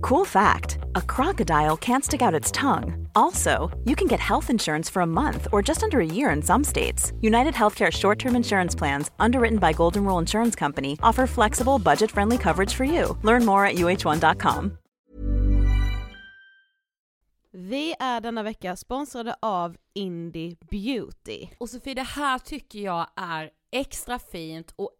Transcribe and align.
Cool 0.00 0.24
fact 0.24 0.78
a 0.94 1.02
crocodile 1.02 1.76
can't 1.76 2.04
stick 2.04 2.22
out 2.22 2.34
its 2.34 2.50
tongue. 2.50 3.08
Also, 3.14 3.70
you 3.84 3.96
can 3.96 4.08
get 4.08 4.20
health 4.20 4.50
insurance 4.50 4.90
for 4.90 5.02
a 5.02 5.06
month 5.06 5.48
or 5.52 5.62
just 5.62 5.82
under 5.82 6.00
a 6.00 6.06
year 6.06 6.30
in 6.30 6.42
some 6.42 6.64
states. 6.64 7.12
United 7.20 7.54
Healthcare 7.54 7.90
short 7.90 8.18
term 8.18 8.36
insurance 8.36 8.74
plans, 8.78 9.10
underwritten 9.18 9.58
by 9.58 9.72
Golden 9.72 10.04
Rule 10.04 10.18
Insurance 10.18 10.56
Company, 10.56 10.96
offer 11.02 11.26
flexible, 11.26 11.78
budget 11.78 12.10
friendly 12.10 12.38
coverage 12.38 12.74
for 12.74 12.84
you. 12.84 13.16
Learn 13.22 13.44
more 13.44 13.64
at 13.66 13.74
uh1.com. 13.74 14.78
Vi 17.52 17.94
är 17.98 18.20
denna 18.20 18.42
vecka 18.42 18.76
sponsrade 18.76 19.36
av 19.42 19.76
Indie 19.94 20.56
Beauty. 20.70 21.48
Och 21.58 21.70
Sofie, 21.70 21.94
det 21.94 22.02
här 22.02 22.38
tycker 22.38 22.78
jag 22.78 23.06
är 23.16 23.50
extra 23.72 24.18
fint 24.18 24.72
och 24.76 24.90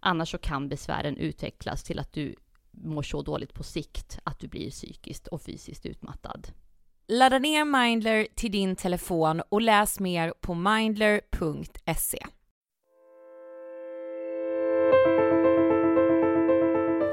Annars 0.00 0.30
så 0.30 0.38
kan 0.38 0.68
besvären 0.68 1.16
utvecklas 1.16 1.84
till 1.84 1.98
att 1.98 2.12
du 2.12 2.34
mår 2.70 3.02
så 3.02 3.22
dåligt 3.22 3.54
på 3.54 3.62
sikt 3.62 4.18
att 4.24 4.38
du 4.38 4.48
blir 4.48 4.70
psykiskt 4.70 5.26
och 5.26 5.42
fysiskt 5.42 5.86
utmattad. 5.86 6.48
Ladda 7.08 7.38
ner 7.38 7.64
Mindler 7.64 8.26
till 8.34 8.52
din 8.52 8.76
telefon 8.76 9.42
och 9.48 9.60
läs 9.60 10.00
mer 10.00 10.34
på 10.40 10.54
mindler.se. 10.54 12.26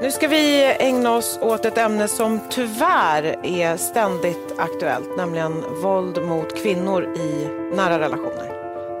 Nu 0.02 0.10
ska 0.10 0.28
vi 0.28 0.76
ägna 0.80 1.16
oss 1.16 1.38
åt 1.42 1.64
ett 1.64 1.78
ämne 1.78 2.08
som 2.08 2.40
tyvärr 2.50 3.38
är 3.42 3.76
ständigt 3.76 4.54
aktuellt, 4.58 5.16
nämligen 5.16 5.52
våld 5.82 6.22
mot 6.22 6.62
kvinnor 6.62 7.04
i 7.16 7.48
nära 7.76 7.98
relationer. 7.98 8.53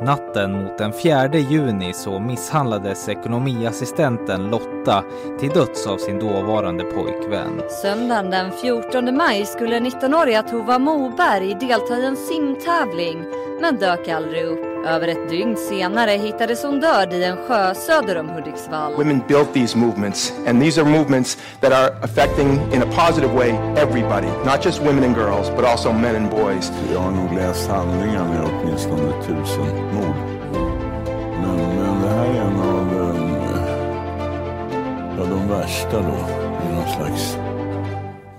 Natten 0.04 0.52
mot 0.52 0.78
den 0.78 0.92
4 0.92 1.28
juni 1.38 1.92
så 1.92 2.18
misshandlades 2.18 3.08
ekonomiassistenten 3.08 4.50
Lotta 4.50 5.04
till 5.40 5.50
döds 5.50 5.86
av 5.86 5.96
sin 5.96 6.18
dåvarande 6.18 6.84
pojkvän. 6.84 7.62
Söndagen 7.82 8.30
den 8.30 8.52
14 8.52 9.16
maj 9.16 9.46
skulle 9.46 9.78
19-åriga 9.78 10.42
Tova 10.42 10.78
Moberg 10.78 11.54
delta 11.54 11.98
i 11.98 12.04
en 12.04 12.16
simtävling 12.16 13.24
men 13.60 13.76
dök 13.76 14.08
aldrig 14.08 14.44
upp. 14.44 14.73
Över 14.86 15.08
ett 15.08 15.28
dygn 15.28 15.56
senare 15.56 16.10
hittades 16.10 16.62
hon 16.62 16.80
död 16.80 17.12
i 17.12 17.24
en 17.24 17.36
sjö 17.36 17.74
söder 17.74 18.16
om 18.16 18.28
Hudiksvall. 18.28 18.94
Women 18.94 19.22
built 19.28 19.54
these 19.54 19.78
movements, 19.78 20.32
and 20.46 20.62
these 20.62 20.80
are 20.80 20.90
movements 20.90 21.38
that 21.60 21.72
are 21.72 21.96
affecting 22.02 22.72
in 22.72 22.82
a 22.82 22.86
positive 22.86 23.34
way 23.34 23.50
everybody, 23.76 24.26
not 24.44 24.64
just 24.64 24.82
women 24.82 25.04
and 25.04 25.16
girls, 25.16 25.50
but 25.56 25.64
also 25.64 25.92
men 25.92 26.16
and 26.16 26.30
boys. 26.30 26.72
Jag 26.92 27.00
har 27.00 27.10
nog 27.10 27.34
läst 27.34 27.68
handlingarna 27.68 28.28
med 28.28 28.44
åtminstone 28.44 29.12
tusen 29.22 29.94
mord. 29.94 30.16
Men, 31.42 31.56
men 31.56 32.02
det 32.02 32.08
här 32.08 32.26
är 32.26 32.40
en 32.40 32.60
av 32.60 32.94
um, 32.94 33.36
ja, 35.18 35.24
de 35.24 35.48
värsta 35.48 36.00
då, 36.00 36.18
i 36.64 36.74
någon 36.74 36.88
slags 36.96 37.36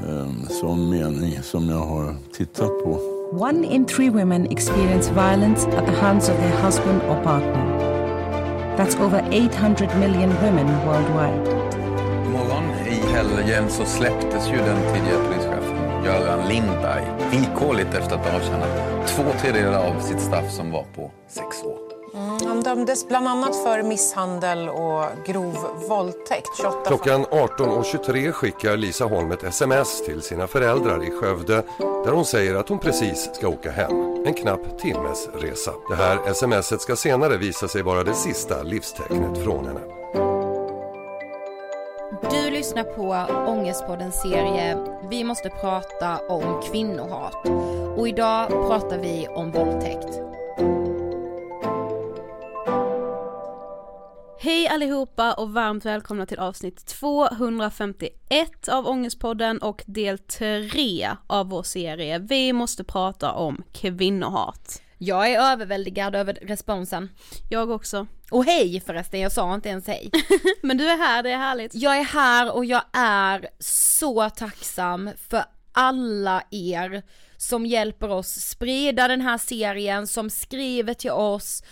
um, 0.08 0.48
sån 0.50 0.90
mening 0.90 1.40
som 1.42 1.70
jag 1.70 1.80
har 1.80 2.16
tittat 2.38 2.84
på. 2.84 3.15
One 3.38 3.66
in 3.66 3.86
three 3.86 4.10
women 4.10 4.46
experience 4.50 5.10
violence 5.10 5.66
at 5.66 5.86
the 5.86 5.92
hands 5.92 6.30
of 6.30 6.38
their 6.38 6.56
husband 6.62 7.02
or 7.02 7.22
partner. 7.22 7.66
That's 8.78 8.96
over 8.96 9.22
800 9.30 9.94
million 10.00 10.30
women 10.42 10.68
worldwide. 10.86 11.46
morgon 12.32 12.64
i 12.88 13.14
helgen 13.14 13.70
så 13.70 13.86
släpptes 13.86 14.48
ju 14.48 14.58
den 14.58 14.94
tidigare 14.94 15.24
polischefen 15.28 16.06
Göran 16.06 16.48
Lindberg 16.48 17.04
villkorligt 17.32 17.94
efter 17.94 18.16
att 18.16 18.26
ha 18.26 18.36
avtjänat 18.36 19.08
två 19.08 19.24
tredjedelar 19.42 19.80
av 19.80 20.00
sitt 20.00 20.22
straff 20.22 20.52
som 20.52 20.72
var 20.72 20.84
på 20.96 21.12
sex 21.28 21.64
år. 21.64 21.85
Mm, 22.16 22.48
han 22.48 22.62
dömdes 22.62 23.08
bland 23.08 23.28
annat 23.28 23.56
för 23.64 23.84
misshandel 23.84 24.70
och 24.70 25.06
grov 25.26 25.58
våldtäkt. 25.90 26.50
28 26.58 26.78
Klockan 26.88 27.26
18.23 27.26 28.32
skickar 28.32 28.78
Lisa 28.78 29.06
Holm 29.06 29.32
ett 29.32 29.44
sms 29.44 30.06
till 30.06 30.22
sina 30.22 30.48
föräldrar 30.48 31.04
i 31.04 31.12
Skövde 31.12 31.64
där 31.80 32.12
hon 32.12 32.26
säger 32.26 32.56
att 32.56 32.70
hon 32.70 32.80
precis 32.80 33.30
ska 33.34 33.48
åka 33.48 33.72
hem. 33.72 34.26
En 34.26 34.34
knapp 34.34 34.80
timmes 34.80 35.30
resa. 35.34 35.72
Det 35.90 35.96
här 35.96 36.34
smset 36.34 36.82
ska 36.82 36.96
senare 36.96 37.38
visa 37.38 37.68
sig 37.68 37.82
vara 37.82 38.04
det 38.04 38.14
sista 38.14 38.64
livstecknet 38.64 39.44
från 39.44 39.66
henne. 39.66 39.82
Du 42.32 42.52
lyssnar 42.52 42.84
på 42.84 43.34
Ångestpoddens 43.48 44.22
serie 44.22 44.78
Vi 45.10 45.24
måste 45.24 45.50
prata 45.50 46.20
om 46.30 46.62
kvinnohat. 46.62 47.46
Och 47.98 48.08
idag 48.08 48.50
pratar 48.50 48.98
vi 48.98 49.28
om 49.28 49.52
våldtäkt. 49.52 50.35
Hej 54.46 54.68
allihopa 54.68 55.34
och 55.34 55.54
varmt 55.54 55.86
välkomna 55.86 56.26
till 56.26 56.40
avsnitt 56.40 56.86
251 56.86 58.68
av 58.68 58.88
Ångestpodden 58.88 59.58
och 59.58 59.84
del 59.86 60.18
3 60.18 61.10
av 61.28 61.50
vår 61.50 61.64
serie 61.64 62.20
Vi 62.20 62.54
måste 62.54 62.84
prata 62.84 63.32
om 63.32 63.64
kvinnohat. 63.74 64.82
Jag 64.98 65.32
är 65.32 65.40
överväldigad 65.40 66.16
över 66.16 66.34
responsen. 66.34 67.10
Jag 67.50 67.70
också. 67.70 68.08
Och 68.32 68.46
hej 68.46 68.82
förresten, 68.86 69.20
jag 69.20 69.32
sa 69.32 69.56
inte 69.56 69.70
ens 69.70 69.88
hej. 69.88 70.10
Men 70.62 70.78
du 70.78 70.90
är 70.90 70.98
här, 70.98 71.24
det 71.24 71.32
är 71.32 71.38
härligt. 71.38 71.76
Jag 71.76 71.98
är 71.98 72.04
här 72.04 72.56
och 72.56 72.66
jag 72.66 72.84
är 72.94 73.48
så 73.60 74.30
tacksam 74.30 75.10
för 75.30 75.44
alla 75.72 76.44
er 76.52 77.04
som 77.38 77.66
hjälper 77.66 78.10
oss 78.10 78.30
sprida 78.30 79.08
den 79.08 79.22
här 79.22 79.38
serien, 79.38 80.08
som 80.08 80.30
skriver 80.30 80.94
till 80.94 81.12
oss. 81.12 81.64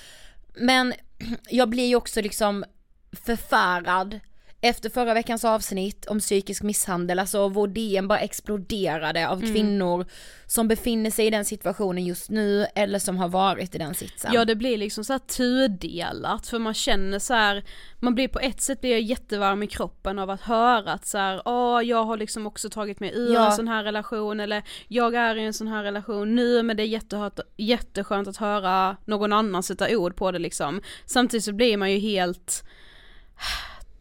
Men 0.56 0.94
jag 1.50 1.70
blir 1.70 1.88
ju 1.88 1.96
också 1.96 2.22
liksom 2.22 2.66
förfärad 3.12 4.20
efter 4.66 4.90
förra 4.90 5.14
veckans 5.14 5.46
avsnitt 5.46 6.06
om 6.06 6.20
psykisk 6.20 6.64
misshandel, 6.64 7.20
alltså 7.20 7.48
vår 7.48 7.68
DM 7.68 8.08
bara 8.08 8.20
exploderade 8.20 9.28
av 9.30 9.38
Mm. 9.40 9.54
kvinnor 9.54 10.06
som 10.46 10.68
befinner 10.68 11.12
sig 11.12 11.28
i 11.28 11.30
den 11.30 11.46
situationen 11.46 12.06
just 12.06 12.30
nu 12.30 12.66
eller 12.76 13.00
som 13.00 13.18
har 13.18 13.30
varit 13.30 13.76
i 13.76 13.78
den 13.78 13.94
sitsen. 13.94 14.32
Ja 14.34 14.46
det 14.46 14.56
blir 14.56 14.78
liksom 14.78 15.04
så 15.04 15.14
här 15.14 15.20
tudelat 15.20 16.48
för 16.48 16.60
man 16.60 16.74
känner 16.74 17.20
så 17.20 17.34
här, 17.34 17.64
man 18.00 18.16
blir 18.16 18.28
på 18.28 18.40
ett 18.40 18.62
sätt 18.62 18.82
blir 18.82 18.92
jag 18.92 19.02
jättevarm 19.02 19.64
i 19.64 19.68
kroppen 19.68 20.20
av 20.20 20.30
att 20.30 20.42
höra 20.42 20.92
att 20.94 21.06
så 21.08 21.18
här, 21.18 21.42
åh 21.46 21.82
jag 21.84 22.04
har 22.04 22.18
liksom 22.18 22.48
också 22.48 22.70
tagit 22.70 23.00
mig 23.00 23.12
ur 23.16 23.34
Ja. 23.34 23.46
en 23.46 23.52
sån 23.56 23.68
här 23.68 23.84
relation 23.84 24.40
eller 24.40 24.64
jag 24.88 25.16
är 25.16 25.36
i 25.36 25.44
en 25.44 25.54
sån 25.54 25.68
här 25.68 25.84
relation 25.84 26.36
nu 26.36 26.64
men 26.64 26.78
det 26.78 26.84
är 26.84 26.88
jättehört, 26.88 27.40
jätteskönt 27.58 28.28
att 28.28 28.38
höra 28.38 28.98
någon 29.06 29.34
annan 29.34 29.64
sätta 29.64 29.98
ord 29.98 30.16
på 30.16 30.32
det 30.32 30.40
liksom. 30.40 30.82
Samtidigt 31.06 31.44
så 31.44 31.54
blir 31.54 31.78
man 31.78 31.92
ju 31.92 31.98
helt 32.00 32.64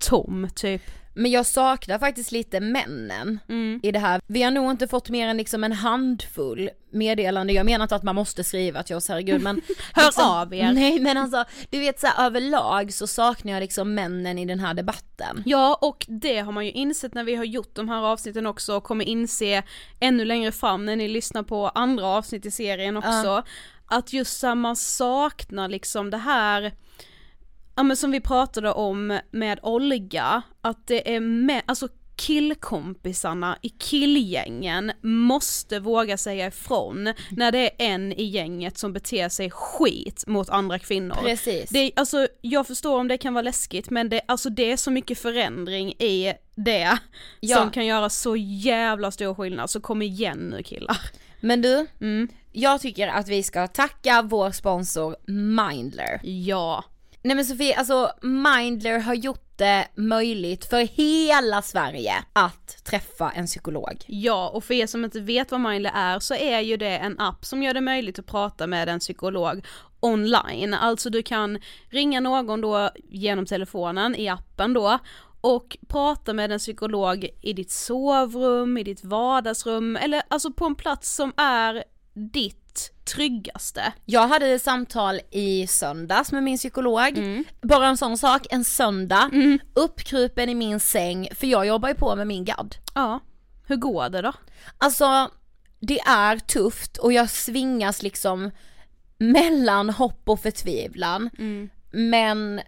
tom 0.02 0.48
typ. 0.54 0.82
Men 1.14 1.30
jag 1.30 1.46
saknar 1.46 1.98
faktiskt 1.98 2.32
lite 2.32 2.60
männen 2.60 3.38
Mm. 3.48 3.80
i 3.82 3.92
det 3.92 3.98
här. 3.98 4.20
Vi 4.26 4.42
har 4.42 4.50
nog 4.50 4.70
inte 4.70 4.88
fått 4.88 5.08
mer 5.10 5.28
än 5.28 5.36
liksom 5.36 5.64
en 5.64 5.72
handfull 5.72 6.70
meddelande, 6.90 7.52
jag 7.52 7.66
menar 7.66 7.82
inte 7.82 7.94
att 7.96 8.02
man 8.02 8.14
måste 8.14 8.44
skriva 8.44 8.82
till 8.82 8.96
oss, 8.96 9.08
herregud 9.08 9.42
men 9.42 9.60
Hör 9.92 10.40
av 10.40 10.54
er. 10.54 10.72
Nej 10.72 11.00
men 11.00 11.16
alltså, 11.16 11.44
du 11.70 11.78
vet 11.78 12.00
så 12.00 12.06
här, 12.06 12.26
överlag 12.26 12.92
så 12.92 13.06
saknar 13.06 13.52
jag 13.52 13.60
liksom 13.60 13.94
männen 13.94 14.38
i 14.38 14.44
den 14.44 14.60
här 14.60 14.74
debatten. 14.74 15.42
Ja 15.46 15.78
och 15.80 16.06
det 16.08 16.38
har 16.38 16.52
man 16.52 16.64
ju 16.64 16.72
insett 16.72 17.14
när 17.14 17.24
vi 17.24 17.34
har 17.34 17.44
gjort 17.44 17.74
de 17.74 17.88
här 17.88 18.02
avsnitten 18.02 18.46
också 18.46 18.76
och 18.76 18.84
kommer 18.84 19.04
inse 19.04 19.62
ännu 20.00 20.24
längre 20.24 20.52
fram 20.52 20.86
när 20.86 20.96
ni 20.96 21.08
lyssnar 21.08 21.42
på 21.42 21.68
andra 21.68 22.06
avsnitt 22.06 22.46
i 22.46 22.50
serien 22.50 22.96
också. 22.96 23.08
Ja. 23.10 23.44
Att 23.86 24.12
just 24.12 24.40
så 24.40 24.46
här, 24.46 24.54
man 24.54 24.76
saknar 24.76 25.68
liksom 25.68 26.10
det 26.10 26.16
här 26.16 26.72
Ja 27.74 27.82
men 27.82 27.96
som 27.96 28.10
vi 28.10 28.20
pratade 28.20 28.72
om 28.72 29.18
med 29.30 29.58
Olga, 29.62 30.42
att 30.60 30.86
det 30.86 31.14
är 31.14 31.20
med, 31.20 31.62
alltså 31.66 31.88
killkompisarna 32.16 33.58
i 33.62 33.68
killgängen 33.68 34.92
måste 35.02 35.80
våga 35.80 36.16
säga 36.16 36.46
ifrån 36.46 37.12
när 37.30 37.52
det 37.52 37.58
är 37.58 37.70
en 37.92 38.12
i 38.12 38.24
gänget 38.24 38.78
som 38.78 38.92
beter 38.92 39.28
sig 39.28 39.50
skit 39.50 40.24
mot 40.26 40.48
andra 40.50 40.78
kvinnor. 40.78 41.14
Precis. 41.22 41.70
Det, 41.70 41.92
alltså, 41.96 42.28
jag 42.40 42.66
förstår 42.66 42.98
om 43.00 43.08
det 43.08 43.18
kan 43.18 43.34
vara 43.34 43.42
läskigt 43.42 43.90
men 43.90 44.08
det, 44.08 44.20
alltså, 44.28 44.50
det 44.50 44.72
är 44.72 44.76
så 44.76 44.90
mycket 44.90 45.18
förändring 45.18 45.88
i 45.92 46.32
det 46.54 46.98
Ja. 47.40 47.56
som 47.56 47.70
kan 47.70 47.86
göra 47.86 48.10
så 48.10 48.36
jävla 48.36 49.10
stor 49.10 49.34
skillnad, 49.34 49.70
så 49.70 49.80
kom 49.80 50.02
igen 50.02 50.38
nu 50.38 50.62
killar. 50.62 50.96
Men 51.40 51.62
du, 51.62 51.86
Mm. 52.00 52.28
jag 52.52 52.80
tycker 52.80 53.08
att 53.08 53.28
vi 53.28 53.42
ska 53.42 53.66
tacka 53.66 54.22
vår 54.22 54.50
sponsor 54.50 55.16
Mindler. 55.26 56.20
Ja. 56.22 56.84
Nej 57.24 57.36
men 57.36 57.44
Sofie, 57.44 57.76
alltså 57.76 58.12
Mindler 58.22 58.98
har 58.98 59.14
gjort 59.14 59.52
det 59.56 59.88
möjligt 59.94 60.64
för 60.64 60.80
hela 60.80 61.62
Sverige 61.62 62.14
att 62.32 62.84
träffa 62.84 63.30
en 63.30 63.46
psykolog. 63.46 64.04
Ja, 64.06 64.48
och 64.48 64.64
för 64.64 64.74
er 64.74 64.86
som 64.86 65.04
inte 65.04 65.20
vet 65.20 65.50
vad 65.50 65.60
Mindler 65.60 65.92
är 65.94 66.18
så 66.18 66.34
är 66.34 66.60
ju 66.60 66.76
det 66.76 66.98
en 66.98 67.20
app 67.20 67.44
som 67.44 67.62
gör 67.62 67.74
det 67.74 67.80
möjligt 67.80 68.18
att 68.18 68.26
prata 68.26 68.66
med 68.66 68.88
en 68.88 68.98
psykolog 68.98 69.64
online. 70.00 70.74
Alltså 70.74 71.10
du 71.10 71.22
kan 71.22 71.58
ringa 71.88 72.20
någon 72.20 72.60
då 72.60 72.90
genom 73.08 73.46
telefonen 73.46 74.16
i 74.16 74.28
appen 74.28 74.72
då 74.72 74.98
och 75.40 75.76
prata 75.88 76.32
med 76.32 76.52
en 76.52 76.58
psykolog 76.58 77.28
i 77.40 77.52
ditt 77.52 77.70
sovrum, 77.70 78.78
i 78.78 78.82
ditt 78.82 79.04
vardagsrum 79.04 79.96
eller 79.96 80.22
alltså 80.28 80.52
på 80.52 80.64
en 80.64 80.74
plats 80.74 81.14
som 81.14 81.32
är 81.36 81.84
ditt 82.14 82.61
tryggaste. 83.04 83.92
Jag 84.04 84.28
hade 84.28 84.46
ett 84.46 84.62
samtal 84.62 85.20
i 85.30 85.66
söndags 85.66 86.32
med 86.32 86.42
min 86.42 86.58
psykolog. 86.58 87.18
Mm. 87.18 87.44
Bara 87.60 87.86
en 87.86 87.96
sån 87.96 88.18
sak, 88.18 88.46
en 88.50 88.64
söndag, 88.64 89.30
uppkrupen 89.74 90.48
i 90.48 90.54
min 90.54 90.80
säng, 90.80 91.28
för 91.34 91.46
jag 91.46 91.66
jobbar 91.66 91.88
ju 91.88 91.94
på 91.94 92.16
med 92.16 92.26
min 92.26 92.44
gadd. 92.44 92.76
Ja, 92.94 93.20
hur 93.66 93.76
går 93.76 94.08
det 94.08 94.22
då? 94.22 94.32
Alltså, 94.78 95.30
det 95.80 96.00
är 96.00 96.38
tufft 96.38 96.96
och 96.96 97.12
jag 97.12 97.30
svingas 97.30 98.02
liksom 98.02 98.50
mellan 99.18 99.90
hopp 99.90 100.28
och 100.28 100.40
förtvivlan. 100.40 101.30
Men 101.92 102.60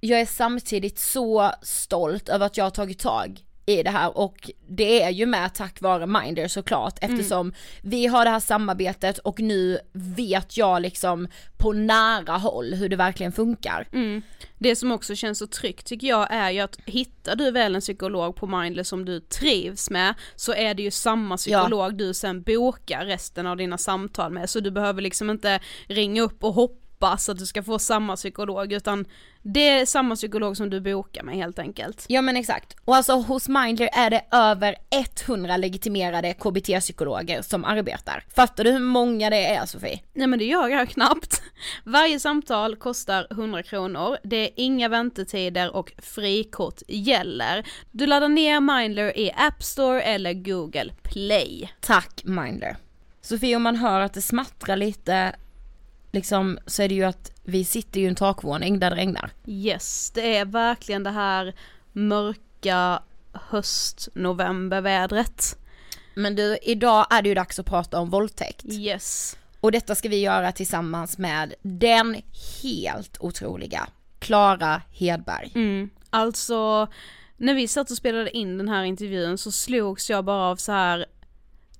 jag 0.00 0.20
är 0.20 0.26
samtidigt 0.26 0.98
så 0.98 1.52
stolt 1.62 2.28
över 2.28 2.46
att 2.46 2.56
jag 2.56 2.64
har 2.64 2.70
tagit 2.70 2.98
tag 2.98 3.40
i 3.66 3.82
det 3.82 3.90
här 3.90 4.18
och 4.18 4.50
det 4.68 5.02
är 5.02 5.10
ju 5.10 5.26
med 5.26 5.54
tack 5.54 5.80
vare 5.80 6.06
Minder 6.06 6.48
såklart 6.48 6.98
eftersom 7.00 7.52
vi 7.82 8.06
har 8.06 8.24
det 8.24 8.30
här 8.30 8.40
samarbetet 8.40 9.18
och 9.18 9.40
nu 9.40 9.78
vet 9.92 10.56
jag 10.56 10.82
liksom 10.82 11.28
på 11.58 11.72
nära 11.72 12.32
håll 12.32 12.74
hur 12.74 12.88
det 12.88 12.96
verkligen 12.96 13.32
funkar. 13.32 13.88
Mm. 13.92 14.22
Det 14.58 14.76
som 14.76 14.92
också 14.92 15.14
känns 15.14 15.38
så 15.38 15.46
tryggt 15.46 15.86
tycker 15.86 16.06
jag 16.06 16.26
är 16.30 16.50
ju 16.50 16.60
att 16.60 16.78
hittar 16.84 17.36
du 17.36 17.50
väl 17.50 17.74
en 17.74 17.80
psykolog 17.80 18.36
på 18.36 18.46
Mindler 18.46 18.82
som 18.82 19.04
du 19.04 19.20
trivs 19.20 19.90
med 19.90 20.14
så 20.36 20.54
är 20.54 20.74
det 20.74 20.82
ju 20.82 20.90
samma 20.90 21.36
psykolog 21.36 21.94
du 21.94 22.14
sen 22.14 22.42
bokar 22.42 23.04
resten 23.04 23.46
av 23.46 23.56
dina 23.56 23.78
samtal 23.78 24.32
med 24.32 24.50
så 24.50 24.60
du 24.60 24.70
behöver 24.70 25.02
liksom 25.02 25.30
inte 25.30 25.60
ringa 25.86 26.22
upp 26.22 26.44
och 26.44 26.54
hoppas 26.54 26.79
att 27.02 27.38
du 27.38 27.46
ska 27.46 27.62
få 27.62 27.78
samma 27.78 28.16
psykolog 28.16 28.72
utan 28.72 29.04
det 29.42 29.68
är 29.68 29.86
samma 29.86 30.16
psykolog 30.16 30.56
som 30.56 30.70
du 30.70 30.80
bokar 30.80 31.22
med 31.22 31.34
helt 31.34 31.58
enkelt. 31.58 32.04
Ja 32.08 32.22
men 32.22 32.36
exakt. 32.36 32.76
Och 32.84 32.96
alltså 32.96 33.12
hos 33.12 33.48
Mindler 33.48 33.88
är 33.92 34.10
det 34.10 34.24
över 34.30 34.76
100 35.26 35.56
legitimerade 35.56 36.32
KBT-psykologer 36.32 37.42
som 37.42 37.64
arbetar. 37.64 38.24
Fattar 38.34 38.64
du 38.64 38.70
hur 38.70 38.78
många 38.78 39.30
det 39.30 39.46
är 39.46 39.66
Sofie? 39.66 40.00
Nej 40.12 40.26
men 40.26 40.38
det 40.38 40.44
gör 40.44 40.68
jag 40.68 40.88
knappt. 40.88 41.42
Varje 41.84 42.20
samtal 42.20 42.76
kostar 42.76 43.26
100 43.30 43.62
kronor, 43.62 44.16
det 44.22 44.36
är 44.36 44.50
inga 44.56 44.88
väntetider 44.88 45.76
och 45.76 45.92
frikort 45.98 46.82
gäller. 46.88 47.66
Du 47.90 48.06
laddar 48.06 48.28
ner 48.28 48.60
Mindler 48.60 49.18
i 49.18 49.32
App 49.36 49.62
Store 49.62 50.02
eller 50.02 50.32
Google 50.32 50.92
Play. 51.02 51.72
Tack 51.80 52.22
Mindler. 52.24 52.76
Sofie 53.22 53.56
om 53.56 53.62
man 53.62 53.76
hör 53.76 54.00
att 54.00 54.14
det 54.14 54.22
smattrar 54.22 54.76
lite 54.76 55.34
liksom 56.10 56.58
så 56.66 56.82
är 56.82 56.88
det 56.88 56.94
ju 56.94 57.04
att 57.04 57.32
vi 57.42 57.64
sitter 57.64 58.00
ju 58.00 58.06
i 58.06 58.08
en 58.08 58.14
takvåning 58.14 58.78
där 58.78 58.90
det 58.90 58.96
regnar. 58.96 59.30
Yes, 59.46 60.10
det 60.10 60.36
är 60.36 60.44
verkligen 60.44 61.02
det 61.02 61.10
här 61.10 61.54
mörka 61.92 63.02
höst-novembervädret. 63.32 65.56
Men 66.14 66.36
du, 66.36 66.58
idag 66.62 67.06
är 67.10 67.22
det 67.22 67.28
ju 67.28 67.34
dags 67.34 67.58
att 67.58 67.66
prata 67.66 68.00
om 68.00 68.10
våldtäkt. 68.10 68.64
Yes. 68.64 69.36
Och 69.60 69.72
detta 69.72 69.94
ska 69.94 70.08
vi 70.08 70.20
göra 70.20 70.52
tillsammans 70.52 71.18
med 71.18 71.54
den 71.62 72.16
helt 72.62 73.16
otroliga 73.20 73.88
Klara 74.18 74.82
Hedberg. 74.90 75.52
Mm. 75.54 75.90
Alltså, 76.10 76.88
när 77.36 77.54
vi 77.54 77.68
satt 77.68 77.90
och 77.90 77.96
spelade 77.96 78.36
in 78.36 78.58
den 78.58 78.68
här 78.68 78.82
intervjun 78.84 79.38
så 79.38 79.52
slogs 79.52 80.10
jag 80.10 80.24
bara 80.24 80.50
av 80.50 80.56
så 80.56 80.72
här. 80.72 81.06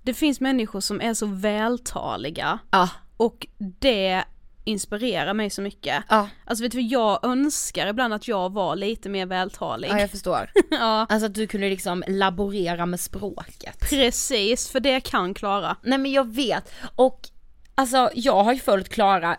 det 0.02 0.14
finns 0.14 0.40
människor 0.40 0.80
som 0.80 1.00
är 1.00 1.14
så 1.14 1.26
vältaliga. 1.26 2.58
Ja. 2.70 2.88
Och 3.20 3.46
det 3.58 4.24
inspirerar 4.64 5.34
mig 5.34 5.50
så 5.50 5.62
mycket. 5.62 6.04
Ja. 6.08 6.28
Alltså 6.44 6.64
vet 6.64 6.72
du 6.72 6.80
jag 6.80 7.24
önskar 7.24 7.86
ibland 7.86 8.14
att 8.14 8.28
jag 8.28 8.52
var 8.52 8.76
lite 8.76 9.08
mer 9.08 9.26
vältalig. 9.26 9.88
Ja 9.90 10.00
jag 10.00 10.10
förstår. 10.10 10.50
ja. 10.70 11.06
Alltså 11.08 11.26
att 11.26 11.34
du 11.34 11.46
kunde 11.46 11.68
liksom 11.68 12.04
laborera 12.06 12.86
med 12.86 13.00
språket. 13.00 13.80
Precis, 13.90 14.68
för 14.68 14.80
det 14.80 15.00
kan 15.00 15.34
Klara. 15.34 15.76
Nej 15.82 15.98
men 15.98 16.12
jag 16.12 16.34
vet. 16.34 16.72
Och 16.96 17.20
alltså 17.74 18.10
jag 18.14 18.44
har 18.44 18.52
ju 18.52 18.58
följt 18.58 18.88
Klara 18.88 19.36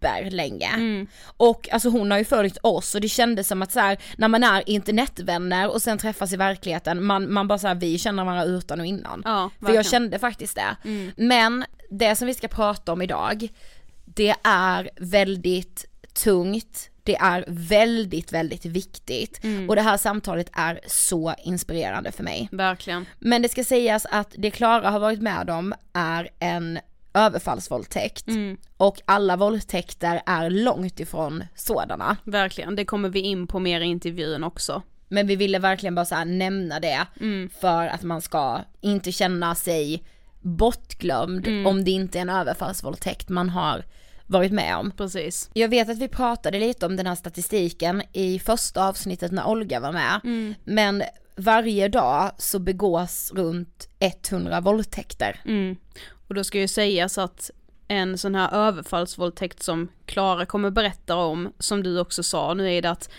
superlänge. 0.00 0.70
Mm. 0.74 1.06
Och 1.36 1.68
alltså 1.72 1.88
hon 1.88 2.10
har 2.10 2.18
ju 2.18 2.24
följt 2.24 2.58
oss 2.62 2.94
och 2.94 3.00
det 3.00 3.08
kändes 3.08 3.48
som 3.48 3.62
att 3.62 3.72
så 3.72 3.80
här, 3.80 3.98
när 4.16 4.28
man 4.28 4.44
är 4.44 4.62
internetvänner 4.66 5.70
och 5.70 5.82
sen 5.82 5.98
träffas 5.98 6.32
i 6.32 6.36
verkligheten, 6.36 7.04
man, 7.04 7.32
man 7.32 7.48
bara 7.48 7.58
såhär 7.58 7.74
vi 7.74 7.98
känner 7.98 8.24
varandra 8.24 8.44
utan 8.44 8.80
och 8.80 8.86
innan. 8.86 9.22
Ja, 9.24 9.50
För 9.60 9.74
jag 9.74 9.86
kände 9.86 10.18
faktiskt 10.18 10.54
det. 10.54 10.76
Mm. 10.88 11.12
Men 11.16 11.64
det 11.90 12.16
som 12.16 12.26
vi 12.26 12.34
ska 12.34 12.48
prata 12.48 12.92
om 12.92 13.02
idag, 13.02 13.48
det 14.04 14.34
är 14.44 14.90
väldigt 14.96 15.86
tungt, 16.14 16.90
det 17.02 17.16
är 17.16 17.44
väldigt, 17.48 18.32
väldigt 18.32 18.66
viktigt 18.66 19.44
Mm. 19.44 19.68
och 19.68 19.76
det 19.76 19.82
här 19.82 19.96
samtalet 19.96 20.50
är 20.52 20.80
så 20.86 21.34
inspirerande 21.44 22.12
för 22.12 22.22
mig. 22.22 22.48
Verkligen. 22.52 23.06
Men 23.18 23.42
det 23.42 23.48
ska 23.48 23.64
sägas 23.64 24.06
att 24.10 24.34
det 24.38 24.50
Klara 24.50 24.90
har 24.90 25.00
varit 25.00 25.20
med 25.22 25.50
om 25.50 25.74
är 25.92 26.28
en 26.38 26.78
överfallsvåldtäkt 27.14 28.28
Mm. 28.28 28.56
och 28.76 29.00
alla 29.04 29.36
våldtäkter 29.36 30.22
är 30.26 30.50
långt 30.50 31.00
ifrån 31.00 31.44
sådana. 31.54 32.16
Verkligen, 32.24 32.76
det 32.76 32.84
kommer 32.84 33.08
vi 33.08 33.20
in 33.20 33.46
på 33.46 33.58
mer 33.58 33.80
i 33.80 33.84
intervjun 33.84 34.44
också. 34.44 34.82
Men 35.08 35.26
vi 35.26 35.36
ville 35.36 35.58
verkligen 35.58 35.94
bara 35.94 36.04
så 36.04 36.24
nämna 36.24 36.80
det 36.80 37.06
Mm. 37.20 37.50
för 37.60 37.86
att 37.86 38.02
man 38.02 38.20
ska 38.20 38.60
inte 38.80 39.12
känna 39.12 39.54
sig 39.54 40.04
bortglömd 40.40 41.46
Mm. 41.46 41.66
om 41.66 41.84
det 41.84 41.90
inte 41.90 42.18
är 42.18 42.22
en 42.22 42.28
överfallsvåldtäkt 42.30 43.28
man 43.28 43.50
har 43.50 43.84
varit 44.26 44.52
med 44.52 44.76
om. 44.76 44.90
Precis. 44.90 45.50
Jag 45.52 45.68
vet 45.68 45.88
att 45.88 45.98
vi 45.98 46.08
pratade 46.08 46.58
lite 46.58 46.86
om 46.86 46.96
den 46.96 47.06
här 47.06 47.14
statistiken 47.14 48.02
i 48.12 48.38
första 48.38 48.88
avsnittet 48.88 49.32
när 49.32 49.46
Olga 49.46 49.80
var 49.80 49.92
med. 49.92 50.20
Mm. 50.24 50.54
Men 50.64 51.02
varje 51.36 51.88
dag 51.88 52.30
så 52.38 52.58
begås 52.58 53.32
runt 53.34 53.88
100 53.98 54.60
våldtäkter. 54.60 55.40
Mm. 55.44 55.76
Och 56.30 56.34
då 56.34 56.44
ska 56.44 56.58
ju 56.58 56.68
sägas 56.68 57.18
att 57.18 57.50
en 57.88 58.18
sån 58.18 58.34
här 58.34 58.52
överfallsvåldtäkt 58.52 59.62
som 59.62 59.88
Klara 60.06 60.46
kommer 60.46 60.70
berätta 60.70 61.16
om, 61.16 61.52
som 61.58 61.82
du 61.82 62.00
också 62.00 62.22
sa, 62.22 62.54
nu 62.54 62.72
är 62.72 62.82
det 62.82 62.90
att 62.90 63.10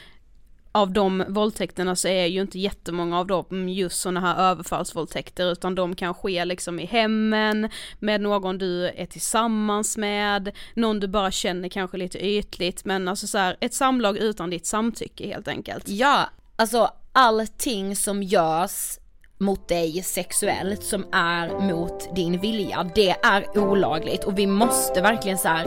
av 0.71 0.91
de 0.91 1.23
våldtäkterna 1.27 1.95
så 1.95 2.07
är 2.07 2.25
ju 2.25 2.41
inte 2.41 2.59
jättemånga 2.59 3.19
av 3.19 3.27
dem 3.27 3.69
just 3.69 4.01
såna 4.01 4.19
här 4.19 4.51
överfallsvåldtäkter 4.51 5.51
utan 5.51 5.75
de 5.75 5.95
kan 5.95 6.13
ske 6.13 6.45
liksom 6.45 6.79
i 6.79 6.85
hemmen, 6.85 7.69
med 7.99 8.21
någon 8.21 8.57
du 8.57 8.87
är 8.87 9.05
tillsammans 9.05 9.97
med, 9.97 10.51
någon 10.75 10.99
du 10.99 11.07
bara 11.07 11.31
känner 11.31 11.69
kanske 11.69 11.97
lite 11.97 12.25
ytligt 12.25 12.85
men 12.85 13.07
alltså 13.07 13.27
så 13.27 13.37
här, 13.37 13.57
ett 13.59 13.73
samlag 13.73 14.17
utan 14.17 14.49
ditt 14.49 14.65
samtycke 14.65 15.27
helt 15.27 15.47
enkelt. 15.47 15.87
Ja, 15.87 16.29
alltså 16.55 16.89
allting 17.13 17.95
som 17.95 18.23
görs 18.23 18.97
mot 19.41 19.67
dig 19.67 20.03
sexuellt 20.03 20.83
som 20.83 21.05
är 21.11 21.59
mot 21.59 22.15
din 22.15 22.39
vilja, 22.39 22.89
det 22.95 23.09
är 23.23 23.57
olagligt 23.57 24.23
och 24.23 24.39
vi 24.39 24.47
måste 24.47 25.01
verkligen 25.01 25.37
så 25.37 25.47
här 25.47 25.65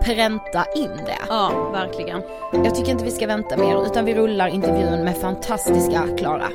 pränta 0.00 0.64
in 0.76 0.90
det. 1.06 1.18
Ja, 1.28 1.70
verkligen. 1.72 2.22
Jag 2.64 2.74
tycker 2.74 2.90
inte 2.90 3.04
vi 3.04 3.10
ska 3.10 3.26
vänta 3.26 3.56
mer 3.56 3.86
utan 3.86 4.04
vi 4.04 4.14
rullar 4.14 4.48
intervjun 4.48 5.04
med 5.04 5.16
fantastiska 5.16 6.08
Klara. 6.18 6.48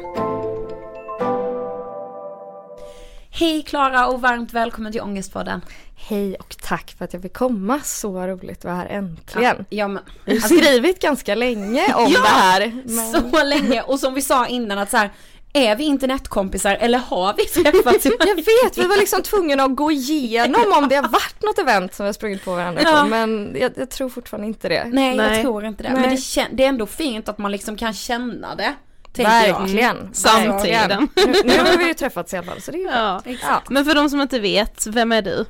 Hej 3.30 3.62
Klara 3.64 4.08
och 4.08 4.22
varmt 4.22 4.54
välkommen 4.54 4.92
till 4.92 5.02
Ångestpodden. 5.02 5.62
Hej 5.96 6.36
och 6.36 6.56
tack 6.64 6.96
för 6.98 7.06
att 7.06 7.14
jag 7.14 7.22
fick 7.22 7.34
komma. 7.34 7.80
Så 7.84 8.28
roligt 8.28 8.58
att 8.58 8.66
vara 8.66 8.76
här 8.76 8.86
äntligen. 8.90 9.66
Ja, 9.70 9.88
men, 9.88 10.04
Jag 10.26 10.34
har 10.42 10.48
skrivit 10.48 11.02
ganska 11.02 11.36
länge 11.36 11.94
om 11.94 12.08
Ja, 12.12 12.22
det 12.22 12.28
här. 12.28 12.72
men- 12.86 13.32
Så 13.32 13.44
länge 13.44 13.82
och 13.82 14.00
som 14.00 14.14
vi 14.14 14.22
sa 14.22 14.48
innan 14.48 14.78
att 14.78 14.90
så 14.92 14.98
här, 14.98 15.10
är 15.54 15.76
vi 15.76 15.84
internetkompisar 15.84 16.78
eller 16.80 16.98
har 17.00 17.34
vi 17.38 17.46
träffats? 17.46 18.06
Jag 18.20 18.36
vet, 18.36 18.78
vi 18.78 18.84
var 18.88 18.98
liksom 18.98 19.24
tvungna 19.24 19.64
att 19.64 19.76
gå 19.76 19.92
igenom 19.92 20.74
om 20.78 20.88
det 20.90 20.96
har 20.96 21.08
varit 21.08 21.42
något 21.44 21.60
event 21.60 21.94
som 21.94 22.04
vi 22.04 22.08
har 22.08 22.14
sprungit 22.14 22.46
på 22.46 22.52
varandra 22.56 22.82
Ja. 22.86 23.00
på. 23.02 23.08
Men 23.08 23.56
jag, 23.60 23.72
jag 23.76 23.90
tror 23.90 24.10
fortfarande 24.10 24.48
inte 24.48 24.70
det. 24.70 24.86
Nej, 24.86 25.18
jag 25.18 25.42
tror 25.42 25.66
inte 25.66 25.84
det. 25.84 25.90
Nej. 25.94 26.02
Men 26.02 26.10
det, 26.10 26.16
kän- 26.16 26.48
det 26.52 26.64
är 26.64 26.68
ändå 26.70 26.86
fint 26.86 27.30
att 27.30 27.38
man 27.38 27.52
liksom 27.52 27.78
kan 27.78 27.94
känna 27.94 28.56
det. 28.56 28.74
jag. 29.18 29.24
Verkligen. 29.24 30.10
Samtiden. 30.14 31.08
Nu, 31.16 31.34
nu 31.46 31.58
har 31.58 31.78
vi 31.78 31.88
ju 31.88 31.94
träffats 31.94 32.34
i 32.34 32.38
alla 32.38 32.46
fall 32.48 32.62
så 32.62 32.72
det 32.72 32.78
är 32.78 32.82
ju 32.82 32.88
Ja. 32.88 33.22
ja. 33.26 33.62
Men 33.70 33.86
för 33.86 33.96
de 33.96 34.10
som 34.10 34.22
inte 34.22 34.40
vet, 34.40 34.88
vem 34.88 35.12
är 35.12 35.22
du? 35.22 35.46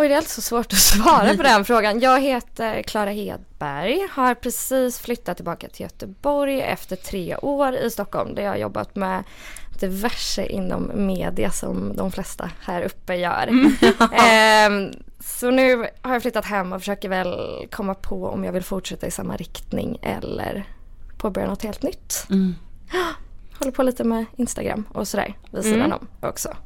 Oj, 0.00 0.08
det 0.08 0.14
är 0.14 0.18
alltså 0.18 0.40
svårt 0.40 0.72
att 0.72 0.78
svara 0.78 1.36
på 1.36 1.42
den 1.42 1.64
frågan. 1.64 2.00
Jag 2.00 2.20
heter 2.20 2.82
Klara 2.82 3.10
Hedberg, 3.10 4.08
har 4.10 4.34
precis 4.34 4.98
flyttat 4.98 5.36
tillbaka 5.36 5.68
till 5.68 5.82
Göteborg 5.82 6.60
efter 6.60 6.96
tre 6.96 7.36
år 7.36 7.74
i 7.74 7.90
Stockholm 7.90 8.34
där 8.34 8.42
jag 8.42 8.50
har 8.50 8.56
jobbat 8.56 8.96
med 8.96 9.24
diverse 9.80 10.46
inom 10.46 10.90
media 10.94 11.50
som 11.50 11.96
de 11.96 12.12
flesta 12.12 12.50
här 12.60 12.82
uppe 12.82 13.14
gör. 13.16 13.48
Ehm, 14.24 14.92
så 15.20 15.50
nu 15.50 15.76
har 16.02 16.12
jag 16.12 16.22
flyttat 16.22 16.44
hem 16.44 16.72
och 16.72 16.80
försöker 16.80 17.08
väl 17.08 17.66
komma 17.70 17.94
på 17.94 18.26
om 18.28 18.44
jag 18.44 18.52
vill 18.52 18.64
fortsätta 18.64 19.06
i 19.06 19.10
samma 19.10 19.36
riktning 19.36 19.98
eller 20.02 20.64
påbörja 21.16 21.48
något 21.48 21.62
helt 21.62 21.82
nytt. 21.82 22.26
Mm. 22.30 22.54
Håller 23.58 23.72
på 23.72 23.82
lite 23.82 24.04
med 24.04 24.24
Instagram 24.36 24.84
och 24.92 25.08
sådär 25.08 25.34
vid 25.50 25.62
sidan 25.64 25.80
Mm. 25.80 25.92
om 25.92 26.28
också. 26.28 26.56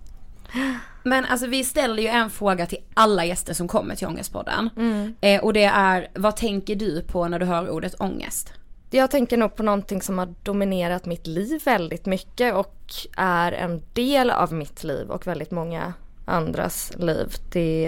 Men 1.03 1.25
alltså 1.25 1.47
vi 1.47 1.65
ställer 1.65 2.03
ju 2.03 2.09
en 2.09 2.31
fråga 2.31 2.67
till 2.67 2.79
alla 2.95 3.25
gäster 3.25 3.55
som 3.55 3.69
kommer 3.69 3.95
till 3.95 4.07
Ångestpodden. 4.07 4.71
Mm. 4.77 5.15
Eh, 5.21 5.45
och 5.45 5.53
det 5.53 5.65
är, 5.65 6.09
vad 6.15 6.37
tänker 6.37 6.77
du 6.77 7.03
på 7.03 7.29
när 7.29 7.39
du 7.39 7.47
hör 7.47 7.71
ordet 7.71 8.01
ångest? 8.01 8.53
Jag 8.91 9.11
tänker 9.11 9.37
nog 9.37 9.57
på 9.57 9.63
någonting 9.63 10.03
som 10.03 10.19
har 10.19 10.35
dominerat 10.43 11.07
mitt 11.07 11.27
liv 11.27 11.61
väldigt 11.65 12.07
mycket 12.07 12.55
och 12.55 12.77
är 13.17 13.53
en 13.53 13.83
del 13.93 14.31
av 14.31 14.53
mitt 14.53 14.85
liv 14.85 15.11
och 15.11 15.27
väldigt 15.27 15.51
många 15.51 15.93
andras 16.25 16.93
liv. 16.99 17.35
Det 17.53 17.87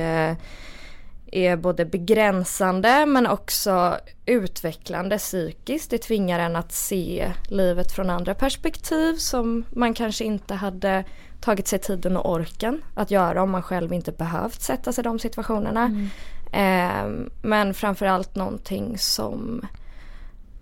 är 1.33 1.57
både 1.57 1.85
begränsande 1.85 3.07
men 3.07 3.27
också 3.27 3.97
utvecklande 4.27 5.19
psykiskt. 5.19 5.91
Det 5.91 5.99
tvingar 5.99 6.39
en 6.39 6.57
att 6.57 6.73
se 6.73 7.33
livet 7.49 7.93
från 7.93 8.11
andra 8.11 8.35
perspektiv 8.35 9.15
som 9.17 9.65
man 9.71 9.95
kanske 9.95 10.25
inte 10.25 10.55
hade 10.55 11.05
tagit 11.45 11.69
sig 11.69 11.79
tiden 11.79 12.17
och 12.17 12.33
orken 12.33 12.83
att 12.95 13.11
göra 13.11 13.43
om 13.43 13.51
man 13.51 13.63
själv 13.63 13.93
inte 13.93 14.13
behövt 14.13 14.63
sätta 14.63 14.93
sig 14.93 15.03
i 15.03 15.05
de 15.05 15.19
situationerna. 15.19 16.09
Eh, 16.53 17.11
men 17.43 17.75
framförallt 17.75 18.35
någonting 18.35 18.99
som 18.99 19.67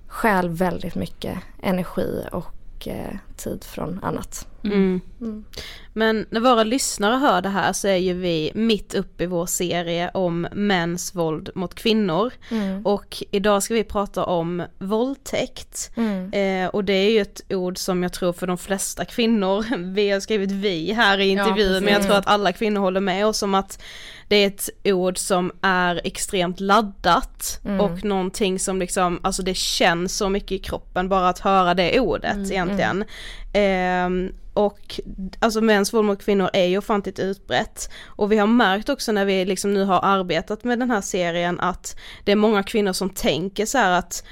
stjäl 0.06 0.48
väldigt 0.48 0.94
mycket 0.94 1.38
energi 1.62 2.24
och 2.32 2.88
eh, 2.88 3.16
tid 3.36 3.64
från 3.64 4.00
annat. 4.02 4.46
Mm. 4.64 5.00
Mm. 5.20 5.44
Men 5.94 6.26
när 6.30 6.40
våra 6.40 6.64
lyssnare 6.64 7.16
hör 7.16 7.42
det 7.42 7.48
här 7.48 7.72
så 7.72 7.88
är 7.88 7.96
ju 7.96 8.14
vi 8.14 8.52
mitt 8.54 8.94
uppe 8.94 9.24
i 9.24 9.26
vår 9.26 9.46
serie 9.46 10.10
om 10.14 10.46
mäns 10.52 11.14
våld 11.14 11.50
mot 11.54 11.74
kvinnor. 11.74 12.32
Mm. 12.50 12.86
Och 12.86 13.22
idag 13.30 13.62
ska 13.62 13.74
vi 13.74 13.84
prata 13.84 14.24
om 14.24 14.62
våldtäkt. 14.78 15.90
Mm. 15.96 16.32
Eh, 16.32 16.68
och 16.70 16.84
det 16.84 16.92
är 16.92 17.10
ju 17.10 17.20
ett 17.20 17.40
ord 17.50 17.78
som 17.78 18.02
jag 18.02 18.12
tror 18.12 18.32
för 18.32 18.46
de 18.46 18.58
flesta 18.58 19.04
kvinnor, 19.04 19.64
vi 19.94 20.10
har 20.10 20.20
skrivit 20.20 20.50
vi 20.50 20.92
här 20.92 21.20
i 21.20 21.32
Ja, 21.34 21.42
intervjun 21.42 21.84
men 21.84 21.92
jag 21.92 22.02
tror 22.02 22.16
att 22.16 22.26
alla 22.26 22.52
kvinnor 22.52 22.80
håller 22.80 23.00
med 23.00 23.26
oss 23.26 23.42
om 23.42 23.54
att 23.54 23.82
det 24.28 24.36
är 24.36 24.46
ett 24.46 24.68
ord 24.84 25.18
som 25.18 25.52
är 25.62 26.00
extremt 26.04 26.60
laddat 26.60 27.58
Mm. 27.64 27.80
och 27.80 28.04
någonting 28.04 28.58
som 28.58 28.78
liksom, 28.78 29.20
alltså 29.22 29.42
det 29.42 29.56
känns 29.56 30.16
så 30.16 30.28
mycket 30.28 30.52
i 30.52 30.58
kroppen 30.58 31.08
bara 31.08 31.28
att 31.28 31.38
höra 31.38 31.74
det 31.74 32.00
ordet 32.00 32.34
Mm, 32.34 32.52
egentligen. 32.52 33.04
Ehm, 33.52 34.32
och 34.54 35.00
alltså 35.38 35.60
mäns 35.60 35.94
våld 35.94 36.06
mot 36.06 36.24
kvinnor 36.24 36.50
är 36.52 36.64
ju 36.64 36.78
ofantligt 36.78 37.18
utbrett. 37.18 37.90
Och 38.06 38.32
vi 38.32 38.38
har 38.38 38.46
märkt 38.46 38.88
också 38.88 39.12
när 39.12 39.24
vi 39.24 39.44
liksom 39.44 39.74
nu 39.74 39.84
har 39.84 40.00
arbetat 40.02 40.64
med 40.64 40.78
den 40.78 40.90
här 40.90 41.00
serien 41.00 41.60
att 41.60 41.96
det 42.24 42.32
är 42.32 42.36
många 42.36 42.62
kvinnor 42.62 42.92
som 42.92 43.10
tänker 43.10 43.66
så 43.66 43.78
här 43.78 43.98
att 43.98 44.24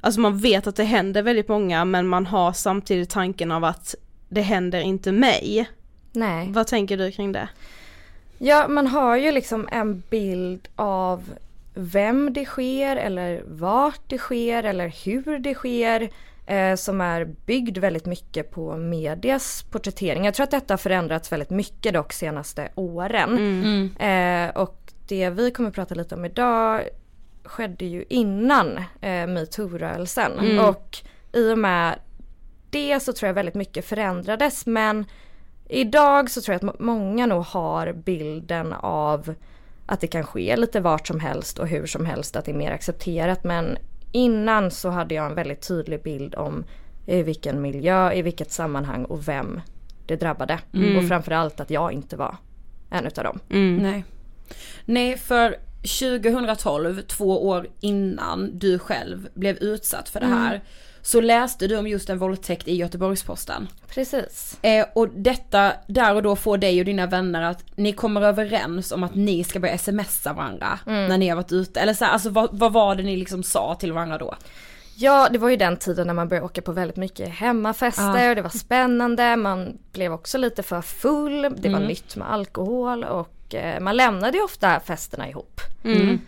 Alltså 0.00 0.20
man 0.20 0.38
vet 0.38 0.66
att 0.66 0.76
det 0.76 0.84
händer 0.84 1.22
väldigt 1.22 1.48
många 1.48 1.84
men 1.84 2.06
man 2.08 2.26
har 2.26 2.52
samtidigt 2.52 3.10
tanken 3.10 3.52
av 3.52 3.64
att 3.64 3.94
det 4.28 4.40
händer 4.40 4.80
inte 4.80 5.12
mig. 5.12 5.68
Nej. 6.12 6.48
Vad 6.52 6.66
tänker 6.66 6.96
du 6.96 7.12
kring 7.12 7.32
det? 7.32 7.48
Ja, 8.38 8.68
man 8.68 8.86
har 8.86 9.16
ju 9.16 9.32
liksom 9.32 9.68
en 9.72 10.02
bild 10.10 10.68
av 10.76 11.22
vem 11.74 12.32
det 12.32 12.44
sker 12.44 12.96
eller 12.96 13.42
vart 13.46 14.00
det 14.06 14.18
sker 14.18 14.62
eller 14.62 14.94
hur 15.04 15.38
det 15.38 15.54
sker 15.54 16.10
eh, 16.46 16.74
som 16.76 17.00
är 17.00 17.24
byggd 17.24 17.78
väldigt 17.78 18.06
mycket 18.06 18.50
på 18.50 18.76
medias 18.76 19.62
porträttering. 19.70 20.24
Jag 20.24 20.34
tror 20.34 20.44
att 20.44 20.50
detta 20.50 20.72
har 20.74 20.78
förändrats 20.78 21.32
väldigt 21.32 21.50
mycket 21.50 21.94
dock 21.94 22.12
senaste 22.12 22.68
åren. 22.74 23.90
Eh, 23.98 24.48
och 24.56 24.92
det 25.08 25.30
vi 25.30 25.50
kommer 25.50 25.68
att 25.68 25.74
prata 25.74 25.94
lite 25.94 26.14
om 26.14 26.24
idag 26.24 26.82
skedde 27.44 27.84
ju 27.84 28.04
innan 28.08 28.76
eh, 29.00 29.26
metoo-rörelsen 29.26 30.32
Mm. 30.38 30.64
och 30.64 30.96
i 31.32 31.52
och 31.52 31.58
med 31.58 31.98
det 32.70 33.00
så 33.00 33.12
tror 33.12 33.26
jag 33.26 33.34
väldigt 33.34 33.54
mycket 33.54 33.84
förändrades 33.84 34.66
men 34.66 35.04
idag 35.68 36.30
så 36.30 36.40
tror 36.40 36.52
jag 36.52 36.56
att 36.56 36.62
må- 36.80 36.92
många 36.94 37.26
nog 37.26 37.44
har 37.44 37.92
bilden 37.92 38.72
av 38.72 39.34
att 39.86 40.00
det 40.00 40.06
kan 40.06 40.24
ske 40.24 40.56
lite 40.56 40.80
vart 40.80 41.06
som 41.06 41.20
helst 41.20 41.58
och 41.58 41.68
hur 41.68 41.86
som 41.86 42.06
helst, 42.06 42.36
att 42.36 42.44
det 42.44 42.50
är 42.50 42.56
mer 42.56 42.70
accepterat 42.72 43.44
men 43.44 43.78
innan 44.12 44.70
så 44.70 44.90
hade 44.90 45.14
jag 45.14 45.26
en 45.26 45.34
väldigt 45.34 45.68
tydlig 45.68 46.02
bild 46.02 46.34
om 46.34 46.64
i 47.06 47.22
vilken 47.22 47.62
miljö, 47.62 48.12
i 48.12 48.22
vilket 48.22 48.52
sammanhang 48.52 49.04
och 49.04 49.28
vem 49.28 49.60
det 50.06 50.16
drabbade. 50.16 50.58
Mm. 50.74 50.96
Och 50.96 51.08
framförallt 51.08 51.60
att 51.60 51.70
jag 51.70 51.92
inte 51.92 52.16
var 52.16 52.36
en 52.90 53.06
utav 53.06 53.24
dem. 53.24 53.38
Nej. 53.82 54.04
Nej, 54.84 55.16
för 55.18 55.56
2012, 56.00 57.00
två 57.00 57.48
år 57.48 57.66
innan 57.80 58.58
du 58.58 58.78
själv 58.78 59.28
blev 59.34 59.56
utsatt 59.56 60.08
för 60.08 60.20
det 60.20 60.26
här, 60.26 60.54
Mm. 60.54 60.60
Så 61.06 61.20
läste 61.20 61.66
du 61.66 61.78
om 61.78 61.86
just 61.86 62.10
en 62.10 62.18
våldtäkt 62.18 62.68
i 62.68 62.76
Göteborgs-Posten. 62.76 63.68
Precis. 63.88 64.58
Eh, 64.62 64.86
och 64.94 65.08
detta 65.08 65.72
där 65.86 66.14
och 66.14 66.22
då 66.22 66.36
får 66.36 66.58
dig 66.58 66.78
och 66.78 66.84
dina 66.84 67.06
vänner 67.06 67.42
att 67.42 67.64
ni 67.76 67.92
kommer 67.92 68.22
överens 68.22 68.92
om 68.92 69.02
att 69.02 69.14
ni 69.14 69.44
ska 69.44 69.60
börja 69.60 69.78
smsa 69.78 70.32
varandra 70.32 70.78
Mm. 70.86 71.08
när 71.08 71.18
ni 71.18 71.28
har 71.28 71.36
varit 71.36 71.52
ute. 71.52 71.80
Eller 71.80 71.94
så 71.94 72.04
här, 72.04 72.12
alltså 72.12 72.30
vad, 72.30 72.48
vad 72.58 72.72
var 72.72 72.94
det 72.94 73.02
ni 73.02 73.16
liksom 73.16 73.42
sa 73.42 73.74
till 73.74 73.92
varandra 73.92 74.18
då? 74.18 74.34
Ja, 74.98 75.28
det 75.32 75.38
var 75.38 75.48
ju 75.48 75.56
den 75.56 75.76
tiden 75.76 76.06
när 76.06 76.14
man 76.14 76.28
började 76.28 76.46
åka 76.46 76.62
på 76.62 76.72
väldigt 76.72 76.96
mycket 76.96 77.28
hemmafester 77.28 78.22
Ja. 78.24 78.28
och 78.30 78.36
det 78.36 78.42
var 78.42 78.50
spännande. 78.50 79.36
Man 79.36 79.78
blev 79.92 80.12
också 80.12 80.38
lite 80.38 80.62
för 80.62 80.82
full. 80.82 81.42
Det 81.42 81.68
var 81.68 81.76
Mm. 81.76 81.88
nytt 81.88 82.16
med 82.16 82.32
alkohol 82.32 83.04
och 83.04 83.54
eh, 83.54 83.80
man 83.80 83.96
lämnade 83.96 84.38
ju 84.38 84.44
ofta 84.44 84.80
festerna 84.80 85.28
ihop. 85.28 85.60
Mm. 85.84 86.20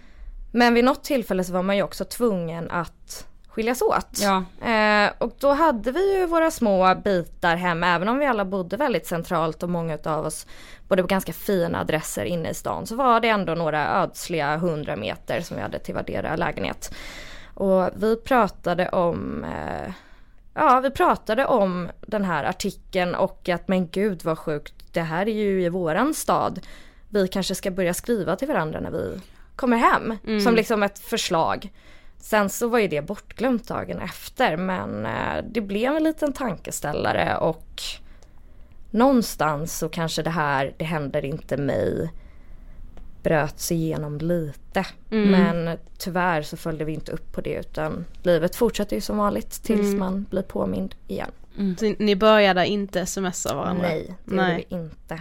Men 0.52 0.74
vid 0.74 0.84
något 0.84 1.04
tillfälle 1.04 1.44
så 1.44 1.52
var 1.52 1.62
man 1.62 1.76
ju 1.76 1.82
också 1.82 2.04
tvungen 2.04 2.70
att 2.70 3.26
skiljas 3.58 3.82
åt. 3.82 4.18
Ja. 4.20 4.44
Eh, 4.68 5.12
och 5.18 5.32
då 5.40 5.52
hade 5.52 5.92
vi 5.92 6.18
ju 6.18 6.26
våra 6.26 6.50
små 6.50 6.94
bitar 7.04 7.56
hemma, 7.56 7.86
även 7.86 8.08
om 8.08 8.18
vi 8.18 8.26
alla 8.26 8.44
bodde 8.44 8.76
väldigt 8.76 9.06
centralt 9.06 9.62
och 9.62 9.68
många 9.68 9.98
av 10.04 10.26
oss 10.26 10.46
bodde 10.88 11.02
på 11.02 11.08
ganska 11.08 11.32
fina 11.32 11.80
adresser 11.80 12.24
inne 12.24 12.50
i 12.50 12.54
stan 12.54 12.86
så 12.86 12.96
var 12.96 13.20
det 13.20 13.28
ändå 13.28 13.54
några 13.54 14.02
ödsliga 14.02 14.56
hundra 14.56 14.96
meter 14.96 15.40
som 15.40 15.56
vi 15.56 15.62
hade 15.62 15.78
till 15.78 15.94
vardera 15.94 16.36
lägenhet. 16.36 16.94
Och 17.54 17.90
vi 17.96 18.16
pratade 18.16 18.88
om 18.88 19.44
eh, 19.44 19.92
Ja, 20.54 20.80
vi 20.80 20.90
pratade 20.90 21.46
om 21.46 21.88
den 22.00 22.24
här 22.24 22.44
artikeln 22.44 23.14
och 23.14 23.48
att 23.48 23.68
men 23.68 23.88
gud 23.88 24.24
vad 24.24 24.38
sjukt, 24.38 24.74
det 24.92 25.00
här 25.00 25.28
är 25.28 25.32
ju 25.32 25.62
i 25.62 25.68
våran 25.68 26.14
stad. 26.14 26.60
Vi 27.08 27.28
kanske 27.28 27.54
ska 27.54 27.70
börja 27.70 27.94
skriva 27.94 28.36
till 28.36 28.48
varandra 28.48 28.80
när 28.80 28.90
vi 28.90 29.20
kommer 29.56 29.76
hem. 29.76 30.18
Mm. 30.26 30.40
Som 30.40 30.54
liksom 30.54 30.82
ett 30.82 30.98
förslag. 30.98 31.70
Sen 32.18 32.48
så 32.48 32.68
var 32.68 32.78
ju 32.78 32.88
det 32.88 33.02
bortglömt 33.02 33.68
dagen 33.68 33.98
efter 33.98 34.56
men 34.56 35.06
eh, 35.06 35.44
det 35.50 35.60
blev 35.60 35.96
en 35.96 36.02
liten 36.04 36.32
tankeställare 36.32 37.36
och 37.36 37.82
någonstans 38.90 39.78
så 39.78 39.88
kanske 39.88 40.22
det 40.22 40.30
här, 40.30 40.74
det 40.76 40.84
händer 40.84 41.24
inte 41.24 41.56
mig 41.56 42.10
bröts 43.22 43.72
igenom 43.72 44.18
lite. 44.18 44.86
Mm. 45.10 45.30
Men 45.30 45.78
tyvärr 45.98 46.42
så 46.42 46.56
följde 46.56 46.84
vi 46.84 46.92
inte 46.92 47.12
upp 47.12 47.32
på 47.32 47.40
det 47.40 47.54
utan 47.54 48.04
livet 48.22 48.56
fortsätter 48.56 48.96
ju 48.96 49.00
som 49.00 49.16
vanligt 49.16 49.50
tills 49.62 49.86
Mm. 49.86 49.98
man 49.98 50.26
blir 50.30 50.42
påmind 50.42 50.94
igen. 51.08 51.30
Så 51.78 51.94
ni 51.98 52.16
började 52.16 52.66
inte 52.66 53.06
smsa 53.06 53.54
varandra? 53.54 53.88
Nej, 53.88 54.14
det 54.24 54.34
gjorde 54.34 54.56
vi 54.56 54.76
inte. 54.76 55.20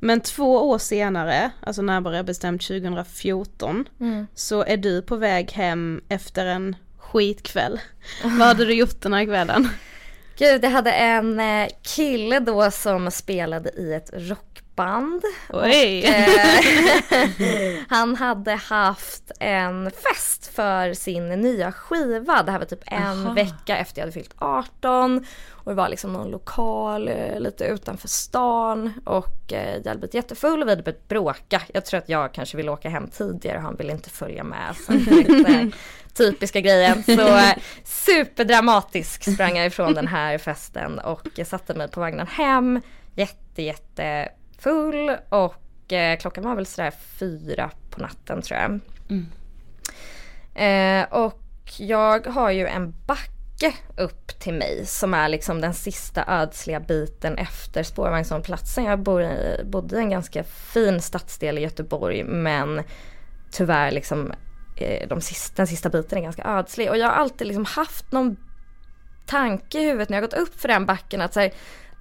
Men 0.00 0.20
två 0.20 0.70
år 0.70 0.78
senare, 0.78 1.50
alltså 1.60 1.82
närmare 1.82 2.24
bestämt 2.24 2.62
2014, 2.62 3.88
Mm. 4.00 4.26
så 4.34 4.64
är 4.64 4.76
du 4.76 5.02
på 5.02 5.16
väg 5.16 5.52
hem 5.52 6.00
efter 6.08 6.46
en 6.46 6.76
skitkväll. 6.98 7.80
Vad 8.22 8.32
hade 8.48 8.64
du 8.64 8.74
gjort 8.74 9.00
den 9.00 9.12
här 9.12 9.24
kvällen? 9.24 9.68
Gud, 10.38 10.64
jag 10.64 10.70
hade 10.70 10.92
en 10.92 11.40
eh, 11.40 11.68
kille 11.82 12.40
då 12.40 12.70
som 12.70 13.10
spelade 13.10 13.70
i 13.70 13.94
ett 13.94 14.10
rockband. 14.12 14.61
Oj! 15.48 15.48
Och, 15.48 15.64
eh, 15.64 17.74
han 17.88 18.16
hade 18.16 18.52
haft 18.52 19.32
en 19.40 19.90
fest 19.90 20.54
för 20.54 20.94
sin 20.94 21.28
nya 21.28 21.72
skiva. 21.72 22.42
Det 22.42 22.52
här 22.52 22.58
var 22.58 22.66
typ 22.66 22.82
en 22.86 23.02
Aha. 23.02 23.32
vecka 23.32 23.76
efter 23.76 24.00
jag 24.00 24.02
hade 24.02 24.12
fyllt 24.12 24.34
18. 24.38 25.26
Och 25.50 25.70
det 25.70 25.74
var 25.74 25.88
liksom 25.88 26.12
någon 26.12 26.30
lokal 26.30 27.08
eh, 27.08 27.40
lite 27.40 27.64
utanför 27.64 28.08
stan. 28.08 28.92
Och 29.04 29.52
eh, 29.52 29.76
jag 29.76 29.86
hade 29.88 29.98
blivit 29.98 30.14
jättefull 30.14 30.62
och 30.62 30.68
vi 30.68 30.72
hade 30.72 30.82
börjat 30.82 31.08
bråka. 31.08 31.62
Jag 31.74 31.84
tror 31.84 31.98
att 31.98 32.08
jag 32.08 32.34
kanske 32.34 32.56
ville 32.56 32.70
åka 32.70 32.88
hem 32.88 33.08
tidigare 33.08 33.56
och 33.56 33.62
han 33.62 33.76
ville 33.76 33.92
inte 33.92 34.10
följa 34.10 34.44
med. 34.44 34.76
Så 34.86 34.92
lite 34.92 35.70
typiska 36.14 36.60
grejen. 36.60 37.02
Så 37.02 37.36
eh, 37.36 37.54
superdramatisk 37.84 39.32
sprang 39.34 39.56
jag 39.56 39.66
ifrån 39.66 39.94
den 39.94 40.08
här 40.08 40.38
festen 40.38 40.98
och 40.98 41.28
jag 41.34 41.46
satte 41.46 41.74
mig 41.74 41.88
på 41.88 42.00
vagnen 42.00 42.26
hem. 42.26 42.80
Jätte 43.14 43.62
jätte 43.62 44.28
full 44.62 45.16
och 45.28 45.92
eh, 45.92 46.18
klockan 46.18 46.44
var 46.44 46.54
väl 46.54 46.66
sådär 46.66 46.92
fyra 47.18 47.70
på 47.90 48.00
natten 48.00 48.42
tror 48.42 48.60
jag. 48.60 48.80
Eh, 50.54 51.04
och 51.12 51.40
jag 51.78 52.26
har 52.26 52.50
ju 52.50 52.66
en 52.66 52.94
backe 53.06 53.74
upp 53.96 54.40
till 54.40 54.54
mig 54.54 54.86
som 54.86 55.14
är 55.14 55.28
liksom 55.28 55.60
den 55.60 55.74
sista 55.74 56.24
ödsliga 56.28 56.80
biten 56.80 57.38
efter 57.38 57.82
spårvagnshållplatsen. 57.82 58.84
Jag 58.84 58.98
bor 58.98 59.22
i, 59.22 59.60
bodde 59.64 59.96
i 59.96 59.98
en 59.98 60.10
ganska 60.10 60.44
fin 60.44 61.00
stadsdel 61.00 61.58
i 61.58 61.60
Göteborg 61.60 62.24
men 62.24 62.82
tyvärr 63.50 63.90
liksom 63.90 64.32
eh, 64.76 65.08
de 65.08 65.20
sista, 65.20 65.52
den 65.56 65.66
sista 65.66 65.88
biten 65.88 66.18
är 66.18 66.22
ganska 66.22 66.44
ödslig 66.44 66.90
och 66.90 66.98
jag 66.98 67.06
har 67.06 67.14
alltid 67.14 67.46
liksom 67.46 67.64
haft 67.64 68.12
någon 68.12 68.36
tanke 69.26 69.80
i 69.80 69.84
huvudet 69.84 70.08
när 70.08 70.16
jag 70.16 70.30
gått 70.30 70.40
upp 70.40 70.60
för 70.60 70.68
den 70.68 70.86
backen 70.86 71.20
att 71.20 71.34
så 71.34 71.40
här, 71.40 71.52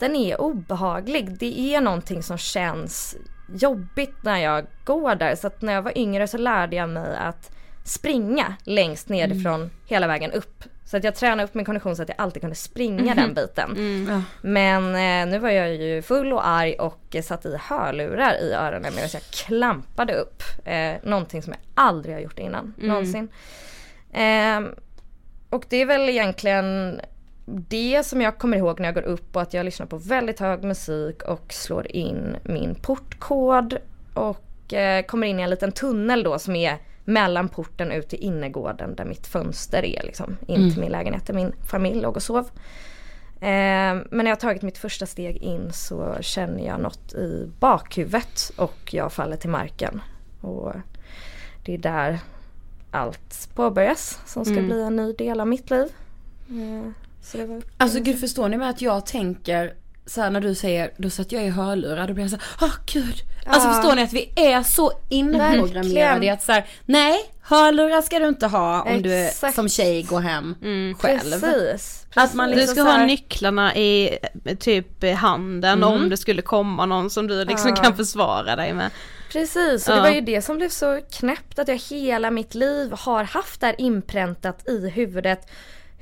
den 0.01 0.15
är 0.15 0.41
obehaglig. 0.41 1.37
Det 1.39 1.75
är 1.75 1.81
någonting 1.81 2.23
som 2.23 2.37
känns 2.37 3.15
jobbigt 3.53 4.15
när 4.23 4.37
jag 4.37 4.65
går 4.85 5.15
där. 5.15 5.35
Så 5.35 5.47
att 5.47 5.61
när 5.61 5.73
jag 5.73 5.81
var 5.81 5.97
yngre 5.97 6.27
så 6.27 6.37
lärde 6.37 6.75
jag 6.75 6.89
mig 6.89 7.15
att 7.17 7.51
springa 7.83 8.55
längst 8.63 9.09
nerifrån 9.09 9.69
hela 9.85 10.07
vägen 10.07 10.31
upp. 10.31 10.63
Så 10.85 10.97
att 10.97 11.03
jag 11.03 11.15
tränade 11.15 11.43
upp 11.43 11.53
min 11.53 11.65
kondition 11.65 11.95
så 11.95 12.01
att 12.03 12.09
jag 12.09 12.15
alltid 12.21 12.41
kunde 12.41 12.55
springa 12.55 13.15
den 13.15 13.33
biten. 13.33 14.05
Ja. 14.09 14.21
Men 14.41 14.85
eh, 14.85 15.31
nu 15.31 15.39
var 15.39 15.49
jag 15.49 15.75
ju 15.75 16.01
full 16.01 16.33
och 16.33 16.47
arg 16.47 16.73
och 16.73 17.15
eh, 17.15 17.21
satt 17.21 17.45
i 17.45 17.57
hörlurar 17.61 18.33
i 18.41 18.53
öronen 18.53 18.93
medan 18.95 19.09
jag 19.13 19.21
klampade 19.21 20.13
upp. 20.13 20.43
Eh, 20.65 20.93
någonting 21.03 21.41
som 21.41 21.53
jag 21.53 21.61
aldrig 21.85 22.15
har 22.15 22.21
gjort 22.21 22.39
innan, 22.39 22.73
Mm. 22.77 22.89
någonsin. 22.89 23.27
Ehm, 24.13 24.75
och 25.49 25.63
det 25.69 25.77
är 25.77 25.85
väl 25.85 26.09
egentligen 26.09 27.01
det 27.51 28.03
som 28.05 28.21
jag 28.21 28.37
kommer 28.37 28.57
ihåg 28.57 28.79
när 28.79 28.87
jag 28.87 28.95
går 28.95 29.01
upp 29.05 29.35
och 29.35 29.41
att 29.41 29.53
jag 29.53 29.65
lyssnar 29.65 29.85
på 29.85 29.97
väldigt 29.97 30.39
hög 30.39 30.63
musik 30.63 31.23
och 31.23 31.53
slår 31.53 31.87
in 31.91 32.35
min 32.43 32.75
portkod 32.75 33.77
och 34.13 34.73
eh, 34.73 35.05
kommer 35.05 35.27
in 35.27 35.39
i 35.39 35.43
en 35.43 35.49
liten 35.49 35.71
tunnel 35.71 36.23
då 36.23 36.39
som 36.39 36.55
är 36.55 36.77
mellan 37.05 37.49
porten 37.49 37.91
ut 37.91 38.09
till 38.09 38.19
innergården 38.19 38.95
där 38.95 39.05
mitt 39.05 39.27
fönster 39.27 39.85
är 39.85 40.03
liksom 40.03 40.37
in 40.47 40.55
till 40.55 40.65
Mm. 40.65 40.79
min 40.79 40.91
lägenhet 40.91 41.27
där 41.27 41.33
min 41.33 41.53
familj 41.71 42.01
låg 42.01 42.15
och 42.15 42.23
sov. 42.23 42.49
Eh, 43.39 43.97
men 44.09 44.09
när 44.11 44.27
jag 44.31 44.39
tagit 44.39 44.61
mitt 44.61 44.77
första 44.77 45.05
steg 45.05 45.37
in 45.37 45.73
så 45.73 46.17
känner 46.21 46.65
jag 46.67 46.79
något 46.79 47.13
i 47.13 47.49
bakhuvudet 47.59 48.51
och 48.55 48.93
jag 48.93 49.13
faller 49.13 49.37
till 49.37 49.49
marken. 49.49 50.01
Och 50.41 50.73
det 51.65 51.73
är 51.73 51.77
där 51.77 52.19
allt 52.91 53.49
påbörjas 53.55 54.19
som 54.25 54.45
ska 54.45 54.53
Mm. 54.53 54.65
bli 54.67 54.81
en 54.83 54.95
ny 54.95 55.13
del 55.13 55.39
av 55.39 55.47
mitt 55.47 55.69
liv. 55.71 55.87
Det 56.47 56.93
var 57.33 57.61
Alltså 57.77 57.99
gud 57.99 58.19
förstår 58.19 58.49
ni 58.49 58.57
med 58.57 58.69
att 58.69 58.81
jag 58.81 59.05
tänker 59.05 59.73
så 60.05 60.21
här 60.21 60.29
när 60.29 60.41
du 60.41 60.55
säger, 60.55 60.91
då 60.97 61.09
satt 61.09 61.31
jag 61.31 61.43
i 61.45 61.49
hörlurar, 61.49 62.07
då 62.07 62.13
blir 62.13 62.23
jag 62.23 62.31
så 62.31 62.37
här, 62.37 62.45
åh 62.61 62.73
gud. 62.93 63.15
Alltså 63.45 63.67
Ja. 63.69 63.73
förstår 63.73 63.95
ni 63.95 64.01
att 64.03 64.13
vi 64.13 64.33
är 64.35 64.63
så 64.63 64.91
inprogrammerade 65.09 66.25
i 66.25 66.29
att 66.29 66.43
så 66.43 66.51
här, 66.51 66.65
nej, 66.85 67.15
hörlurar 67.41 68.01
ska 68.01 68.19
du 68.19 68.27
inte 68.27 68.47
ha 68.47 68.81
om 68.81 69.01
du 69.01 69.13
Exakt. 69.25 69.55
som 69.55 69.69
tjej 69.69 70.03
går 70.03 70.19
hem 70.19 70.55
själv. 70.99 71.19
Precis. 71.41 72.05
Att 72.13 72.33
man 72.33 72.49
Du 72.49 72.55
liksom 72.55 72.75
ska 72.75 72.83
så 72.83 72.89
här, 72.89 72.99
ha 72.99 73.05
nycklarna 73.05 73.75
i 73.75 74.17
eh, 74.45 74.57
typ 74.57 75.03
i 75.03 75.11
handen 75.11 75.83
Mm. 75.83 75.89
om 75.93 76.09
det 76.09 76.17
skulle 76.17 76.41
komma 76.41 76.85
någon 76.85 77.09
som 77.09 77.27
du 77.27 77.45
liksom 77.45 77.69
Ja. 77.69 77.75
kan 77.83 77.95
försvara 77.95 78.55
dig 78.55 78.73
med. 78.73 78.91
Precis, 79.31 79.87
och 79.87 79.93
Ja. 79.93 79.95
det 79.95 80.01
var 80.01 80.15
ju 80.15 80.21
det 80.21 80.41
som 80.41 80.57
blev 80.57 80.69
så 80.69 81.01
knäppt 81.11 81.59
att 81.59 81.67
jag 81.67 81.75
hela 81.89 82.31
mitt 82.31 82.55
liv 82.55 82.91
har 82.91 83.23
haft 83.23 83.61
där 83.61 83.75
inpräntat 83.81 84.67
i 84.69 84.89
huvudet 84.89 85.47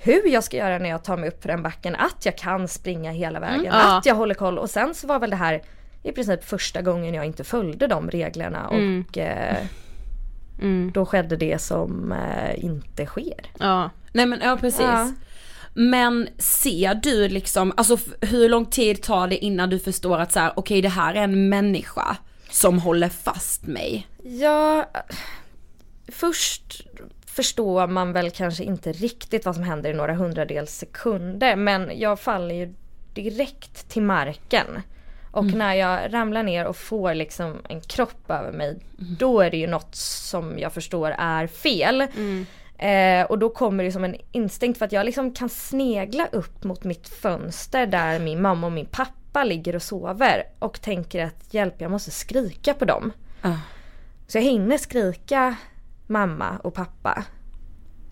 hur 0.01 0.27
jag 0.27 0.43
ska 0.43 0.57
göra 0.57 0.77
när 0.77 0.89
jag 0.89 1.03
tar 1.03 1.17
mig 1.17 1.29
upp 1.29 1.41
för 1.41 1.49
den 1.49 1.63
backen, 1.63 1.95
att 1.95 2.25
jag 2.25 2.37
kan 2.37 2.67
springa 2.67 3.11
hela 3.11 3.39
vägen, 3.39 3.59
Mm, 3.59 3.65
ja. 3.73 3.97
att 3.97 4.05
jag 4.05 4.15
håller 4.15 4.35
koll 4.35 4.57
och 4.59 4.69
sen 4.69 4.95
så 4.95 5.07
var 5.07 5.19
väl 5.19 5.29
det 5.29 5.35
här 5.35 5.61
i 6.03 6.11
princip 6.11 6.43
första 6.43 6.81
gången 6.81 7.13
jag 7.13 7.25
inte 7.25 7.43
följde 7.43 7.87
de 7.87 8.09
reglerna 8.11 8.67
och 8.67 8.75
Mm. 8.75 9.05
eh, 9.15 9.57
då 10.93 11.05
skedde 11.05 11.35
det 11.35 11.61
som 11.61 12.11
eh, 12.11 12.63
inte 12.65 13.05
sker. 13.05 13.51
Ja. 13.59 13.89
Nej 14.13 14.25
men 14.25 14.39
ja 14.43 14.57
precis. 14.61 14.81
Ja. 14.81 15.11
Men 15.73 16.27
ser 16.37 16.95
du 16.95 17.27
liksom, 17.29 17.73
alltså 17.77 17.97
hur 18.21 18.49
lång 18.49 18.65
tid 18.65 19.01
tar 19.03 19.27
det 19.27 19.37
innan 19.37 19.69
du 19.69 19.79
förstår 19.79 20.17
att 20.19 20.31
så 20.31 20.39
här, 20.39 20.53
okej 20.55 20.81
det 20.81 20.89
här 20.89 21.13
är 21.15 21.23
en 21.23 21.49
människa 21.49 22.17
som 22.51 22.79
håller 22.79 23.09
fast 23.09 23.63
mig? 23.67 24.07
Ja, 24.23 24.89
först 26.07 26.87
förstår 27.43 27.87
man 27.87 28.13
väl 28.13 28.31
kanske 28.31 28.63
inte 28.63 28.91
riktigt 28.91 29.45
vad 29.45 29.55
som 29.55 29.63
händer 29.63 29.89
i 29.89 29.93
några 29.93 30.13
hundradels 30.13 30.71
sekunder 30.71 31.55
men 31.55 31.91
jag 31.99 32.19
faller 32.19 32.55
ju 32.55 32.73
direkt 33.13 33.89
till 33.89 34.01
marken. 34.01 34.81
Och 35.31 35.43
Mm. 35.43 35.57
när 35.57 35.73
jag 35.73 36.13
ramlar 36.13 36.43
ner 36.43 36.65
och 36.65 36.75
får 36.77 37.13
liksom 37.13 37.57
en 37.69 37.81
kropp 37.81 38.29
över 38.31 38.51
mig 38.51 38.79
då 38.97 39.41
är 39.41 39.51
det 39.51 39.57
ju 39.57 39.67
något 39.67 39.95
som 39.95 40.59
jag 40.59 40.73
förstår 40.73 41.11
är 41.17 41.47
fel. 41.47 42.01
Eh, 42.77 43.25
och 43.29 43.39
då 43.39 43.49
kommer 43.49 43.83
det 43.83 43.91
som 43.91 44.03
en 44.03 44.15
instinkt 44.31 44.77
för 44.79 44.85
att 44.85 44.91
jag 44.91 45.05
liksom 45.05 45.33
kan 45.33 45.49
snegla 45.49 46.27
upp 46.31 46.63
mot 46.63 46.83
mitt 46.83 47.09
fönster 47.09 47.85
där 47.87 48.19
min 48.19 48.41
mamma 48.41 48.67
och 48.67 48.73
min 48.73 48.85
pappa 48.85 49.43
ligger 49.43 49.75
och 49.75 49.81
sover 49.83 50.43
och 50.59 50.81
tänker 50.81 51.25
att 51.25 51.53
hjälp 51.53 51.81
jag 51.81 51.91
måste 51.91 52.11
skrika 52.11 52.73
på 52.73 52.85
dem. 52.85 53.11
Så 54.27 54.37
jag 54.37 54.43
hinner 54.43 54.77
skrika 54.77 55.55
mamma 56.09 56.57
och 56.63 56.73
pappa 56.73 57.23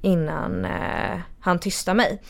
innan 0.01 0.65
eh, 0.65 1.19
han 1.39 1.59
tystar 1.59 1.93
mig. 1.93 2.21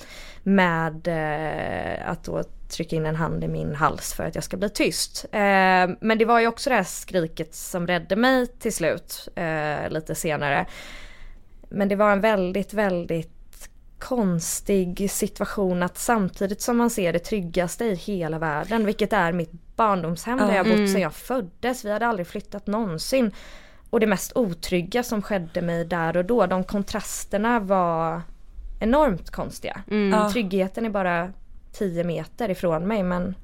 Med 0.44 1.08
eh, 1.08 2.10
att 2.10 2.24
då 2.24 2.44
trycka 2.70 2.96
in 2.96 3.06
en 3.06 3.16
hand 3.16 3.44
i 3.44 3.48
min 3.48 3.76
hals 3.76 4.14
för 4.14 4.24
att 4.24 4.36
jag 4.36 4.44
ska 4.44 4.58
bli 4.58 4.70
tyst. 4.70 5.26
Eh, 5.32 5.40
men 6.02 6.18
det 6.18 6.26
var 6.26 6.40
ju 6.40 6.48
också 6.48 6.70
det 6.70 6.76
här 6.76 6.84
skriket 6.84 7.56
som 7.56 7.88
räddade 7.88 8.16
mig 8.16 8.48
till 8.48 8.74
slut 8.74 9.28
eh, 9.36 9.90
lite 9.90 10.16
senare. 10.16 10.66
Men 11.70 11.88
det 11.88 11.96
var 11.96 12.12
en 12.12 12.22
väldigt, 12.22 12.74
väldigt 12.74 13.70
konstig 14.00 15.12
situation 15.12 15.84
att 15.84 15.98
samtidigt 15.98 16.62
som 16.62 16.78
man 16.78 16.90
ser 16.90 17.14
det 17.14 17.20
tryggaste 17.20 17.86
i 17.86 17.96
hela 17.96 18.40
världen, 18.40 18.86
vilket 18.86 19.14
är 19.14 19.32
mitt 19.32 19.52
barndomshem 19.76 20.38
där 20.38 20.48
Ja. 20.50 20.56
jag 20.56 20.66
bott 20.66 20.76
Mm. 20.76 20.88
sedan 20.88 21.02
jag 21.02 21.14
föddes. 21.14 21.86
Vi 21.86 21.92
hade 21.92 22.08
aldrig 22.08 22.28
flyttat 22.28 22.68
någonsin. 22.68 23.32
Och 23.90 24.00
det 24.00 24.08
mest 24.08 24.32
otrygga 24.36 25.04
som 25.04 25.22
skedde 25.22 25.62
mig 25.62 25.86
där 25.86 26.18
och 26.18 26.26
då, 26.26 26.46
de 26.46 26.64
kontrasterna 26.64 27.60
var 27.60 28.22
enormt 28.80 29.30
konstiga. 29.30 29.82
Mm. 29.92 30.20
Ja. 30.20 30.32
Tryggheten 30.32 30.86
är 30.86 30.90
bara 30.90 31.34
10 31.72 32.04
meter 32.04 32.50
ifrån 32.50 32.88
mig 32.88 33.04
men 33.04 33.36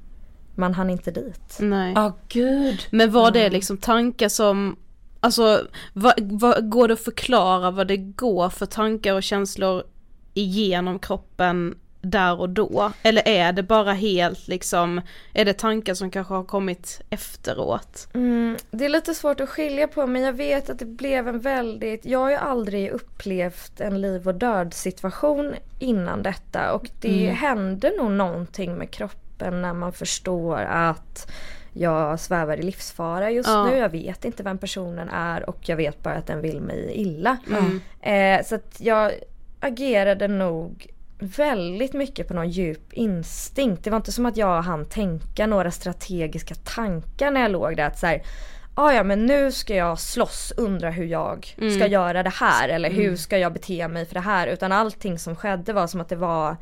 man 0.54 0.74
hann 0.74 0.90
inte 0.90 1.10
dit. 1.10 1.56
Nej. 1.60 1.92
Ja 1.96 2.16
gud. 2.28 2.86
Men 2.90 3.10
var 3.10 3.30
det 3.30 3.50
liksom 3.50 3.78
tankar 3.78 4.28
som, 4.28 4.76
alltså 5.20 5.66
vad, 5.92 6.14
vad, 6.20 6.70
går 6.70 6.88
det 6.88 6.94
att 6.94 7.00
förklara 7.00 7.70
vad 7.70 7.88
det 7.88 7.96
går 7.96 8.48
för 8.48 8.66
tankar 8.66 9.14
och 9.14 9.22
känslor 9.22 9.82
igenom 10.34 10.98
kroppen 10.98 11.74
där 12.04 12.40
och 12.40 12.48
då? 12.50 12.92
Eller 13.02 13.28
är 13.28 13.52
det 13.52 13.62
bara 13.62 13.92
helt 13.92 14.48
liksom, 14.48 15.00
är 15.34 15.44
det 15.44 15.52
tankar 15.52 15.94
som 15.94 16.10
kanske 16.10 16.34
har 16.34 16.44
kommit 16.44 17.00
efteråt? 17.10 18.08
Mm, 18.14 18.56
det 18.70 18.84
är 18.84 18.88
lite 18.88 19.14
svårt 19.14 19.40
att 19.40 19.48
skilja 19.48 19.88
på 19.88 20.06
men 20.06 20.22
jag 20.22 20.32
vet 20.32 20.70
att 20.70 20.78
det 20.78 20.84
blev 20.84 21.28
en 21.28 21.40
väldigt, 21.40 22.06
jag 22.06 22.18
har 22.18 22.30
ju 22.30 22.36
aldrig 22.36 22.90
upplevt 22.90 23.80
en 23.80 24.00
liv 24.00 24.28
och 24.28 24.34
död 24.34 24.74
situation 24.74 25.54
innan 25.78 26.22
detta 26.22 26.72
och 26.72 26.90
det 27.00 27.22
Mm. 27.24 27.36
hände 27.36 27.92
nog 27.98 28.10
någonting 28.10 28.74
med 28.74 28.90
kroppen 28.90 29.62
när 29.62 29.72
man 29.74 29.92
förstår 29.92 30.58
att 30.58 31.30
jag 31.72 32.20
svävar 32.20 32.56
i 32.56 32.62
livsfara 32.62 33.30
just 33.30 33.48
Ja. 33.48 33.64
nu. 33.66 33.76
Jag 33.76 33.88
vet 33.88 34.24
inte 34.24 34.42
vem 34.42 34.58
personen 34.58 35.08
är 35.08 35.48
och 35.50 35.58
jag 35.68 35.76
vet 35.76 36.02
bara 36.02 36.14
att 36.14 36.26
den 36.26 36.40
vill 36.40 36.60
mig 36.60 36.90
illa. 36.94 37.36
Mm. 37.50 37.80
Eh, 38.40 38.46
så 38.46 38.54
att 38.54 38.76
jag 38.80 39.12
agerade 39.60 40.28
nog 40.28 40.86
väldigt 41.18 41.92
mycket 41.92 42.28
på 42.28 42.34
någon 42.34 42.50
djup 42.50 42.92
instinkt. 42.92 43.84
Det 43.84 43.90
var 43.90 43.96
inte 43.96 44.12
som 44.12 44.26
att 44.26 44.36
jag 44.36 44.62
hann 44.62 44.84
tänka 44.84 45.46
några 45.46 45.70
strategiska 45.70 46.54
tankar 46.54 47.30
när 47.30 47.40
jag 47.40 47.50
låg 47.50 47.76
där. 47.76 47.86
Att 47.86 47.98
så 47.98 48.06
här, 48.06 48.22
"Ah, 48.74 48.92
ja 48.92 49.02
men 49.02 49.26
nu 49.26 49.52
ska 49.52 49.74
jag 49.74 49.98
slåss, 49.98 50.52
undra 50.56 50.90
hur 50.90 51.04
jag 51.06 51.46
ska 51.56 51.64
Mm. 51.64 51.92
göra 51.92 52.22
det 52.22 52.30
här 52.34 52.68
eller 52.68 52.90
hur 52.90 53.04
Mm. 53.04 53.16
ska 53.16 53.38
jag 53.38 53.52
bete 53.52 53.88
mig 53.88 54.06
för 54.06 54.14
det 54.14 54.20
här. 54.20 54.46
Utan 54.46 54.72
allting 54.72 55.18
som 55.18 55.36
skedde 55.36 55.72
var 55.72 55.86
som 55.86 56.00
att 56.00 56.08
det 56.08 56.16
var 56.16 56.56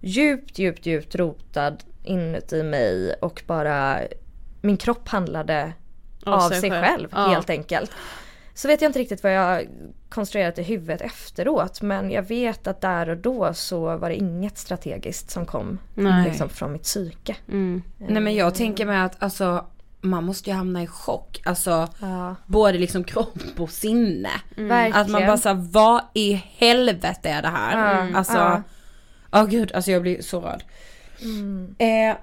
djupt, 0.00 0.58
djupt, 0.58 0.86
djupt 0.86 1.14
rotad 1.14 1.76
inuti 2.04 2.62
mig 2.62 3.14
och 3.20 3.42
bara 3.46 3.98
min 4.60 4.76
kropp 4.76 5.08
handlade 5.08 5.72
Av 6.24 6.34
av, 6.34 6.48
sig 6.48 6.60
sig, 6.60 6.70
själv. 6.70 6.82
själv, 6.84 7.08
Ja. 7.12 7.26
helt 7.26 7.50
enkelt. 7.50 7.90
Så 8.56 8.68
vet 8.68 8.82
jag 8.82 8.88
inte 8.88 8.98
riktigt 8.98 9.22
vad 9.22 9.34
jag 9.34 9.68
konstruerat 10.08 10.58
i 10.58 10.62
huvudet 10.62 11.00
efteråt 11.00 11.82
men 11.82 12.10
jag 12.10 12.22
vet 12.22 12.66
att 12.66 12.80
där 12.80 13.08
och 13.08 13.16
då 13.16 13.54
så 13.54 13.96
var 13.96 14.08
det 14.08 14.16
inget 14.16 14.58
strategiskt 14.58 15.30
som 15.30 15.46
kom 15.46 15.78
liksom 16.24 16.48
från 16.48 16.72
mitt 16.72 16.82
psyke. 16.82 17.36
Nej 17.46 18.22
men 18.22 18.34
jag 18.34 18.54
tänker 18.54 18.86
mig 18.86 18.98
att 19.00 19.22
alltså 19.22 19.66
man 20.00 20.24
måste 20.24 20.50
ju 20.50 20.56
hamna 20.56 20.82
i 20.82 20.86
chock. 20.86 21.42
Alltså 21.44 21.88
Ja. 22.00 22.34
både 22.46 22.78
liksom 22.78 23.04
kropp 23.04 23.38
och 23.60 23.70
sinne. 23.70 24.30
Mm. 24.56 24.92
Att 24.94 25.08
man 25.08 25.26
bara 25.26 25.36
såhär, 25.36 25.68
vad 25.70 26.00
i 26.14 26.32
helvete 26.56 27.28
är 27.28 27.42
det 27.42 27.48
här? 27.48 28.06
Ja. 28.08 28.18
Alltså, 28.18 28.34
Ja. 28.36 28.62
ja 29.30 29.44
gud, 29.44 29.72
alltså 29.72 29.90
jag 29.90 30.02
blir 30.02 30.22
så 30.22 30.40
rörd. 30.40 30.64
Mm. 31.22 31.74
Eh, 31.78 32.16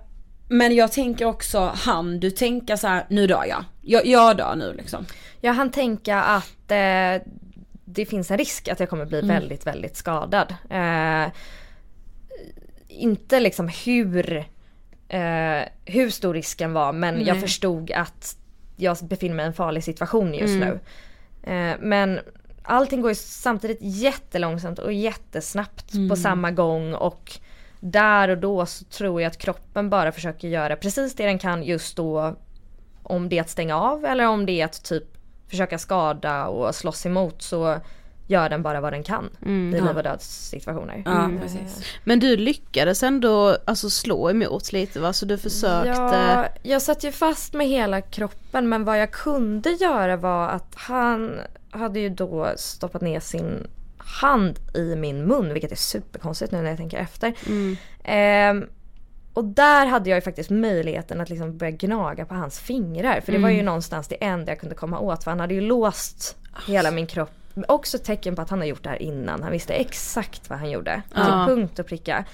men 0.47 0.75
jag 0.75 0.91
tänker 0.91 1.25
också, 1.25 1.71
han 1.75 2.19
du 2.19 2.32
tänka 2.32 2.77
så 2.77 2.88
här, 2.88 3.06
nu 3.10 3.27
dör 3.27 3.45
jag. 3.45 3.63
Jag, 3.82 4.06
jag 4.06 4.38
dör 4.38 4.56
nu 4.56 4.73
liksom. 4.73 5.06
Jag 5.41 5.53
hann 5.53 5.71
tänka 5.71 6.21
att 6.21 6.71
eh, 6.71 7.27
det 7.86 8.06
finns 8.06 8.32
en 8.32 8.38
risk 8.38 8.67
att 8.67 8.79
jag 8.79 8.89
kommer 8.89 9.06
bli 9.06 9.19
Mm. 9.19 9.27
väldigt, 9.36 9.67
väldigt 9.67 9.95
skadad. 9.97 10.56
Eh, 10.69 11.32
inte 12.88 13.39
liksom 13.39 13.67
hur, 13.86 14.38
eh, 15.08 15.62
hur 15.86 16.10
stor 16.10 16.34
risken 16.34 16.73
var 16.73 16.93
men 16.93 17.25
jag 17.25 17.34
Nej. 17.34 17.41
förstod 17.41 17.91
att 17.91 18.38
jag 18.75 18.97
befinner 19.01 19.36
mig 19.36 19.43
i 19.43 19.47
en 19.47 19.53
farlig 19.53 19.84
situation 19.84 20.34
just 20.34 20.56
Mm. 20.56 20.69
nu. 20.69 20.79
Eh, 21.53 21.75
men 21.79 22.19
allting 22.63 23.01
går 23.01 23.12
ju 23.12 23.15
samtidigt 23.15 23.77
jättelångsamt 23.82 24.79
och 24.79 24.93
jättesnabbt 24.93 25.93
Mm. 25.93 26.10
på 26.10 26.15
samma 26.15 26.51
gång 26.51 26.93
och 26.93 27.32
där 27.86 28.30
och 28.30 28.38
då 28.38 28.65
så 28.65 28.86
tror 28.86 29.22
jag 29.22 29.28
att 29.30 29.38
kroppen 29.38 29.89
bara 29.89 30.12
försöker 30.12 30.48
göra 30.48 30.76
precis 30.76 31.15
det 31.15 31.26
den 31.26 31.39
kan 31.39 31.63
just 31.63 31.96
då. 31.98 32.36
Om 33.04 33.30
det 33.30 33.38
är 33.38 33.41
att 33.41 33.50
stänga 33.50 33.78
av 33.78 34.06
eller 34.06 34.28
om 34.28 34.46
det 34.46 34.52
är 34.62 34.65
att 34.65 34.84
typ 34.84 35.04
försöka 35.50 35.78
skada 35.78 36.46
och 36.48 36.76
slåss 36.76 37.06
emot 37.06 37.41
så 37.41 37.78
gör 38.28 38.50
den 38.50 38.63
bara 38.63 38.82
vad 38.82 38.93
den 38.93 39.04
kan 39.04 39.30
Mm. 39.41 39.76
i 39.76 39.78
Ja. 39.78 39.86
liv 39.86 39.98
och 39.98 40.04
dödssituationer. 40.04 41.02
Ja, 41.06 41.24
Mm. 41.26 41.39
Men 42.04 42.19
du 42.19 42.38
lyckades 42.38 43.04
ändå 43.04 43.58
alltså 43.65 43.89
slå 43.89 44.30
emot 44.30 44.72
lite 44.72 45.00
va? 45.00 45.13
Så 45.13 45.26
du 45.26 45.38
försökte? 45.38 45.89
Ja, 45.89 46.46
jag 46.63 46.82
satt 46.82 47.04
ju 47.04 47.12
fast 47.12 47.54
med 47.54 47.67
hela 47.67 48.02
kroppen 48.02 48.69
men 48.69 48.84
vad 48.86 49.00
jag 49.02 49.12
kunde 49.12 49.69
göra 49.69 50.17
var 50.17 50.48
att 50.50 50.76
han 50.76 51.39
hade 51.72 52.00
ju 52.00 52.10
då 52.10 52.48
stoppat 52.56 53.02
ner 53.02 53.19
sin 53.19 53.67
hand 54.05 54.59
i 54.73 54.95
min 54.95 55.25
mun 55.27 55.53
vilket 55.53 55.71
är 55.71 55.75
superkonstigt 55.75 56.51
nu 56.51 56.61
när 56.61 56.69
jag 56.69 56.77
tänker 56.77 56.97
efter. 56.97 57.33
Mm. 57.47 57.75
Ehm, 58.03 58.65
och 59.33 59.45
där 59.45 59.85
hade 59.85 60.09
jag 60.09 60.17
ju 60.17 60.21
faktiskt 60.21 60.49
möjligheten 60.49 61.21
att 61.21 61.29
liksom 61.29 61.57
börja 61.57 61.71
gnaga 61.71 62.25
på 62.25 62.33
hans 62.35 62.59
fingrar. 62.59 63.21
För 63.21 63.31
det 63.31 63.37
var 63.37 63.49
ju 63.49 63.53
Mm. 63.55 63.65
någonstans 63.65 64.07
det 64.07 64.23
enda 64.23 64.51
jag 64.51 64.59
kunde 64.59 64.75
komma 64.75 64.99
åt. 64.99 65.23
För 65.23 65.31
han 65.31 65.39
hade 65.39 65.53
ju 65.53 65.61
låst 65.61 66.37
hela 66.67 66.91
min 66.91 67.07
kropp. 67.07 67.31
Också 67.67 67.97
tecken 67.97 68.35
på 68.35 68.41
att 68.41 68.49
han 68.49 68.59
har 68.59 68.65
gjort 68.65 68.83
det 68.83 68.89
här 68.89 69.01
innan. 69.01 69.43
Han 69.43 69.51
visste 69.51 69.73
exakt 69.73 70.49
vad 70.49 70.59
han 70.59 70.69
gjorde. 70.71 71.01
Ja. 71.15 71.23
Till 71.23 71.55
punkt 71.55 71.79
och 71.79 71.87
pricka. 71.87 72.25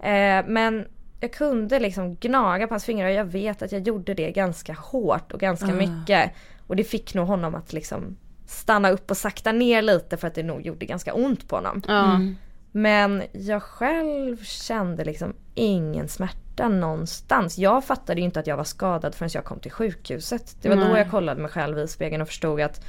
Eh, 0.00 0.44
men 0.46 0.86
jag 1.20 1.32
kunde 1.32 1.78
liksom 1.78 2.14
gnaga 2.14 2.66
på 2.66 2.74
hans 2.74 2.84
fingrar 2.84 3.08
och 3.08 3.14
jag 3.14 3.24
vet 3.24 3.62
att 3.62 3.72
jag 3.72 3.82
gjorde 3.86 4.14
det 4.14 4.30
ganska 4.30 4.72
hårt 4.72 5.32
och 5.32 5.40
ganska 5.40 5.66
Ah. 5.66 5.72
mycket. 5.72 6.30
Och 6.66 6.76
det 6.76 6.84
fick 6.84 7.14
nog 7.14 7.26
honom 7.26 7.54
att 7.54 7.72
liksom 7.72 8.16
stanna 8.46 8.90
upp 8.90 9.10
och 9.10 9.16
sakta 9.16 9.52
ner 9.52 9.82
lite 9.82 10.16
för 10.16 10.28
att 10.28 10.34
det 10.34 10.42
nog 10.42 10.66
gjorde 10.66 10.86
ganska 10.86 11.14
ont 11.14 11.48
på 11.48 11.56
honom. 11.56 11.82
Mm. 11.88 12.36
Men 12.72 13.22
jag 13.32 13.62
själv 13.62 14.44
kände 14.44 15.04
liksom 15.04 15.34
ingen 15.54 16.08
smärta 16.08 16.68
någonstans. 16.68 17.58
Jag 17.58 17.84
fattade 17.84 18.20
ju 18.20 18.24
inte 18.24 18.40
att 18.40 18.46
jag 18.46 18.56
var 18.56 18.64
skadad 18.64 19.14
förrän 19.14 19.30
jag 19.34 19.44
kom 19.44 19.60
till 19.60 19.70
sjukhuset. 19.70 20.56
Det 20.62 20.68
var 20.68 20.76
då 20.76 20.84
Nej. 20.84 20.98
jag 20.98 21.10
kollade 21.10 21.40
mig 21.40 21.50
själv 21.50 21.78
i 21.78 21.88
spegeln 21.88 22.22
och 22.22 22.28
förstod 22.28 22.60
att 22.60 22.84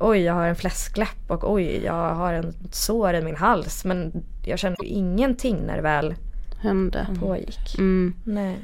oj 0.00 0.20
jag 0.20 0.34
har 0.34 0.46
en 0.46 0.56
fläskläpp 0.56 1.30
och 1.30 1.52
oj 1.52 1.84
jag 1.84 2.14
har 2.14 2.32
en 2.32 2.54
sår 2.72 3.14
i 3.14 3.22
min 3.22 3.36
hals. 3.36 3.84
Men 3.84 4.24
jag 4.46 4.58
kände 4.58 4.86
ju 4.86 4.88
ingenting 4.88 5.56
när 5.66 5.76
det 5.76 5.82
väl 5.82 6.14
Hände. 6.60 7.06
pågick. 7.20 7.78
Mm. 7.78 8.14
Nej. 8.24 8.56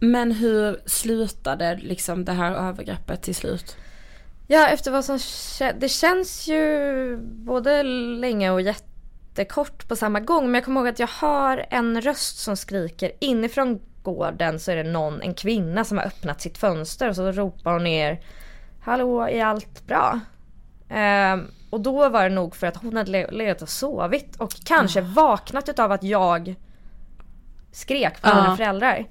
Men 0.00 0.32
hur 0.32 0.80
slutade 0.86 1.76
liksom 1.82 2.24
det 2.24 2.32
här 2.32 2.52
övergreppet 2.52 3.22
till 3.22 3.34
slut? 3.34 3.76
Ja 4.50 4.68
efter 4.68 4.90
vad 4.90 5.04
som 5.04 5.18
Det 5.78 5.88
känns 5.88 6.48
ju 6.48 7.16
både 7.22 7.82
länge 7.82 8.50
och 8.50 8.60
jättekort 8.60 9.88
på 9.88 9.96
samma 9.96 10.20
gång. 10.20 10.44
Men 10.44 10.54
jag 10.54 10.64
kommer 10.64 10.80
ihåg 10.80 10.88
att 10.88 10.98
jag 10.98 11.06
har 11.06 11.66
en 11.70 12.00
röst 12.00 12.38
som 12.38 12.56
skriker 12.56 13.12
inifrån 13.20 13.80
gården 14.02 14.60
så 14.60 14.70
är 14.70 14.76
det 14.76 14.90
någon, 14.90 15.22
en 15.22 15.34
kvinna 15.34 15.84
som 15.84 15.98
har 15.98 16.04
öppnat 16.04 16.40
sitt 16.40 16.58
fönster 16.58 17.08
och 17.08 17.16
så 17.16 17.32
ropar 17.32 17.72
hon 17.72 17.84
ner 17.84 18.20
Hallå 18.82 19.22
är 19.28 19.44
allt 19.44 19.86
bra? 19.86 20.20
Ehm, 20.90 21.46
och 21.70 21.80
då 21.80 22.08
var 22.08 22.22
det 22.28 22.34
nog 22.34 22.56
för 22.56 22.66
att 22.66 22.76
hon 22.76 22.96
hade 22.96 23.10
le- 23.10 23.30
legat 23.30 23.62
och 23.62 23.68
sovit 23.68 24.36
och 24.36 24.50
kanske 24.64 25.00
vaknat 25.00 25.68
utav 25.68 25.92
att 25.92 26.02
jag 26.02 26.54
skrek 27.72 28.22
på 28.22 28.28
Ja. 28.28 28.34
mina 28.42 28.56
föräldrar. 28.56 29.04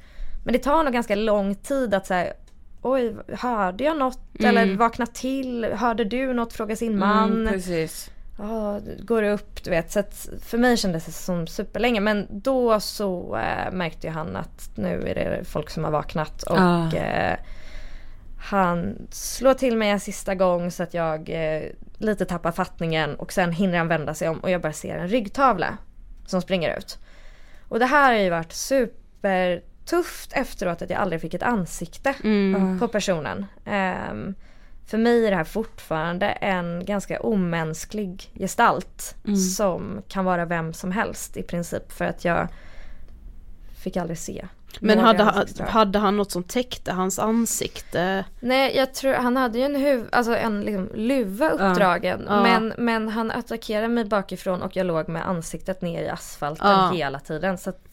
Men 0.45 0.54
det 0.54 0.60
tar 0.60 0.84
nog 0.84 0.93
ganska 0.93 1.15
lång 1.15 1.56
tid 1.56 1.93
att 1.93 2.08
säga 2.08 2.34
Oj, 2.82 3.16
hörde 3.34 3.84
jag 3.84 3.98
något? 3.98 4.20
Mm. 4.40 4.58
Eller 4.58 4.76
vakna 4.78 5.06
till? 5.06 5.66
Hörde 5.74 6.04
du 6.04 6.34
något? 6.34 6.54
Fråga 6.54 6.76
sin 6.76 7.00
man. 7.00 7.32
Mm, 7.32 7.54
precis. 7.54 8.12
Ja, 8.40 8.80
går 9.00 9.24
upp 9.24 9.63
du 9.63 9.70
vet. 9.70 9.92
Så 9.92 10.04
för 10.42 10.58
mig 10.58 10.78
kändes 10.78 11.06
det 11.06 11.12
som 11.12 11.48
superlänge. 11.48 12.00
Men 12.00 12.28
då 12.30 12.80
så 12.80 13.36
eh, 13.38 13.72
märkte 13.72 14.08
ju 14.08 14.13
han 14.13 14.36
att 14.36 14.70
nu 14.76 15.08
är 15.08 15.16
det 15.16 15.44
folk 15.44 15.70
som 15.70 15.84
har 15.84 15.92
vaknat. 15.92 16.44
Och 16.44 16.60
Ah. 16.60 16.92
eh, 16.96 17.38
han 18.40 19.08
slår 19.12 19.54
till 19.54 19.78
mig 19.78 19.90
en 19.90 20.00
sista 20.00 20.36
gång 20.36 20.72
så 20.72 20.84
att 20.84 20.94
jag 20.94 21.30
eh, 21.30 21.63
lite 21.98 22.26
tappar 22.26 22.52
fattningen. 22.52 23.16
Och 23.16 23.34
sen 23.34 23.52
hinner 23.52 23.78
han 23.78 23.88
vända 23.88 24.13
sig 24.13 24.30
om 24.30 24.40
och 24.40 24.50
jag 24.50 24.62
bara 24.62 24.74
ser 24.74 24.98
en 24.98 25.08
ryggtavla 25.08 25.78
som 26.26 26.42
springer 26.42 26.78
ut. 26.78 26.98
Och 27.70 27.80
det 27.80 27.86
här 27.86 28.13
har 28.13 28.20
ju 28.20 28.30
varit 28.30 28.54
supertufft 29.88 30.34
efteråt 30.34 30.82
att 30.82 30.89
jag 30.89 31.00
aldrig 31.00 31.21
fick 31.21 31.34
ett 31.34 31.43
ansikte 31.43 32.13
Mm. 32.23 32.80
på 32.80 32.88
personen. 32.88 33.45
Ehm, 33.65 34.36
för 34.88 34.97
mig 34.97 35.26
är 35.26 35.30
det 35.32 35.38
här 35.38 35.43
fortfarande 35.43 36.26
en 36.28 36.86
ganska 36.86 37.19
omänsklig 37.19 38.32
gestalt 38.39 39.15
Mm. 39.26 39.38
som 39.38 40.02
kan 40.08 40.26
vara 40.26 40.45
vem 40.45 40.73
som 40.73 40.91
helst 40.91 41.38
i 41.38 41.43
princip 41.43 41.91
för 41.91 42.06
att 42.06 42.26
jag 42.26 42.47
fick 43.84 43.97
aldrig 43.97 44.17
se. 44.17 44.47
Men 44.80 45.00
hade, 45.00 45.23
han- 45.23 45.45
hade 45.67 46.00
han 46.00 46.17
något 46.17 46.32
som 46.32 46.43
täckte 46.43 46.91
hans 46.93 47.19
ansikte? 47.19 48.26
Nej 48.39 48.76
jag 48.78 48.93
tror 48.93 49.13
han 49.13 49.38
hade 49.38 49.60
ju 49.60 49.65
en, 49.65 49.76
huv, 49.76 50.08
alltså 50.12 50.36
en 50.36 50.62
liksom 50.62 50.89
luva 50.95 51.50
uppdragen 51.50 52.26
Ja. 52.28 52.43
men, 52.43 52.73
men 52.78 53.10
han 53.10 53.32
attackerade 53.32 53.88
mig 53.88 54.06
bakifrån 54.06 54.62
och 54.62 54.76
jag 54.76 54.86
låg 54.86 55.10
med 55.10 55.28
ansiktet 55.28 55.82
ner 55.82 56.04
i 56.04 56.10
asfalten 56.10 56.67
Ja. 56.71 56.91
hela 56.93 57.19
tiden. 57.19 57.58
Så 57.58 57.69
att 57.69 57.87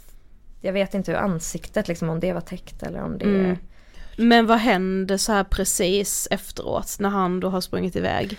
jag 0.64 0.72
vet 0.72 0.94
inte 0.94 1.10
hur 1.10 1.18
ansiktet 1.18 1.88
liksom 1.88 2.10
om 2.10 2.20
det 2.20 2.32
var 2.32 2.40
täckt 2.40 2.82
eller 2.82 3.02
om 3.02 3.18
det 3.18 3.24
Mm. 3.24 3.56
Men 4.16 4.46
vad 4.46 4.58
hände 4.58 5.18
så 5.18 5.32
här 5.32 5.44
precis 5.44 6.28
efteråt 6.30 6.96
när 6.98 7.08
han 7.08 7.40
då 7.40 7.48
har 7.48 7.60
sprungit 7.60 7.96
iväg? 7.96 8.38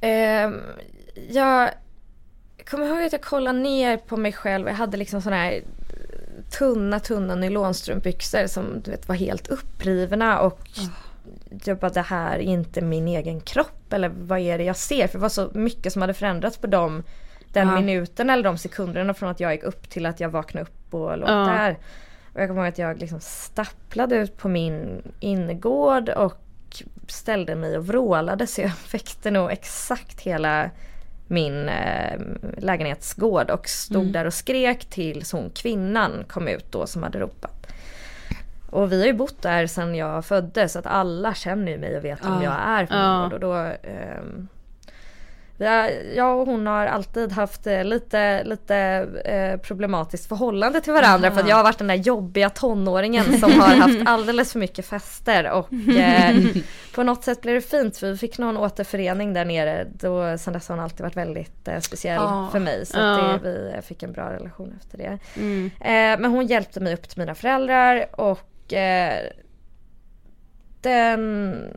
Ehm, 0.00 0.60
jag 1.28 1.70
kommer 2.70 2.86
ihåg 2.86 3.02
att 3.02 3.12
jag 3.12 3.22
kollade 3.22 3.58
ner 3.58 3.96
på 3.96 4.16
mig 4.16 4.32
själv. 4.32 4.66
Jag 4.68 4.74
hade 4.74 4.96
liksom 4.96 5.22
sådana 5.22 5.42
här 5.42 5.62
tunna, 6.58 7.00
tunna 7.00 7.34
nylonstrumpbyxor 7.34 8.46
som 8.46 8.82
du 8.84 8.90
vet 8.90 9.08
var 9.08 9.14
helt 9.14 9.48
upprivna 9.48 10.40
och 10.40 10.68
jag 11.64 11.78
bara 11.78 11.90
det 11.90 12.00
här 12.00 12.38
är 12.38 12.40
inte 12.40 12.80
min 12.80 13.08
egen 13.08 13.40
kropp 13.40 13.92
eller 13.92 14.08
vad 14.08 14.38
är 14.38 14.58
det 14.58 14.64
jag 14.64 14.76
ser? 14.76 15.06
För 15.06 15.18
det 15.18 15.22
var 15.22 15.28
så 15.28 15.50
mycket 15.54 15.92
som 15.92 16.02
hade 16.02 16.14
förändrats 16.14 16.58
på 16.58 16.66
dem 16.66 17.02
den 17.54 17.68
Ja. 17.68 17.74
minuten 17.80 18.30
eller 18.30 18.42
de 18.44 18.58
sekunderna 18.58 19.14
från 19.14 19.28
att 19.30 19.40
jag 19.40 19.52
gick 19.52 19.62
upp 19.62 19.90
till 19.90 20.06
att 20.06 20.20
jag 20.20 20.28
vaknade 20.28 20.62
upp 20.66 20.94
och 20.94 21.18
låg 21.18 21.28
Ja. 21.28 21.34
där. 21.34 21.76
Och 22.34 22.40
jag 22.40 22.48
kommer 22.48 22.60
ihåg 22.62 22.68
att 22.68 22.78
jag 22.78 22.98
liksom 22.98 23.20
stapplade 23.20 24.16
ut 24.16 24.36
på 24.38 24.48
min 24.48 25.02
innergård 25.20 26.08
och 26.08 26.40
ställde 27.08 27.54
mig 27.54 27.76
och 27.78 27.86
vrålade 27.86 28.46
så 28.46 28.60
jag 28.60 28.70
väckte 28.92 29.30
nog 29.30 29.50
exakt 29.50 30.20
hela 30.20 30.70
min 31.26 31.68
eh, 31.68 32.20
lägenhetsgård 32.58 33.50
och 33.50 33.68
stod 33.68 34.00
Mm. 34.02 34.12
där 34.12 34.24
och 34.24 34.34
skrek 34.34 34.84
tills 34.84 35.32
hon 35.32 35.50
kvinnan 35.50 36.24
kom 36.28 36.48
ut 36.48 36.72
då 36.72 36.86
som 36.86 37.02
hade 37.02 37.18
ropat. 37.20 37.66
Och 38.70 38.92
vi 38.92 38.98
har 39.00 39.06
ju 39.06 39.12
bott 39.12 39.42
där 39.42 39.66
sedan 39.66 39.94
jag 39.94 40.24
föddes 40.24 40.72
så 40.72 40.78
att 40.78 40.86
alla 40.86 41.34
känner 41.34 41.72
ju 41.72 41.78
mig 41.78 41.96
och 41.96 42.04
vet 42.04 42.24
vem 42.24 42.32
Ja. 42.32 42.42
jag 42.42 42.54
är 42.80 42.86
från 42.86 42.98
Ja. 42.98 43.24
och 43.32 43.40
då 43.40 43.52
har, 43.52 43.76
jag 46.16 46.40
och 46.40 46.46
hon 46.46 46.66
har 46.66 46.86
alltid 46.86 47.32
haft 47.32 47.66
eh, 47.66 47.84
lite, 47.84 48.44
lite 48.44 48.76
eh, 49.24 49.60
problematiskt 49.60 50.28
förhållande 50.28 50.80
till 50.80 50.92
varandra 50.92 51.28
Aha. 51.28 51.34
för 51.34 51.42
att 51.42 51.48
jag 51.48 51.56
har 51.56 51.62
varit 51.62 51.78
den 51.78 51.86
där 51.86 51.94
jobbiga 51.94 52.50
tonåringen 52.50 53.38
som 53.38 53.52
har 53.60 53.76
haft 53.76 53.98
alldeles 54.06 54.52
för 54.52 54.58
mycket 54.58 54.86
fester 54.86 55.50
och 55.50 55.72
eh, 55.72 56.36
på 56.94 57.02
något 57.02 57.24
sätt 57.24 57.40
blev 57.42 57.54
det 57.54 57.60
fint 57.60 57.96
för 57.96 58.10
vi 58.10 58.16
fick 58.16 58.38
någon 58.38 58.56
återförening 58.56 59.32
där 59.32 59.44
nere. 59.44 59.86
Då, 59.92 60.38
sen 60.38 60.52
dess 60.52 60.68
har 60.68 60.76
hon 60.76 60.84
alltid 60.84 61.00
varit 61.00 61.16
väldigt 61.16 61.68
eh, 61.68 61.80
speciell 61.80 62.22
Ja. 62.22 62.48
för 62.52 62.60
mig 62.60 62.86
så 62.86 63.00
att 63.00 63.42
det, 63.42 63.72
vi 63.76 63.82
fick 63.82 64.02
en 64.02 64.12
bra 64.12 64.32
relation 64.32 64.78
efter 64.80 64.98
det. 64.98 65.18
Mm. 65.36 65.70
Men 66.20 66.30
hon 66.30 66.46
hjälpte 66.46 66.80
mig 66.80 66.94
upp 66.94 67.08
till 67.08 67.18
mina 67.18 67.34
föräldrar 67.34 68.06
och 68.20 68.74
den 70.80 71.76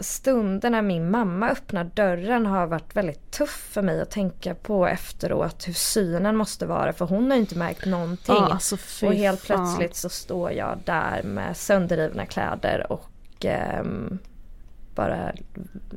stunden 0.00 0.72
när 0.72 0.82
min 0.82 1.10
mamma 1.10 1.48
öppnar 1.50 1.84
dörren 1.84 2.46
har 2.46 2.66
varit 2.66 2.96
väldigt 2.96 3.30
tuff 3.30 3.68
för 3.72 3.82
mig 3.82 4.00
att 4.00 4.10
tänka 4.10 4.54
på 4.54 4.86
efteråt 4.86 5.68
hur 5.68 5.72
synen 5.72 6.36
måste 6.36 6.66
vara 6.66 6.92
för 6.92 7.04
hon 7.04 7.30
har 7.30 7.36
ju 7.36 7.40
inte 7.40 7.58
märkt 7.58 7.86
någonting. 7.86 8.34
Ja, 8.34 8.52
alltså, 8.52 8.76
och 9.06 9.14
helt 9.14 9.40
fan. 9.40 9.56
plötsligt 9.56 9.96
så 9.96 10.08
står 10.08 10.52
jag 10.52 10.78
där 10.84 11.22
med 11.22 11.56
sönderrivna 11.56 12.26
kläder 12.26 12.92
och 12.92 13.44
ehm, 13.44 14.18
bara 14.94 15.32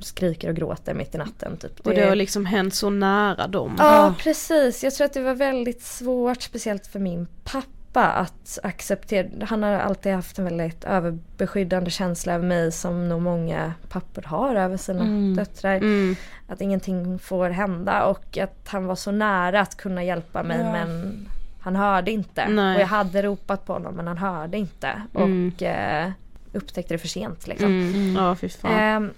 skriker 0.02 0.50
och 0.50 0.56
gråter 0.56 0.94
mitt 0.94 1.16
i 1.16 1.18
natten. 1.18 1.58
Typ. 1.58 1.80
Och 1.80 1.94
det 1.94 2.06
har 2.06 2.16
liksom 2.16 2.46
hänt 2.46 2.74
så 2.74 2.90
nära 2.90 3.48
dem. 3.48 3.76
Ja 3.80 4.16
precis, 4.20 4.84
jag 4.84 4.94
tror 4.94 5.06
att 5.06 5.14
det 5.14 5.24
var 5.24 5.36
väldigt 5.36 5.82
svårt 5.82 6.42
speciellt 6.42 6.88
för 6.88 7.00
min 7.00 7.28
pappa 7.44 7.68
att 8.02 8.60
acceptera. 8.64 9.46
Han 9.46 9.64
har 9.64 9.72
alltid 9.72 10.14
haft 10.14 10.40
en 10.40 10.46
väldigt 10.46 10.84
överbeskyddande 10.84 11.90
känsla 11.92 12.34
över 12.34 12.46
mig 12.48 12.72
som 12.72 13.10
nog 13.10 13.22
många 13.22 13.74
pappor 13.90 14.22
har 14.22 14.56
över 14.56 14.78
sina 14.78 15.02
Mm. 15.04 15.36
döttrar. 15.36 15.76
Mm. 15.76 16.16
Att 16.48 16.62
ingenting 16.62 17.20
får 17.20 17.50
hända 17.50 18.06
och 18.06 18.38
att 18.38 18.68
han 18.68 18.86
var 18.86 18.96
så 18.96 19.12
nära 19.12 19.62
att 19.62 19.78
kunna 19.78 20.04
hjälpa 20.04 20.44
mig 20.44 20.60
Ja. 20.60 20.72
men 20.72 21.28
han 21.62 21.76
hörde 21.76 22.12
inte. 22.12 22.48
Nej. 22.48 22.76
Och 22.76 22.82
jag 22.82 22.88
hade 22.88 23.22
ropat 23.22 23.66
på 23.66 23.74
honom 23.74 23.96
men 23.96 24.08
han 24.08 24.18
hörde 24.18 24.58
inte. 24.58 25.02
Mm. 25.16 25.52
Och 25.56 25.64
eh, 25.64 26.12
upptäckte 26.54 26.94
det 26.94 26.98
för 26.98 27.08
sent 27.08 27.48
liksom. 27.48 27.68
Mm. 27.68 28.16
Ja, 28.16 28.36
fy 28.36 28.50
fan. 28.50 28.72
Ehm, 28.72 29.10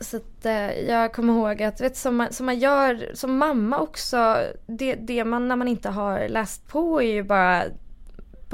så 0.00 0.16
att 0.16 0.46
eh, 0.46 0.70
jag 0.70 1.12
kommer 1.12 1.32
ihåg 1.32 1.62
att 1.62 1.80
vet, 1.80 1.96
som, 1.96 2.16
man, 2.16 2.32
som 2.32 2.46
man 2.46 2.58
gör 2.58 3.10
som 3.14 3.38
mamma 3.38 3.78
också. 3.78 4.36
Det, 4.66 4.94
det 4.94 5.24
man 5.24 5.48
när 5.48 5.56
man 5.56 5.68
inte 5.68 5.88
har 5.88 6.28
läst 6.28 6.68
på 6.68 7.02
är 7.02 7.12
ju 7.12 7.22
bara 7.22 7.64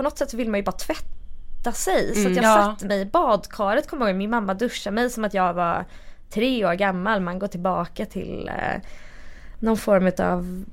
på 0.00 0.04
något 0.04 0.18
sätt 0.18 0.30
så 0.30 0.36
vill 0.36 0.50
man 0.50 0.58
ju 0.60 0.64
bara 0.64 0.72
tvätta 0.72 1.72
sig. 1.72 2.14
Så 2.14 2.20
Mm. 2.20 2.32
att 2.32 2.36
jag 2.36 2.44
Ja. 2.44 2.64
satte 2.64 2.86
mig 2.86 3.00
i 3.00 3.04
badkaret 3.06 3.86
kommer 3.88 4.06
jag 4.06 4.10
ihåg. 4.10 4.18
Min 4.18 4.30
mamma 4.30 4.54
duschade 4.54 4.94
mig 4.94 5.10
som 5.10 5.24
att 5.24 5.34
jag 5.34 5.54
var 5.54 5.84
tre 6.30 6.64
år 6.66 6.74
gammal. 6.74 7.20
Man 7.20 7.38
går 7.38 7.46
tillbaka 7.46 8.06
till 8.06 8.48
eh, 8.48 8.80
någon 9.58 9.76
form 9.76 10.10
av 10.18 10.64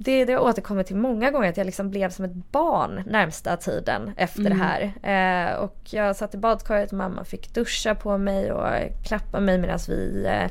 det, 0.00 0.24
det 0.24 0.32
har 0.32 0.40
återkommit 0.40 0.86
till 0.86 0.96
många 0.96 1.30
gånger 1.30 1.48
att 1.48 1.56
jag 1.56 1.64
liksom 1.66 1.90
blev 1.90 2.10
som 2.10 2.24
ett 2.24 2.34
barn 2.52 3.02
närmsta 3.06 3.56
tiden 3.56 4.12
efter 4.16 4.40
Mm. 4.40 4.58
det 4.58 4.64
här. 4.64 4.92
Eh, 5.50 5.54
och 5.56 5.76
jag 5.84 6.16
satt 6.16 6.34
i 6.34 6.38
badkaret 6.38 6.92
och 6.92 6.98
mamma 6.98 7.24
fick 7.24 7.54
duscha 7.54 7.94
på 7.94 8.18
mig 8.18 8.52
och 8.52 8.66
klappa 9.04 9.40
mig 9.40 9.58
medan 9.58 9.78
vi 9.88 10.24
eh, 10.26 10.50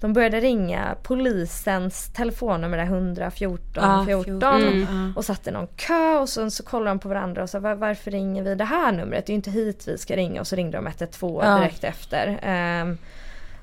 de 0.00 0.12
började 0.12 0.40
ringa 0.40 0.96
polisens 1.02 2.08
telefonnummer 2.12 2.76
där 2.78 2.84
114 2.84 3.84
Ah, 3.84 4.04
14 4.06 4.42
Mm. 4.62 5.12
och 5.16 5.24
satte 5.24 5.50
någon 5.50 5.66
kö 5.76 6.16
och 6.18 6.28
sen 6.28 6.50
så 6.50 6.62
kollade 6.62 6.90
de 6.90 6.98
på 6.98 7.08
varandra 7.08 7.42
och 7.42 7.50
sa 7.50 7.60
"Var- 7.60 7.74
varför 7.74 8.10
ringer 8.10 8.42
vi 8.42 8.54
det 8.54 8.64
här 8.64 8.92
numret? 8.92 9.26
Det 9.26 9.30
är 9.30 9.34
ju 9.34 9.36
inte 9.36 9.50
hit 9.50 9.88
vi 9.88 9.98
ska 9.98 10.16
ringa 10.16 10.40
och 10.40 10.46
så 10.46 10.56
ringde 10.56 10.78
de 10.78 10.86
112 10.86 11.40
Ja. 11.44 11.56
direkt 11.58 11.84
efter. 11.84 12.38
Ehm, 12.42 12.98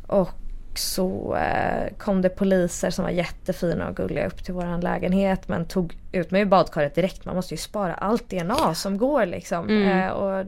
och 0.07 0.29
så 0.75 1.35
eh, 1.35 1.93
kom 1.97 2.21
det 2.21 2.29
poliser 2.29 2.89
som 2.89 3.03
var 3.03 3.11
jättefina 3.11 3.87
och 3.89 3.95
gulliga 3.95 4.27
upp 4.27 4.43
till 4.43 4.53
våran 4.53 4.81
lägenhet 4.81 5.47
men 5.47 5.65
tog 5.65 5.97
ut 6.11 6.31
mig 6.31 6.41
ur 6.41 6.45
badkaret 6.45 6.95
direkt. 6.95 7.25
Man 7.25 7.35
måste 7.35 7.53
ju 7.53 7.57
spara 7.57 7.93
allt 7.93 8.29
DNA 8.29 8.75
som 8.75 8.97
går 8.97 9.25
liksom. 9.25 9.69
Mm. 9.69 9.99
Eh, 9.99 10.09
och 10.11 10.45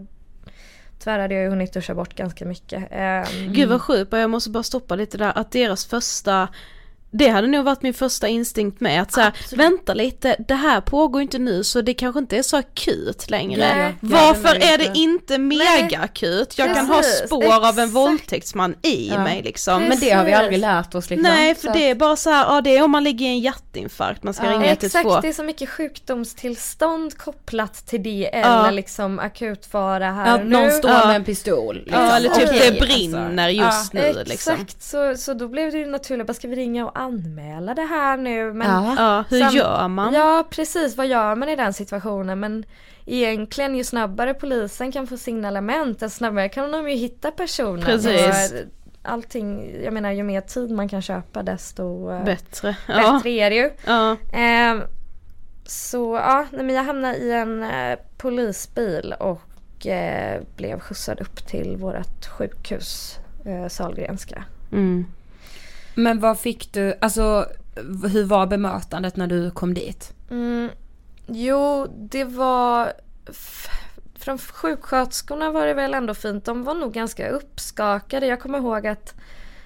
tyvärr 1.00 1.20
hade 1.20 1.34
jag 1.36 1.44
ju 1.44 1.50
hunnit 1.50 1.74
duscha 1.74 1.96
bort 1.96 2.16
ganska 2.16 2.46
mycket. 2.46 2.92
Mm. 2.92 3.54
Gud 3.54 3.70
vad 3.70 3.82
sjukt, 3.82 4.14
jag 4.14 4.30
måste 4.30 4.50
bara 4.50 4.64
stoppa 4.64 4.96
lite 4.96 5.18
där, 5.18 5.32
att 5.38 5.52
deras 5.52 5.86
första 5.86 6.48
det 7.18 7.28
hade 7.30 7.48
nog 7.48 7.66
varit 7.66 7.82
min 7.82 7.94
första 7.94 8.28
instinkt 8.28 8.80
med 8.82 9.02
att 9.02 9.12
säga, 9.12 9.34
vänta 9.56 9.94
lite, 9.94 10.36
det 10.48 10.56
här 10.56 10.82
pågår 10.82 11.22
inte 11.22 11.40
nu 11.40 11.64
så 11.64 11.82
det 11.82 11.94
kanske 11.94 12.20
inte 12.20 12.38
är 12.38 12.42
så 12.44 12.58
akut 12.58 13.30
längre. 13.30 13.60
Nej, 13.76 13.96
Varför 14.00 14.58
ja, 14.62 14.74
är 14.74 14.78
det 14.78 14.92
inte 15.00 15.38
mega 15.38 16.00
akut? 16.00 16.58
Jag 16.58 16.76
kan 16.76 16.86
ha 16.86 17.02
spår 17.04 17.44
av 17.56 17.64
en 17.64 17.70
exakt. 17.70 17.92
våldtäktsman 17.94 18.76
i 18.82 19.10
Ja. 19.10 19.24
mig 19.24 19.42
liksom. 19.44 19.84
Men 19.84 20.00
det 20.00 20.10
har 20.12 20.24
vi 20.26 20.34
aldrig 20.34 20.60
lärt 20.60 20.96
oss 20.96 21.10
liksom. 21.10 21.24
Nej 21.34 21.56
för 21.56 21.68
Så 21.68 21.74
det 21.74 21.90
är 21.90 21.96
bara 21.96 22.16
så 22.16 22.30
här, 22.30 22.46
ja 22.56 22.62
det 22.62 22.78
är 22.78 22.84
om 22.84 22.92
man 22.92 23.04
ligger 23.04 23.26
i 23.26 23.30
en 23.30 23.40
hjärtinfarkt, 23.40 24.24
man 24.24 24.34
ska 24.34 24.46
Ja, 24.46 24.52
ringa 24.52 24.76
till 24.76 24.86
exakt, 24.86 25.04
två. 25.10 25.20
det 25.22 25.28
är 25.28 25.34
så 25.34 25.44
mycket 25.44 25.70
sjukdomstillstånd 26.30 27.18
kopplat 27.18 27.88
till 27.88 28.04
det 28.04 28.30
Ja. 28.34 28.40
eller 28.40 28.72
liksom 28.72 29.20
akutfara 29.20 30.12
här 30.12 30.28
Ja, 30.28 30.34
och 30.40 30.46
någon 30.46 30.64
nu. 30.64 30.72
står 30.72 30.90
med 31.08 31.16
en 31.16 31.24
pistol. 31.24 31.76
Liksom. 31.76 32.02
Ja 32.04 32.16
eller 32.18 32.30
typ 32.30 32.50
Okej, 32.50 32.72
det 32.72 32.80
brinner 32.80 33.48
alltså. 33.66 33.80
just 33.80 33.94
nu 33.94 34.24
liksom. 34.26 34.54
Exakt, 34.54 34.84
så, 34.84 35.16
så 35.18 35.34
då 35.34 35.48
blev 35.48 35.72
det 35.72 35.78
ju 35.78 35.86
naturligt, 35.86 36.28
bara 36.28 36.34
ska 36.34 36.48
vi 36.48 36.56
ringa 36.56 36.86
och 36.86 36.98
anmäla 37.06 37.74
det 37.74 37.82
här 37.82 38.18
nu? 38.18 38.54
Men 38.54 38.68
Ja. 38.68 38.96
Ja, 38.98 39.24
hur 39.30 39.52
gör 39.52 39.88
man? 39.88 40.14
Ja 40.14 40.48
precis, 40.50 40.98
vad 40.98 41.08
gör 41.08 41.36
man 41.36 41.50
i 41.50 41.56
den 41.56 41.74
situationen? 41.74 42.40
Men 42.40 42.66
egentligen 43.06 43.76
ju 43.76 43.84
snabbare 43.84 44.34
polisen 44.34 44.92
kan 44.92 45.08
få 45.08 45.18
signalement, 45.18 46.00
desto 46.00 46.18
snabbare 46.18 46.50
kan 46.50 46.72
de 46.72 46.90
ju 46.90 46.96
hitta 46.96 47.32
personen. 47.32 47.86
Precis. 47.86 48.52
Och 48.52 48.66
allting, 49.04 49.76
jag 49.84 49.94
menar 49.94 50.12
ju 50.12 50.24
mer 50.24 50.42
tid 50.42 50.72
man 50.72 50.90
kan 50.90 51.02
köpa 51.02 51.44
desto 51.44 52.12
eh, 52.12 52.24
Bättre. 52.24 52.76
Ja. 52.88 53.14
bättre 53.14 53.30
är 53.30 53.50
det 53.50 53.56
ju. 53.56 53.72
Ja. 53.86 54.16
Ehm, 54.34 54.82
så 55.66 56.16
ja, 56.16 56.46
men 56.52 56.70
jag 56.70 56.84
hamnade 56.84 57.18
i 57.18 57.32
en 57.32 57.64
eh, 57.64 58.00
polisbil 58.18 59.16
och 59.20 59.88
eh, 59.88 60.42
blev 60.58 60.80
skjutsad 60.80 61.22
upp 61.22 61.48
till 61.48 61.78
vårt 61.78 62.26
sjukhus, 62.26 63.20
eh, 63.46 63.68
Sahlgrenska. 63.68 64.44
Mm. 64.72 65.06
Men 65.96 66.20
vad 66.20 66.40
fick 66.40 66.74
du, 66.74 66.94
alltså 67.02 67.48
hur 68.12 68.24
var 68.24 68.48
bemötandet 68.48 69.16
när 69.16 69.28
du 69.28 69.52
kom 69.52 69.74
dit? 69.74 70.14
Mm, 70.30 70.70
jo, 71.28 71.88
det 71.98 72.24
var... 72.24 72.94
Från 74.20 74.38
sjuksköterskorna 74.38 75.52
var 75.52 75.68
det 75.68 75.74
väl 75.74 75.94
ändå 75.94 76.14
fint. 76.14 76.46
De 76.46 76.64
var 76.64 76.74
nog 76.74 76.94
ganska 76.94 77.30
uppskakade. 77.30 78.26
Jag 78.26 78.40
kommer 78.40 78.58
ihåg 78.58 78.88
att 78.88 79.16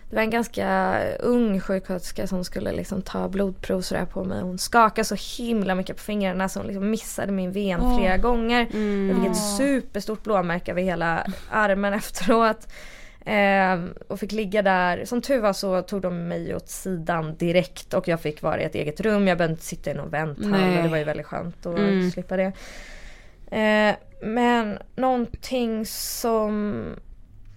det 0.10 0.16
var 0.16 0.24
en 0.24 0.30
ganska 0.30 1.00
ung 1.20 1.60
sjuksköterska 1.60 2.28
som 2.28 2.44
skulle 2.44 2.72
liksom 2.72 3.02
ta 3.02 3.30
blodprov 3.30 3.82
sådär 3.82 4.06
på 4.06 4.24
mig. 4.24 4.42
Hon 4.42 4.58
skakade 4.58 5.06
så 5.06 5.16
himla 5.38 5.76
mycket 5.76 5.98
på 5.98 6.04
fingrarna 6.04 6.50
så 6.50 6.60
hon 6.60 6.68
liksom 6.68 6.90
missade 6.90 7.32
min 7.32 7.52
ven 7.52 7.82
Åh. 7.82 7.98
flera 7.98 8.18
gånger. 8.18 8.68
Mm. 8.74 9.10
Jag 9.10 9.18
fick 9.18 9.32
ett 9.32 9.58
superstort 9.58 10.24
blåmärke 10.24 10.72
över 10.72 10.82
hela 10.82 11.26
armen 11.50 11.94
efteråt. 12.04 12.68
Ehm, 13.32 13.94
och 14.08 14.20
fick 14.20 14.32
ligga 14.32 14.62
där. 14.62 15.06
Som 15.06 15.22
tur 15.22 15.42
var 15.42 15.54
så 15.54 15.82
tog 15.82 16.02
de 16.02 16.28
mig 16.28 16.56
åt 16.56 16.70
sidan 16.70 17.36
direkt 17.38 17.94
och 17.94 18.08
jag 18.08 18.22
fick 18.22 18.42
vara 18.42 18.62
i 18.62 18.64
ett 18.64 18.76
eget 18.76 19.00
rum. 19.02 19.28
Jag 19.28 19.38
behövde 19.38 19.54
inte 19.54 19.66
sitta 19.66 19.92
i 19.92 19.94
någon 19.94 20.10
vänthall 20.10 20.78
och 20.78 20.84
det 20.84 20.90
var 20.90 20.98
ju 20.98 21.04
väldigt 21.04 21.26
skönt 21.26 21.66
att 21.66 21.78
Mm. 21.80 22.12
slippa 22.12 22.38
det. 22.38 22.52
Eh, 23.52 23.96
men 24.22 24.78
någonting 24.96 25.86
som 25.86 26.86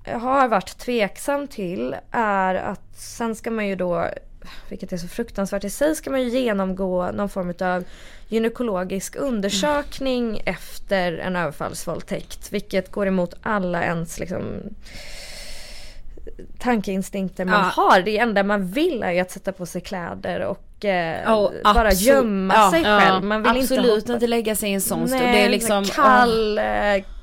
jag 0.04 0.18
har 0.18 0.48
varit 0.48 0.78
tveksam 0.78 1.48
till 1.48 1.96
är 2.10 2.54
att 2.54 2.94
sen 2.96 3.34
ska 3.34 3.50
man 3.50 3.68
ju 3.68 3.76
då, 3.76 4.06
vilket 4.68 4.92
är 4.92 4.96
så 4.96 5.08
fruktansvärt 5.08 5.64
i 5.64 5.70
sig, 5.70 5.94
ska 5.96 6.10
man 6.10 6.22
ju 6.22 6.28
genomgå 6.28 7.10
någon 7.10 7.28
form 7.28 7.54
av 7.60 7.84
gynekologisk 8.28 9.16
undersökning 9.16 10.42
efter 10.46 11.12
en 11.18 11.36
överfallsvåldtäkt. 11.36 12.52
Vilket 12.52 12.90
går 12.90 13.06
emot 13.06 13.34
alla 13.42 13.84
ens 13.84 14.18
liksom 14.18 14.42
tankeinstinkter 16.58 17.44
man 17.44 17.54
Ja. 17.76 17.82
har. 17.82 18.00
Det 18.00 18.18
enda 18.18 18.42
man 18.42 18.66
vill 18.66 19.02
är 19.02 19.12
ju 19.12 19.20
att 19.20 19.30
sätta 19.30 19.52
på 19.52 19.66
sig 19.66 19.80
kläder 19.80 20.40
och 20.40 20.84
eh, 20.84 21.22
Ja, 21.24 21.52
bara 21.64 21.88
absolut. 21.88 22.00
gömma 22.02 22.54
Ja, 22.54 22.70
sig 22.70 22.82
ja. 22.82 23.00
själv. 23.00 23.24
Man 23.24 23.42
vill 23.42 23.62
Absolut 23.62 23.98
inte, 24.02 24.12
inte, 24.12 24.26
lägga 24.26 24.56
sig 24.56 24.70
i 24.70 24.74
en 24.74 24.80
sån 24.80 25.08
stund. 25.08 25.22
Det 25.22 25.44
är 25.44 25.48
liksom... 25.48 25.84
kall 25.84 26.58
eh, 26.58 26.64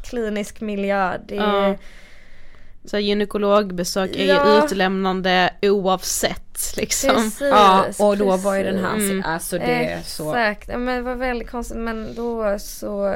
klinisk 0.09 0.61
miljö. 0.61 1.17
Det 1.27 1.35
Ja. 1.35 1.75
Så 2.85 2.97
gynekologbesök 2.99 4.15
är 4.15 4.25
Ja. 4.25 4.55
ju 4.59 4.65
utlämnande 4.65 5.49
oavsett 5.61 6.73
liksom. 6.77 7.09
Precis, 7.15 7.41
Ja, 7.41 7.85
och 7.99 8.17
då 8.17 8.37
var 8.37 8.55
ju 8.55 8.63
den 8.63 8.83
här, 8.85 8.95
Mm. 8.95 9.23
alltså 9.25 9.57
det 9.57 9.91
är 9.91 10.01
så... 10.01 10.35
Exakt, 10.35 10.67
men 10.67 10.85
det 10.85 11.01
var 11.01 11.15
väldigt 11.15 11.49
konstigt 11.51 11.77
men 11.77 12.15
då 12.15 12.59
så 12.59 13.15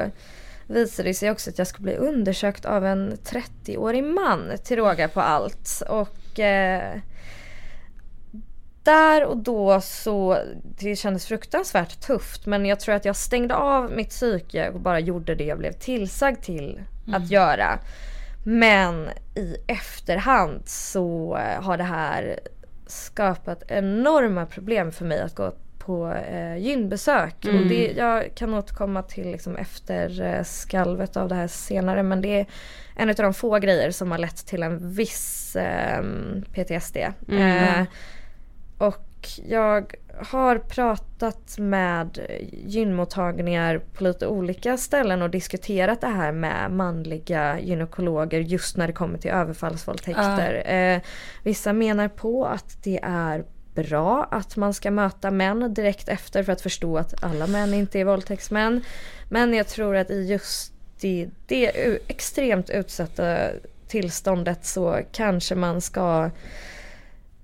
visade 0.66 1.08
det 1.08 1.14
sig 1.14 1.30
också 1.30 1.50
att 1.50 1.58
jag 1.58 1.66
skulle 1.66 1.84
bli 1.84 1.96
undersökt 1.96 2.64
av 2.64 2.86
en 2.86 3.12
30-årig 3.12 4.04
man 4.04 4.52
till 4.64 4.76
råga 4.76 5.08
på 5.08 5.20
allt. 5.20 5.82
Och 5.88 6.40
eh, 6.40 7.00
där 8.82 9.24
och 9.24 9.36
då 9.36 9.80
så, 9.80 10.38
det 10.78 10.96
kändes 10.96 11.26
fruktansvärt 11.26 12.00
tufft 12.00 12.46
men 12.46 12.66
jag 12.66 12.80
tror 12.80 12.94
att 12.94 13.04
jag 13.04 13.16
stängde 13.16 13.54
av 13.54 13.92
mitt 13.92 14.10
psyke 14.10 14.70
och 14.70 14.80
bara 14.80 15.00
gjorde 15.00 15.34
det 15.34 15.44
jag 15.44 15.58
blev 15.58 15.72
tillsagd 15.72 16.42
till 16.42 16.80
att 17.12 17.30
göra. 17.30 17.78
Men 18.44 19.08
i 19.34 19.56
efterhand 19.66 20.62
så 20.66 21.38
har 21.60 21.76
det 21.76 21.84
här 21.84 22.40
skapat 22.86 23.62
enorma 23.68 24.46
problem 24.46 24.92
för 24.92 25.04
mig 25.04 25.20
att 25.20 25.34
gå 25.34 25.54
på 25.86 26.12
eh, 26.12 26.56
gynbesök. 26.56 27.44
Mm. 27.44 27.62
Och 27.62 27.68
det, 27.68 27.92
jag 27.96 28.34
kan 28.34 28.54
återkomma 28.54 29.02
till 29.02 29.30
liksom 29.30 29.56
efter 29.56 30.22
eh, 30.22 30.42
skalvet 30.42 31.16
av 31.16 31.28
det 31.28 31.34
här 31.34 31.46
senare 31.46 32.02
men 32.02 32.20
det 32.20 32.40
är 32.40 32.46
en 32.96 33.08
av 33.08 33.14
de 33.14 33.34
få 33.34 33.58
grejer 33.58 33.90
som 33.90 34.10
har 34.10 34.18
lett 34.18 34.46
till 34.46 34.62
en 34.62 34.94
viss 34.94 35.56
eh, 35.56 36.02
PTSD. 36.52 36.96
Mm. 37.28 37.86
Och 38.78 39.28
jag 39.48 39.94
har 40.18 40.58
pratat 40.58 41.58
med 41.58 42.18
gynmottagningar 42.52 43.78
på 43.78 44.04
lite 44.04 44.26
olika 44.26 44.76
ställen 44.76 45.22
och 45.22 45.30
diskuterat 45.30 46.00
det 46.00 46.06
här 46.06 46.32
med 46.32 46.70
manliga 46.70 47.60
gynekologer 47.60 48.40
just 48.40 48.76
när 48.76 48.86
det 48.86 48.92
kommer 48.92 49.18
till 49.18 49.30
överfallsvåldtäkter. 49.30 50.72
Eh, 50.72 51.00
vissa 51.42 51.72
menar 51.72 52.08
på 52.08 52.46
att 52.46 52.82
det 52.82 53.00
är 53.02 53.44
bra 53.74 54.28
att 54.30 54.56
man 54.56 54.74
ska 54.74 54.90
möta 54.90 55.30
män 55.30 55.74
direkt 55.74 56.08
efter 56.08 56.42
för 56.42 56.52
att 56.52 56.60
förstå 56.60 56.98
att 56.98 57.24
alla 57.24 57.46
män 57.46 57.74
inte 57.74 58.00
är 58.00 58.04
våldtäktsmän. 58.04 58.84
Men 59.28 59.54
jag 59.54 59.68
tror 59.68 59.96
att 59.96 60.10
i 60.10 60.26
just 60.26 60.72
det, 61.00 61.28
det 61.46 61.66
extremt 62.08 62.70
utsatta 62.70 63.38
tillståndet 63.88 64.64
så 64.64 65.00
kanske 65.12 65.54
man 65.54 65.80
ska 65.80 66.30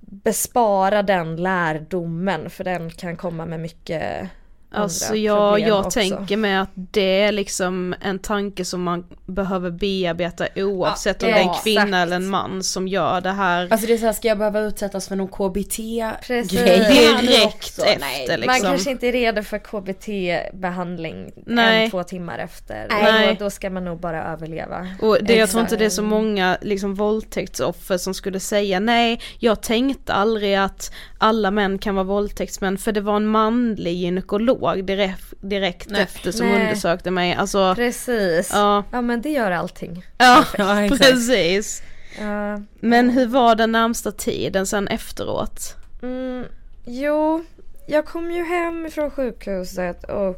bespara 0.00 1.02
den 1.02 1.36
lärdomen 1.36 2.50
för 2.50 2.64
den 2.64 2.90
kan 2.90 3.16
komma 3.16 3.46
med 3.46 3.60
mycket 3.60 4.30
Alltså 4.72 5.14
jag, 5.16 5.60
jag 5.60 5.78
också. 5.80 6.00
tänker 6.00 6.36
mig 6.36 6.56
att 6.56 6.70
det 6.74 7.22
är 7.22 7.32
liksom 7.32 7.94
en 8.00 8.18
tanke 8.18 8.64
som 8.64 8.82
man 8.82 9.04
behöver 9.26 9.70
bearbeta 9.70 10.46
oavsett 10.56 11.22
Ja, 11.22 11.28
om 11.28 11.34
det 11.34 11.38
är 11.38 11.42
en 11.42 11.48
exakt. 11.50 11.64
kvinna 11.64 12.02
eller 12.02 12.16
en 12.16 12.28
man 12.28 12.62
som 12.62 12.88
gör 12.88 13.20
det 13.20 13.30
här. 13.30 13.68
Alltså 13.70 13.86
det 13.86 13.92
är 13.92 13.98
såhär, 13.98 14.12
ska 14.12 14.28
jag 14.28 14.38
behöva 14.38 14.60
utsättas 14.60 15.08
för 15.08 15.16
någon 15.16 15.28
KBT-grej? 15.28 16.46
Direkt 16.48 17.78
efter 17.78 17.96
Nej, 18.00 18.28
Man 18.28 18.40
liksom. 18.40 18.70
kanske 18.70 18.90
inte 18.90 19.08
är 19.08 19.12
redo 19.12 19.42
för 19.42 19.58
KBT-behandling 19.58 21.32
en, 21.46 21.90
två 21.90 22.02
timmar 22.02 22.38
efter. 22.38 22.86
Nej. 22.90 23.36
Då, 23.38 23.44
då 23.44 23.50
ska 23.50 23.70
man 23.70 23.84
nog 23.84 24.00
bara 24.00 24.24
överleva. 24.24 24.88
Och 25.02 25.18
det, 25.22 25.36
jag 25.36 25.50
tror 25.50 25.60
inte 25.60 25.74
Exakt. 25.74 25.78
det 25.78 25.84
är 25.84 25.90
så 25.90 26.02
många 26.02 26.58
liksom, 26.60 26.94
våldtäktsoffer 26.94 27.98
som 27.98 28.14
skulle 28.14 28.40
säga 28.40 28.80
nej, 28.80 29.20
jag 29.38 29.62
tänkte 29.62 30.12
aldrig 30.12 30.54
att 30.54 30.92
alla 31.18 31.50
män 31.50 31.78
kan 31.78 31.94
vara 31.94 32.04
våldtäktsmän 32.04 32.78
för 32.78 32.92
det 32.92 33.00
var 33.00 33.16
en 33.16 33.26
manlig 33.26 33.92
gynekolog 33.94 34.59
direkt, 34.82 35.34
direkt 35.40 35.90
Nej. 35.90 36.02
efter 36.02 36.32
som 36.32 36.46
Nej. 36.46 36.62
undersökte 36.62 37.10
mig. 37.10 37.34
Alltså, 37.34 37.74
Precis. 37.74 38.50
ja, 38.52 38.84
Ja 38.90 39.00
men 39.00 39.22
det 39.22 39.30
gör 39.30 39.50
allting. 39.50 40.06
ja 40.18 40.44
Ja, 40.58 40.88
precis. 40.98 41.82
Ja. 42.20 42.60
Men 42.80 43.10
hur 43.10 43.26
var 43.26 43.54
den 43.54 43.72
närmsta 43.72 44.12
tiden 44.12 44.66
sen 44.66 44.88
efteråt? 44.88 45.76
Mm, 46.02 46.44
jo, 46.84 47.44
jag 47.86 48.06
kom 48.06 48.30
ju 48.32 48.44
hem 48.44 48.90
från 48.90 49.10
sjukhuset 49.10 50.04
och 50.04 50.36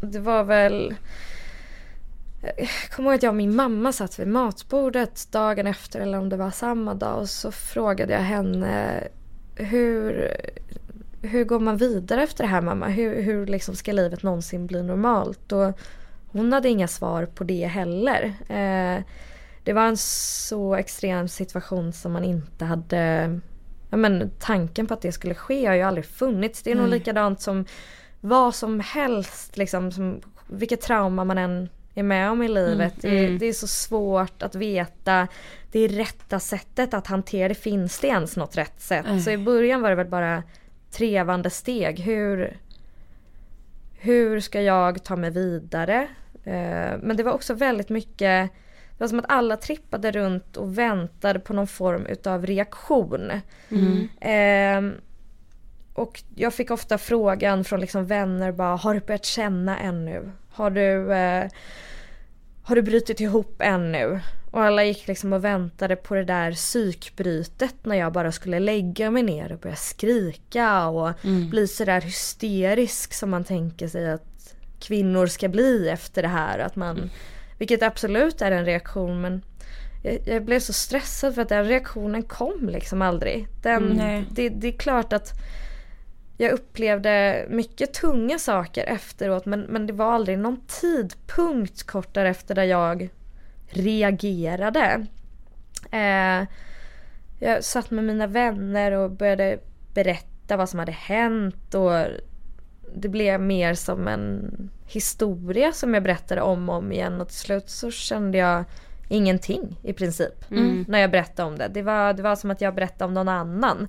det 0.00 0.18
var 0.18 0.44
väl 0.44 0.94
jag 2.58 2.68
kommer 2.96 3.10
ihåg 3.10 3.16
att 3.16 3.22
jag 3.22 3.30
och 3.30 3.36
min 3.36 3.56
mamma 3.56 3.92
satt 3.92 4.18
vid 4.18 4.28
matbordet 4.28 5.32
dagen 5.32 5.66
efter 5.66 6.00
eller 6.00 6.18
om 6.18 6.28
det 6.28 6.36
var 6.36 6.50
samma 6.50 6.94
dag 6.94 7.18
och 7.20 7.28
så 7.28 7.52
frågade 7.52 8.12
jag 8.12 8.20
henne 8.20 9.02
hur, 9.56 10.36
hur 11.26 11.44
går 11.44 11.60
man 11.60 11.76
vidare 11.76 12.22
efter 12.22 12.44
det 12.44 12.50
här 12.50 12.60
mamma? 12.60 12.88
Hur, 12.88 13.22
hur 13.22 13.46
liksom 13.46 13.74
ska 13.74 13.92
livet 13.92 14.22
någonsin 14.22 14.66
bli 14.66 14.82
normalt? 14.82 15.52
Och 15.52 15.78
hon 16.26 16.52
hade 16.52 16.68
inga 16.68 16.88
svar 16.88 17.26
på 17.26 17.44
det 17.44 17.66
heller. 17.66 18.24
Eh, 18.48 19.02
det 19.64 19.72
var 19.72 19.86
en 19.86 19.96
så 19.96 20.74
extrem 20.74 21.28
situation 21.28 21.92
som 21.92 22.12
man 22.12 22.24
inte 22.24 22.64
hade 22.64 23.40
ja 23.90 23.96
men 23.96 24.30
tanken 24.40 24.86
på 24.86 24.94
att 24.94 25.02
det 25.02 25.12
skulle 25.12 25.34
ske 25.34 25.66
har 25.66 25.74
ju 25.74 25.82
aldrig 25.82 26.06
funnits. 26.06 26.62
Det 26.62 26.70
är 26.70 26.74
nog 26.74 26.88
Nej. 26.88 26.98
likadant 26.98 27.40
som 27.40 27.64
vad 28.20 28.54
som 28.54 28.80
helst 28.80 29.56
liksom, 29.56 29.92
som, 29.92 30.20
vilket 30.46 30.80
trauma 30.80 31.24
man 31.24 31.38
än 31.38 31.68
är 31.94 32.02
med 32.02 32.30
om 32.30 32.42
i 32.42 32.48
livet. 32.48 33.04
Mm, 33.04 33.16
Det, 33.16 33.26
mm. 33.26 33.38
det 33.38 33.46
är 33.46 33.52
så 33.52 33.66
svårt 33.66 34.42
att 34.42 34.54
veta 34.54 35.28
det 35.72 35.88
rätta 35.88 36.40
sättet 36.40 36.94
att 36.94 37.06
hantera 37.06 37.48
det. 37.48 37.54
Finns 37.54 38.00
det 38.00 38.06
ens 38.06 38.36
något 38.36 38.56
rätt 38.56 38.80
sätt? 38.80 39.06
Nej. 39.08 39.20
Så 39.20 39.30
i 39.30 39.38
början 39.38 39.82
var 39.82 39.90
det 39.90 39.96
väl 39.96 40.06
bara 40.06 40.42
trevande 40.96 41.50
steg. 41.50 42.00
Hur, 42.00 42.56
hur 43.98 44.40
ska 44.40 44.62
jag 44.62 45.04
ta 45.04 45.16
mig 45.16 45.30
vidare? 45.30 46.08
Eh, 46.44 46.98
men 47.02 47.16
det 47.16 47.22
var 47.22 47.32
också 47.32 47.54
väldigt 47.54 47.88
mycket 47.88 48.50
det 48.98 49.04
var 49.04 49.08
som 49.08 49.18
att 49.18 49.24
alla 49.28 49.56
trippade 49.56 50.10
runt 50.10 50.56
och 50.56 50.78
väntade 50.78 51.38
på 51.38 51.52
någon 51.52 51.66
form 51.66 52.06
utav 52.06 52.46
reaktion. 52.46 53.32
Mm. 53.68 54.08
Ehm, 54.20 54.94
och 55.94 56.22
jag 56.34 56.54
fick 56.54 56.70
ofta 56.70 56.98
frågan 56.98 57.64
från 57.64 57.80
liksom 57.80 58.06
vänner 58.06 58.52
bara, 58.52 58.76
har 58.76 58.94
du 58.94 59.00
börjat 59.00 59.24
känna 59.24 59.78
ännu? 59.78 60.30
Har 60.50 60.70
du, 60.70 61.12
eh, 61.12 61.50
har 62.66 62.76
du 62.76 62.82
brutit 62.82 63.20
ihop 63.20 63.56
ännu? 63.62 64.20
Och 64.50 64.62
alla 64.62 64.84
gick 64.84 65.06
liksom 65.08 65.32
och 65.32 65.44
väntade 65.44 65.96
på 65.96 66.14
det 66.14 66.24
där 66.24 66.52
psykbrytet 66.52 67.74
när 67.82 67.96
jag 67.96 68.12
bara 68.12 68.32
skulle 68.32 68.58
lägga 68.60 69.10
mig 69.10 69.22
ner 69.22 69.52
och 69.52 69.58
börja 69.58 69.76
skrika 69.76 70.86
och 70.86 71.24
Mm. 71.24 71.50
bli 71.50 71.66
sådär 71.68 72.00
hysterisk 72.00 73.14
som 73.14 73.30
man 73.30 73.44
tänker 73.44 73.88
sig 73.88 74.10
att 74.10 74.54
kvinnor 74.80 75.26
ska 75.26 75.48
bli 75.48 75.88
efter 75.88 76.22
det 76.22 76.28
här. 76.28 76.58
Att 76.58 76.76
man, 76.76 77.10
vilket 77.58 77.82
absolut 77.82 78.42
är 78.42 78.50
en 78.50 78.64
reaktion 78.64 79.20
men 79.20 79.42
jag, 80.02 80.18
jag 80.26 80.44
blev 80.44 80.60
så 80.60 80.72
stressad 80.72 81.34
för 81.34 81.42
att 81.42 81.48
den 81.48 81.64
reaktionen 81.64 82.22
kom 82.22 82.68
liksom 82.68 83.02
aldrig. 83.02 83.48
Den, 83.62 84.00
Mm, 84.00 84.24
det, 84.30 84.48
det 84.48 84.68
är 84.68 84.78
klart 84.78 85.12
att 85.12 85.32
jag 86.36 86.52
upplevde 86.52 87.44
mycket 87.48 87.94
tunga 87.94 88.38
saker 88.38 88.84
efteråt 88.84 89.46
men, 89.46 89.60
men 89.60 89.86
det 89.86 89.92
var 89.92 90.12
aldrig 90.12 90.38
någon 90.38 90.60
tidpunkt 90.66 91.82
kort 91.82 92.14
därefter 92.14 92.54
där 92.54 92.64
jag 92.64 93.08
reagerade. 93.68 95.06
Eh, 95.90 96.48
jag 97.38 97.64
satt 97.64 97.90
med 97.90 98.04
mina 98.04 98.26
vänner 98.26 98.92
och 98.92 99.10
började 99.10 99.58
berätta 99.94 100.56
vad 100.56 100.68
som 100.68 100.78
hade 100.78 100.92
hänt 100.92 101.74
och 101.74 101.92
det 102.94 103.08
blev 103.08 103.40
mer 103.40 103.74
som 103.74 104.08
en 104.08 104.50
historia 104.86 105.72
som 105.72 105.94
jag 105.94 106.02
berättade 106.02 106.40
om 106.40 106.68
och 106.68 106.76
om 106.76 106.92
igen 106.92 107.20
och 107.20 107.28
till 107.28 107.36
slut 107.36 107.70
så 107.70 107.90
kände 107.90 108.38
jag 108.38 108.64
ingenting 109.08 109.76
i 109.82 109.92
princip 109.92 110.50
Mm. 110.50 110.84
när 110.88 110.98
jag 110.98 111.10
berättade 111.10 111.48
om 111.48 111.58
det. 111.58 111.68
Det 111.68 111.82
var, 111.82 112.12
det 112.12 112.22
var 112.22 112.36
som 112.36 112.50
att 112.50 112.60
jag 112.60 112.74
berättade 112.74 113.04
om 113.04 113.14
någon 113.14 113.28
annan. 113.28 113.88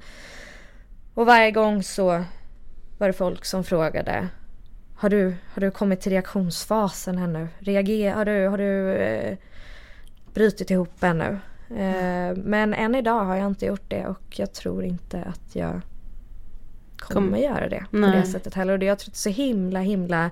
Och 1.18 1.26
varje 1.26 1.51
gång 1.51 1.84
så 1.84 2.24
var 2.97 3.07
det 3.07 3.13
folk 3.13 3.45
som 3.45 3.63
frågade 3.63 4.28
Har 4.95 5.09
du, 5.09 5.36
har 5.53 5.61
du 5.61 5.72
kommit 5.72 6.01
till 6.01 6.11
reaktionsfasen 6.11 7.18
ännu? 7.18 7.47
Reager, 7.59 8.13
har 8.13 8.26
du, 8.26 8.47
har 8.47 8.57
du 8.57 8.93
eh, 8.93 9.38
brutit 10.34 10.72
ihop 10.72 11.03
ännu? 11.03 11.39
Eh, 11.70 12.36
men 12.36 12.74
än 12.74 12.95
idag 12.95 13.26
har 13.26 13.36
jag 13.36 13.47
inte 13.47 13.65
gjort 13.65 13.84
det 13.88 14.07
och 14.07 14.39
jag 14.39 14.53
tror 14.53 14.84
inte 14.84 15.22
att 15.24 15.55
jag 15.55 15.82
kommer 16.97 17.32
Kom- 17.32 17.43
göra 17.43 17.70
det 17.70 17.86
på 17.91 17.97
Nej. 17.97 18.11
det 18.11 18.28
sättet 18.28 18.53
heller. 18.53 18.74
Och 18.74 18.80
det 18.80 18.86
jag 18.86 18.99
tror 18.99 19.11
det 19.11 19.15
är 19.15 19.18
så 19.18 19.30
himla 19.30 19.80
himla 19.80 20.30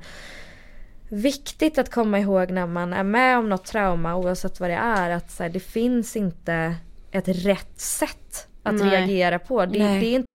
viktigt 1.10 1.78
att 1.78 1.92
komma 1.92 2.20
ihåg 2.20 2.52
när 2.52 2.68
man 2.68 2.94
är 2.94 3.04
med 3.04 3.38
om 3.38 3.50
något 3.50 3.66
trauma 3.66 4.16
oavsett 4.16 4.60
vad 4.60 4.70
det 4.70 4.76
är 4.76 5.10
att 5.10 5.32
så 5.32 5.44
här, 5.44 5.50
det 5.50 5.60
finns 5.60 6.16
inte 6.16 6.76
ett 7.12 7.28
rätt 7.28 7.80
sätt 7.80 8.48
att 8.64 8.76
Nej. 8.76 8.90
reagera 8.90 9.40
på. 9.40 9.66
Det, 9.66 9.80
det 9.80 9.86
är 9.86 10.16
inte 10.16 10.35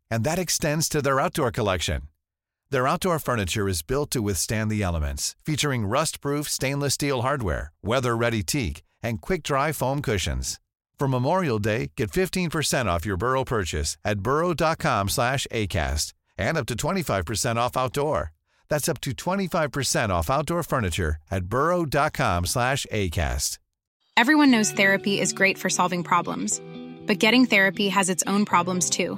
and 0.11 0.23
that 0.23 0.37
extends 0.37 0.87
to 0.89 1.01
their 1.01 1.19
outdoor 1.19 1.49
collection. 1.49 2.03
Their 2.69 2.87
outdoor 2.87 3.17
furniture 3.17 3.67
is 3.67 3.81
built 3.81 4.11
to 4.11 4.21
withstand 4.21 4.69
the 4.69 4.83
elements, 4.83 5.35
featuring 5.43 5.87
rust-proof 5.87 6.47
stainless 6.47 6.93
steel 6.93 7.23
hardware, 7.23 7.73
weather-ready 7.81 8.43
teak, 8.43 8.83
and 9.01 9.19
quick-dry 9.19 9.71
foam 9.71 10.01
cushions. 10.01 10.59
For 10.99 11.07
Memorial 11.07 11.57
Day, 11.57 11.91
get 11.97 12.11
15% 12.11 12.85
off 12.85 13.07
your 13.07 13.17
Burrow 13.17 13.43
purchase 13.43 13.97
at 14.05 14.19
burrow.com 14.19 15.09
slash 15.09 15.47
ACAST 15.51 16.13
and 16.37 16.57
up 16.57 16.67
to 16.67 16.75
25% 16.75 17.55
off 17.55 17.75
outdoor. 17.75 18.33
That's 18.69 18.87
up 18.87 19.01
to 19.01 19.11
25% 19.11 20.09
off 20.11 20.29
outdoor 20.29 20.63
furniture 20.63 21.15
at 21.31 21.45
burrow.com 21.45 22.45
slash 22.45 22.85
ACAST. 22.91 23.57
Everyone 24.15 24.51
knows 24.51 24.71
therapy 24.71 25.19
is 25.19 25.33
great 25.33 25.57
for 25.57 25.69
solving 25.69 26.03
problems, 26.03 26.61
but 27.07 27.17
getting 27.17 27.47
therapy 27.47 27.89
has 27.89 28.09
its 28.09 28.23
own 28.27 28.45
problems 28.45 28.89
too, 28.89 29.17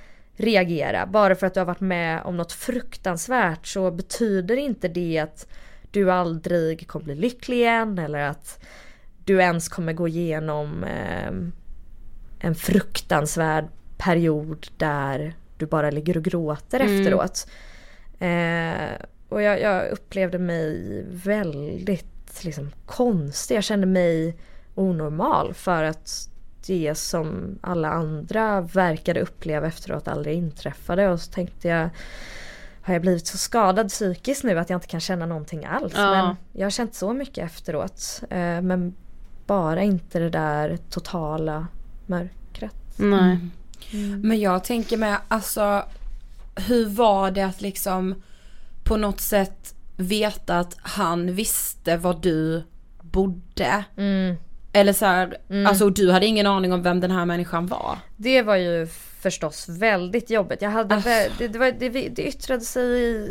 reagera. 0.41 1.05
Bara 1.05 1.35
för 1.35 1.47
att 1.47 1.53
du 1.53 1.59
har 1.59 1.65
varit 1.65 1.79
med 1.79 2.21
om 2.23 2.37
något 2.37 2.51
fruktansvärt 2.51 3.67
så 3.67 3.91
betyder 3.91 4.57
inte 4.57 4.87
det 4.87 5.19
att 5.19 5.47
du 5.91 6.11
aldrig 6.11 6.87
kommer 6.87 7.05
bli 7.05 7.15
lycklig 7.15 7.57
igen 7.57 7.99
eller 7.99 8.19
att 8.19 8.59
du 9.25 9.39
ens 9.41 9.69
kommer 9.69 9.93
gå 9.93 10.07
igenom 10.07 10.83
eh, 10.83 11.31
en 12.39 12.55
fruktansvärd 12.55 13.65
period 13.97 14.67
där 14.77 15.33
du 15.57 15.65
bara 15.65 15.91
ligger 15.91 16.17
och 16.17 16.23
gråter 16.23 16.79
Mm. 16.79 16.99
efteråt. 16.99 17.47
Eh, 18.19 19.05
och 19.29 19.41
jag, 19.41 19.61
jag 19.61 19.91
upplevde 19.91 20.39
mig 20.39 21.03
väldigt 21.09 22.43
liksom, 22.43 22.71
konstig. 22.85 23.55
Jag 23.55 23.63
kände 23.63 23.87
mig 23.87 24.37
onormal 24.75 25.53
för 25.53 25.83
att 25.83 26.29
det 26.67 26.97
som 26.97 27.59
alla 27.61 27.89
andra 27.89 28.61
verkade 28.61 29.21
uppleva 29.21 29.67
efteråt 29.67 30.07
aldrig 30.07 30.35
inträffade. 30.35 31.09
Och 31.09 31.21
så 31.21 31.31
tänkte 31.31 31.67
jag 31.67 31.89
har 32.83 32.93
jag 32.93 33.01
blivit 33.01 33.27
så 33.27 33.37
skadad 33.37 33.89
psykiskt 33.89 34.43
nu 34.43 34.59
att 34.59 34.69
jag 34.69 34.77
inte 34.77 34.87
kan 34.87 34.99
känna 34.99 35.25
någonting 35.25 35.65
alls. 35.65 35.93
Ja. 35.95 36.11
Men 36.11 36.35
jag 36.53 36.65
har 36.65 36.71
känt 36.71 36.95
så 36.95 37.13
mycket 37.13 37.45
efteråt. 37.45 38.21
Eh, 38.29 38.61
men 38.61 38.93
bara 39.45 39.83
inte 39.83 40.19
det 40.19 40.29
där 40.29 40.77
totala 40.89 41.67
mörkret. 42.05 42.75
Nej. 42.97 43.39
Mm. 43.93 44.21
Men 44.21 44.39
jag 44.39 44.63
tänker 44.63 44.97
med, 44.97 45.17
alltså 45.27 45.85
hur 46.55 46.85
var 46.89 47.31
det 47.31 47.41
att 47.41 47.61
liksom 47.61 48.15
på 48.83 48.97
något 48.97 49.21
sätt 49.21 49.75
veta 49.97 50.59
att 50.59 50.77
han 50.81 51.33
visste 51.33 51.97
var 51.97 52.19
du 52.21 52.63
bodde? 53.01 53.83
Mm. 53.97 54.35
Eller 54.73 54.93
så 54.93 55.05
här, 55.05 55.37
Mm. 55.49 55.67
alltså 55.67 55.89
du 55.89 56.11
hade 56.11 56.25
ingen 56.25 56.47
aning 56.47 56.73
om 56.73 56.83
vem 56.83 56.99
den 56.99 57.11
här 57.11 57.25
människan 57.25 57.67
var? 57.67 57.97
Det 58.17 58.41
var 58.41 58.55
ju 58.55 58.87
förstås 59.21 59.69
väldigt 59.69 60.29
jobbigt. 60.29 60.61
Jag 60.61 60.69
hade, 60.69 60.95
Ah. 60.95 60.99
vä- 60.99 61.29
det, 61.37 61.47
det, 61.47 61.59
var, 61.59 61.71
det, 61.71 61.89
det 61.89 62.27
yttrade 62.27 62.61
sig 62.61 62.83
i 62.83 63.29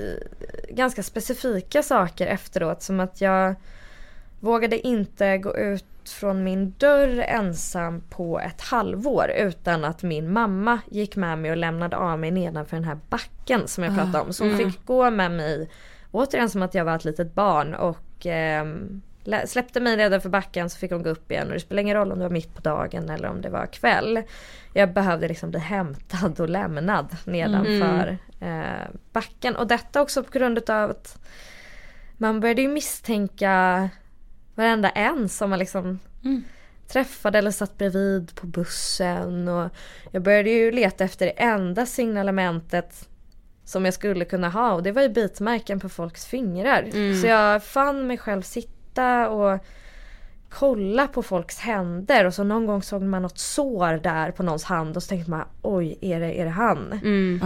ganska 0.71 1.03
specifika 1.03 1.83
saker 1.83 2.27
efteråt. 2.27 2.83
Som 2.83 3.01
att 3.01 3.21
jag 3.21 3.55
vågade 4.41 4.87
inte 4.87 5.39
gå 5.39 5.57
ut 5.57 5.85
från 6.05 6.45
min 6.45 6.75
dörr 6.79 7.19
ensam 7.29 8.01
på 8.11 8.41
ett 8.41 8.61
halvår 8.61 9.31
utan 9.37 9.85
att 9.85 10.03
min 10.03 10.33
mamma 10.33 10.79
gick 10.91 11.17
med 11.17 11.39
mig 11.39 11.51
och 11.51 11.57
lämnade 11.57 11.97
av 11.97 12.19
mig 12.19 12.31
nedanför 12.31 12.77
den 12.77 12.85
här 12.85 12.99
backen 13.09 13.69
som 13.69 13.85
jag 13.85 13.93
Ah, 13.93 13.97
pratade 13.97 14.21
om. 14.25 14.33
Så 14.33 14.45
hon 14.45 14.55
mm. 14.55 14.73
fick 14.73 14.85
gå 14.87 15.11
med 15.11 15.31
mig 15.31 15.71
återigen 16.11 16.51
som 16.51 16.63
att 16.63 16.75
jag 16.75 16.85
var 16.85 16.97
ett 16.97 17.05
litet 17.05 17.35
barn 17.35 17.75
och 17.75 17.99
lä- 18.27 19.01
släppte 19.47 19.81
mig 19.81 19.97
nedanför 19.97 20.29
backen 20.29 20.71
så 20.71 20.79
fick 20.79 20.93
hon 20.93 21.03
gå 21.03 21.11
upp 21.11 21.31
igen 21.31 21.47
och 21.47 21.53
det 21.53 21.61
spelar 21.61 21.83
ingen 21.83 21.97
roll 21.97 22.13
om 22.13 22.19
det 22.19 22.25
var 22.25 22.31
mitt 22.31 22.55
på 22.55 22.61
dagen 22.61 23.11
eller 23.11 23.29
om 23.29 23.41
det 23.41 23.51
var 23.51 23.67
kväll. 23.67 24.23
Jag 24.75 24.93
behövde 24.93 25.29
liksom 25.29 25.51
bli 25.51 25.61
hämtad 25.61 26.41
och 26.41 26.49
lämnad 26.49 27.17
nedanför 27.25 28.19
eh, 28.41 28.89
backen 29.13 29.57
och 29.57 29.67
detta 29.67 30.03
också 30.03 30.23
på 30.23 30.31
grund 30.39 30.71
av 30.71 30.91
att 30.91 31.19
man 32.17 32.41
började 32.41 32.63
ju 32.63 32.69
misstänka 32.69 33.89
varenda 34.55 34.91
en 34.91 35.29
som 35.29 35.51
man 35.51 35.59
liksom 35.59 35.99
träffade 36.89 37.39
eller 37.39 37.51
satt 37.51 37.79
bredvid 37.79 38.35
på 38.35 38.47
bussen 38.47 39.49
och 39.49 39.71
jag 40.11 40.23
började 40.23 40.51
ju 40.51 40.73
leta 40.73 41.05
efter 41.05 41.27
det 41.27 41.33
enda 41.33 41.87
signalementet 41.87 43.09
som 43.65 43.85
jag 43.85 43.95
skulle 43.95 44.25
kunna 44.25 44.49
ha 44.49 44.73
och 44.73 44.83
det 44.83 44.93
var 44.93 45.03
ju 45.03 45.09
bitmärken 45.09 45.81
på 45.81 45.89
folks 45.89 46.27
fingrar. 46.27 46.83
Mm. 46.83 47.21
Så 47.21 47.27
jag 47.27 47.65
fann 47.65 48.07
mig 48.07 48.19
själv 48.19 48.43
sitta 48.43 48.80
och 49.29 49.59
kolla 50.49 51.07
på 51.07 51.23
folks 51.23 51.59
händer 51.59 52.25
och 52.25 52.35
så 52.35 52.45
någon 52.45 52.67
gång 52.67 52.83
såg 52.83 53.03
man 53.03 53.23
något 53.23 53.39
sår 53.39 54.01
där 54.03 54.31
på 54.31 54.43
någons 54.43 54.65
hand 54.65 54.97
och 54.97 55.03
så 55.03 55.09
tänkte 55.09 55.31
man 55.31 55.45
oj 55.63 55.99
är 56.01 56.21
det, 56.21 56.41
är 56.41 56.45
det 56.45 56.51
han? 56.51 56.93
Mm. 56.93 57.41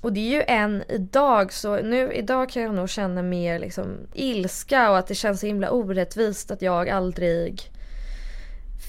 Och 0.00 0.12
det 0.12 0.20
är 0.20 0.34
ju 0.34 0.42
än 0.46 0.84
idag 0.88 1.52
så 1.52 1.76
nu 1.76 2.12
idag 2.12 2.50
kan 2.50 2.62
jag 2.62 2.74
nog 2.74 2.88
känna 2.88 3.22
mer 3.22 3.58
liksom 3.58 3.86
ilska 4.14 4.90
och 4.90 4.98
att 4.98 5.06
det 5.06 5.14
känns 5.14 5.40
så 5.40 5.46
himla 5.46 5.70
orättvist 5.70 6.50
att 6.50 6.62
jag 6.62 6.88
aldrig 6.88 7.70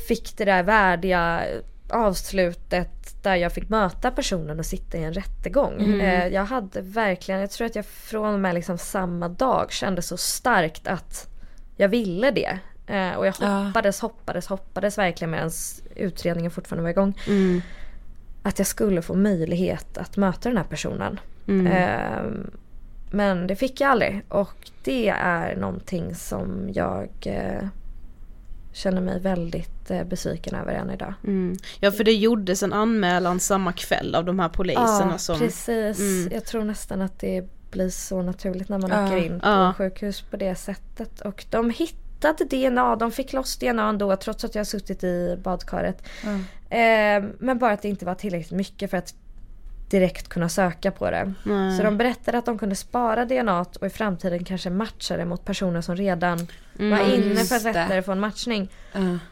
fick 0.07 0.37
det 0.37 0.45
där 0.45 0.63
värdiga 0.63 1.43
avslutet 1.89 3.23
där 3.23 3.35
jag 3.35 3.53
fick 3.53 3.69
möta 3.69 4.11
personen 4.11 4.59
och 4.59 4.65
sitta 4.65 4.97
i 4.97 5.03
en 5.03 5.13
rättegång. 5.13 5.73
Mm. 5.73 6.01
Eh, 6.01 6.27
jag 6.27 6.45
hade 6.45 6.81
verkligen, 6.81 7.41
jag 7.41 7.51
tror 7.51 7.65
att 7.65 7.75
jag 7.75 7.85
från 7.85 8.33
och 8.33 8.39
med 8.39 8.55
liksom 8.55 8.77
samma 8.77 9.29
dag 9.29 9.71
kände 9.71 10.01
så 10.01 10.17
starkt 10.17 10.87
att 10.87 11.29
jag 11.79 11.89
ville 11.89 12.31
det. 12.31 12.59
Eh, 12.87 13.13
och 13.13 13.27
jag 13.27 13.35
Ja. 13.39 13.47
hoppades, 13.47 13.99
hoppades, 13.99 14.47
hoppades 14.47 14.97
verkligen 14.97 15.31
medan 15.31 15.51
utredningen 15.95 16.51
fortfarande 16.51 16.83
var 16.83 16.89
igång. 16.89 17.17
Mm. 17.27 17.61
Att 18.43 18.59
jag 18.59 18.67
skulle 18.67 19.01
få 19.01 19.13
möjlighet 19.13 19.97
att 19.97 20.17
möta 20.17 20.49
den 20.49 20.57
här 20.57 20.65
personen. 20.65 21.19
Mm. 21.47 21.67
Ehm, 21.67 22.51
men 23.11 23.47
det 23.47 23.55
fick 23.55 23.81
jag 23.81 23.91
aldrig 23.91 24.21
och 24.29 24.71
det 24.83 25.09
är 25.09 25.55
någonting 25.55 26.15
som 26.15 26.69
jag 26.73 27.09
eh, 27.25 27.67
känner 28.73 29.01
mig 29.01 29.19
väldigt 29.19 29.91
eh, 29.91 30.03
besviken 30.03 30.55
över 30.55 30.73
än 30.73 30.89
idag. 30.89 31.13
Mm. 31.23 31.57
Ja 31.79 31.91
för 31.91 32.03
det 32.03 32.13
gjordes 32.13 32.63
en 32.63 32.73
anmälan 32.73 33.39
samma 33.39 33.73
kväll 33.73 34.15
av 34.15 34.25
de 34.25 34.39
här 34.39 34.49
poliserna 34.49 35.09
ja, 35.11 35.17
som... 35.17 35.39
precis. 35.39 35.99
Mm. 35.99 36.29
Jag 36.33 36.45
tror 36.45 36.63
nästan 36.63 37.01
att 37.01 37.19
det 37.19 37.47
blir 37.71 37.89
så 37.89 38.21
naturligt 38.21 38.69
när 38.69 38.77
man 38.79 38.89
Ja. 38.89 39.05
åker 39.05 39.17
in 39.17 39.39
på 39.39 39.47
Ja. 39.47 39.73
sjukhus 39.77 40.21
på 40.21 40.37
det 40.37 40.55
sättet. 40.55 41.21
Och 41.21 41.45
de 41.49 41.69
hittade 41.69 42.43
DNA, 42.45 42.95
de 42.95 43.11
fick 43.11 43.33
loss 43.33 43.57
DNA 43.57 43.89
ändå 43.89 44.15
trots 44.15 44.43
att 44.43 44.55
jag 44.55 44.59
har 44.59 44.65
suttit 44.65 45.03
i 45.03 45.37
badkaret. 45.43 46.03
Eh, 46.69 47.23
men 47.39 47.57
bara 47.59 47.71
att 47.71 47.81
det 47.81 47.89
inte 47.89 48.05
var 48.05 48.15
tillräckligt 48.15 48.51
mycket 48.57 48.89
för 48.89 48.97
att 48.97 49.13
direkt 49.89 50.27
kunna 50.29 50.49
söka 50.49 50.91
på 50.91 51.11
det. 51.11 51.33
Nej. 51.43 51.77
Så 51.77 51.83
de 51.83 51.97
berättade 51.97 52.37
att 52.37 52.45
de 52.45 52.57
kunde 52.59 52.75
spara 52.75 53.25
DNA 53.25 53.65
och 53.79 53.85
i 53.87 53.89
framtiden 53.89 54.43
kanske 54.43 54.69
matcha 54.69 55.17
det 55.17 55.25
mot 55.25 55.45
personer 55.45 55.81
som 55.81 55.95
redan 55.95 56.47
Mm. 56.79 56.97
var 56.99 57.13
inne 57.15 57.35
för 57.35 57.55
att 57.55 57.63
lättare 57.63 58.01
få 58.01 58.11
en 58.11 58.19
matchning. 58.19 58.69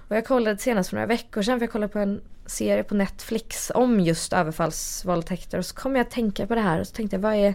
Och 0.08 0.16
jag 0.16 0.26
kollade 0.26 0.58
senast 0.58 0.90
för 0.90 0.96
några 0.96 1.08
veckor 1.08 1.42
sedan 1.42 1.60
för 1.60 1.64
jag 1.64 1.72
kollade 1.72 1.94
på 1.94 2.00
en 2.00 2.22
serie 2.48 2.84
på 2.84 2.96
Netflix 2.96 3.72
om 3.76 4.00
just 4.00 4.34
överfallsvåldtäkter 4.34 5.58
och 5.58 5.66
så 5.66 5.76
kom 5.76 5.96
jag 5.96 6.04
att 6.06 6.12
tänka 6.12 6.48
på 6.48 6.56
det 6.56 6.62
här 6.62 6.80
och 6.80 6.88
så 6.88 6.96
tänkte 6.96 7.16
jag 7.16 7.22
vad 7.22 7.34
är 7.36 7.54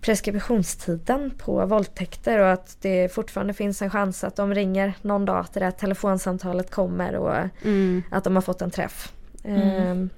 preskriptionstiden 0.00 1.30
på 1.38 1.66
våldtäkter 1.66 2.38
och 2.38 2.50
att 2.52 2.76
det 2.80 3.14
fortfarande 3.14 3.54
finns 3.54 3.82
en 3.82 3.90
chans 3.90 4.24
att 4.24 4.36
de 4.36 4.54
ringer 4.54 4.92
någon 5.02 5.24
dag 5.24 5.38
att 5.38 5.52
det 5.54 5.60
där 5.60 5.70
telefonsamtalet 5.70 6.70
kommer 6.70 7.14
och 7.16 7.34
Mm. 7.64 8.02
att 8.10 8.24
de 8.24 8.34
har 8.34 8.42
fått 8.42 8.62
en 8.62 8.70
träff. 8.70 9.12
Mm. 9.44 9.60
Ehm, 9.60 10.10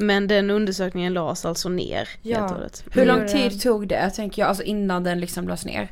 Men 0.00 0.26
den 0.26 0.50
undersökningen 0.50 1.12
lades 1.14 1.44
alltså 1.44 1.68
ner 1.68 2.08
Ja. 2.22 2.38
helt 2.38 2.50
och 2.50 2.56
hållet. 2.56 2.84
Hur 2.92 3.06
lång 3.06 3.26
tid 3.28 3.60
tog 3.60 3.88
det 3.88 4.10
tänker 4.10 4.42
jag, 4.42 4.48
alltså 4.48 4.62
innan 4.64 5.04
den 5.04 5.20
liksom 5.20 5.48
lades 5.48 5.64
ner? 5.64 5.88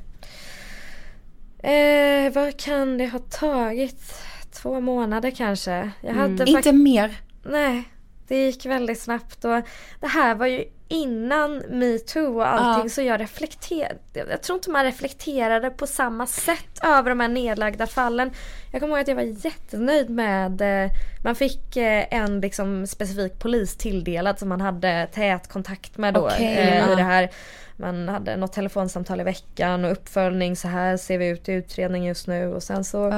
Eh, 1.58 2.32
vad 2.32 2.56
kan 2.56 2.98
det 2.98 3.06
ha 3.06 3.18
tagit? 3.18 4.14
Två 4.57 4.80
månader 4.80 5.30
kanske. 5.30 5.90
Jag 6.00 6.16
Mm. 6.16 6.46
Inte 6.46 6.72
mer? 6.72 7.20
Nej, 7.42 7.84
det 8.28 8.44
gick 8.44 8.66
väldigt 8.66 9.00
snabbt 9.00 9.44
och 9.44 9.62
det 10.00 10.07
här 10.07 10.34
var 10.34 10.46
ju 10.46 10.64
innan 10.88 11.57
metoo 11.59 12.36
och 12.36 12.48
allting 12.48 12.84
Ja. 12.84 12.88
så 12.88 13.02
jag 13.02 13.20
reflekterade. 13.20 13.98
Jag 14.12 14.42
tror 14.42 14.57
inte 14.59 14.70
man 14.70 14.84
reflekterade 14.84 15.70
på 15.70 15.86
samma 15.86 16.26
sätt 16.26 16.84
över 16.84 17.11
de 17.11 17.20
här 17.20 17.28
nedlagda 17.28 17.86
fallen. 17.86 18.30
Jag 18.72 18.80
kommer 18.80 18.94
ihåg 18.94 19.00
att 19.00 19.09
jag 19.09 19.14
var 19.16 19.44
jättenöjd 19.46 20.11
med, 20.11 20.61
eh, 20.84 20.90
man 21.24 21.34
fick 21.34 21.76
eh, 21.76 22.04
en 22.11 22.40
liksom 22.40 22.86
specifik 22.86 23.38
polis 23.38 23.76
tilldelad 23.76 24.38
som 24.38 24.48
man 24.48 24.61
hade 24.61 25.09
tät 25.12 25.48
kontakt 25.48 25.98
med 25.98 26.14
då. 26.14 26.26
Okej, 26.26 26.46
eh, 26.46 26.78
ja. 26.78 26.92
i 26.92 26.96
det 26.96 27.02
här. 27.02 27.30
Man 27.76 28.09
hade 28.09 28.36
något 28.36 28.52
telefonsamtal 28.52 29.20
i 29.20 29.24
veckan 29.24 29.84
och 29.84 29.92
uppföljning 29.92 30.57
så 30.57 30.68
här 30.68 30.96
ser 30.96 31.18
vi 31.18 31.28
ut 31.28 31.48
i 31.48 31.52
utredning 31.52 32.07
just 32.07 32.26
nu 32.26 32.54
och 32.54 32.62
sen 32.62 32.84
så 32.84 33.12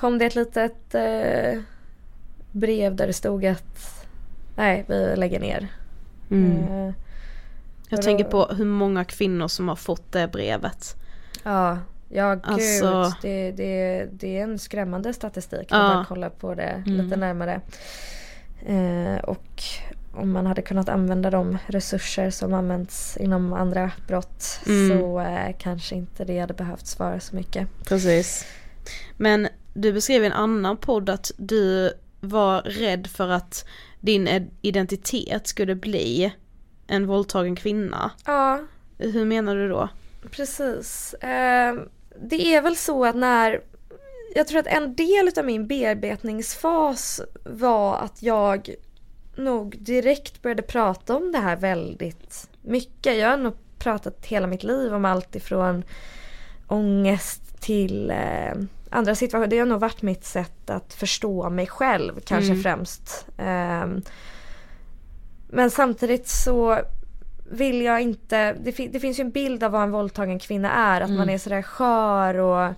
kom 0.00 0.18
det 0.18 0.24
ett 0.26 0.34
litet 0.34 0.94
eh, 0.94 1.60
brev 2.52 2.96
där 2.96 3.06
det 3.06 3.12
stod 3.12 3.46
att 3.46 4.06
nej 4.56 4.84
vi 4.88 5.16
lägger 5.16 5.40
ner. 5.40 5.68
Mm. 6.30 6.62
Eh, 6.88 6.94
Jag 7.88 8.02
tänker 8.02 8.24
på 8.24 8.44
hur 8.46 8.64
många 8.64 9.04
kvinnor 9.04 9.48
som 9.48 9.68
har 9.68 9.76
fått 9.76 10.12
det 10.12 10.28
brevet. 10.28 10.96
Ja, 11.42 11.78
ja 12.08 12.34
gud. 12.34 12.44
Alltså- 12.44 13.12
Det, 13.22 13.50
det, 13.52 14.06
det 14.12 14.38
är 14.38 14.42
en 14.42 14.58
skrämmande 14.58 15.12
statistik. 15.12 15.66
Ja. 15.70 15.76
Jag 15.86 15.96
bara 15.96 16.04
kollar 16.04 16.28
på 16.30 16.54
det 16.54 16.62
Mm. 16.86 16.90
lite 17.00 17.16
närmare. 17.16 17.60
Eh, 18.66 19.24
och 19.24 19.62
om 20.14 20.32
man 20.32 20.46
hade 20.46 20.62
kunnat 20.62 20.88
använda 20.88 21.30
de 21.30 21.58
resurser 21.66 22.30
som 22.30 22.54
används 22.54 23.16
inom 23.16 23.52
andra 23.52 23.90
brott 24.06 24.60
Mm. 24.66 24.98
så 25.00 25.20
eh, 25.20 25.54
kanske 25.58 25.94
inte 25.94 26.24
det 26.24 26.38
hade 26.38 26.54
behövts 26.54 26.98
vara 26.98 27.20
så 27.20 27.36
mycket. 27.36 27.68
Precis. 27.88 28.44
Men 29.16 29.48
du 29.74 29.92
beskrev 29.92 30.22
i 30.22 30.26
en 30.26 30.32
annan 30.32 30.76
podd 30.76 31.10
att 31.10 31.32
du 31.36 31.92
var 32.20 32.62
rädd 32.62 33.06
för 33.06 33.28
att 33.28 33.64
din 34.00 34.50
identitet 34.62 35.46
skulle 35.46 35.74
bli 35.74 36.32
en 36.86 37.06
våldtagen 37.06 37.56
kvinna. 37.56 38.10
Ja, 38.26 38.60
Hur 38.98 39.24
menar 39.24 39.56
du 39.56 39.68
då? 39.68 39.88
Precis. 40.30 41.14
Eh, 41.14 41.74
det 42.22 42.54
är 42.54 42.62
väl 42.62 42.76
så 42.76 43.04
att 43.04 43.16
när 43.16 43.60
jag 44.34 44.48
tror 44.48 44.60
att 44.60 44.66
en 44.66 44.94
del 44.94 45.30
av 45.36 45.44
min 45.44 45.66
bearbetningsfas 45.66 47.20
var 47.44 47.96
att 47.96 48.22
jag 48.22 48.74
nog 49.36 49.76
direkt 49.78 50.42
började 50.42 50.62
prata 50.62 51.16
om 51.16 51.32
det 51.32 51.38
här 51.38 51.56
väldigt 51.56 52.48
mycket. 52.62 53.18
Jag 53.18 53.30
har 53.30 53.36
nog 53.36 53.54
pratat 53.78 54.26
hela 54.26 54.46
mitt 54.46 54.62
liv 54.62 54.94
om 54.94 55.04
allt 55.04 55.36
ifrån 55.36 55.84
ångest 56.66 57.60
till 57.60 58.10
eh, 58.10 58.54
andra 58.90 59.14
situationer. 59.14 59.46
Det 59.50 59.58
har 59.58 59.66
nog 59.66 59.80
varit 59.80 60.02
mitt 60.02 60.24
sätt 60.24 60.70
att 60.70 60.94
förstå 60.94 61.50
mig 61.50 61.66
själv 61.66 62.20
kanske 62.24 62.50
Mm. 62.52 62.62
främst. 62.62 63.26
Ehm, 63.38 64.02
men 65.48 65.70
samtidigt 65.70 66.28
så 66.28 66.78
vill 67.50 67.82
jag 67.82 68.00
inte, 68.00 68.52
det, 68.52 68.72
fi- 68.72 68.88
det 68.88 69.00
finns 69.00 69.18
ju 69.18 69.22
en 69.22 69.30
bild 69.30 69.64
av 69.64 69.72
vad 69.72 69.82
en 69.82 69.90
våldtagen 69.90 70.38
kvinna 70.38 70.72
är, 70.72 71.00
att 71.00 71.08
Mm. 71.08 71.18
man 71.18 71.30
är 71.30 71.38
sådär 71.38 71.62
skör 71.62 72.34
och 72.34 72.72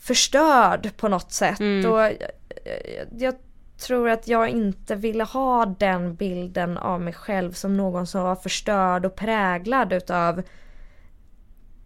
förstörd 0.00 0.96
på 0.96 1.08
något 1.08 1.32
sätt. 1.32 1.60
Mm. 1.60 1.92
Och 1.92 1.98
jag, 2.00 2.12
jag, 2.12 3.06
jag 3.18 3.34
tror 3.78 4.08
att 4.08 4.28
jag 4.28 4.48
inte 4.48 4.94
ville 4.94 5.24
ha 5.24 5.66
den 5.66 6.14
bilden 6.14 6.78
av 6.78 7.00
mig 7.00 7.12
själv 7.12 7.52
som 7.52 7.76
någon 7.76 8.06
som 8.06 8.22
var 8.22 8.36
förstörd 8.36 9.06
och 9.06 9.16
präglad 9.16 9.92
utav 9.92 10.42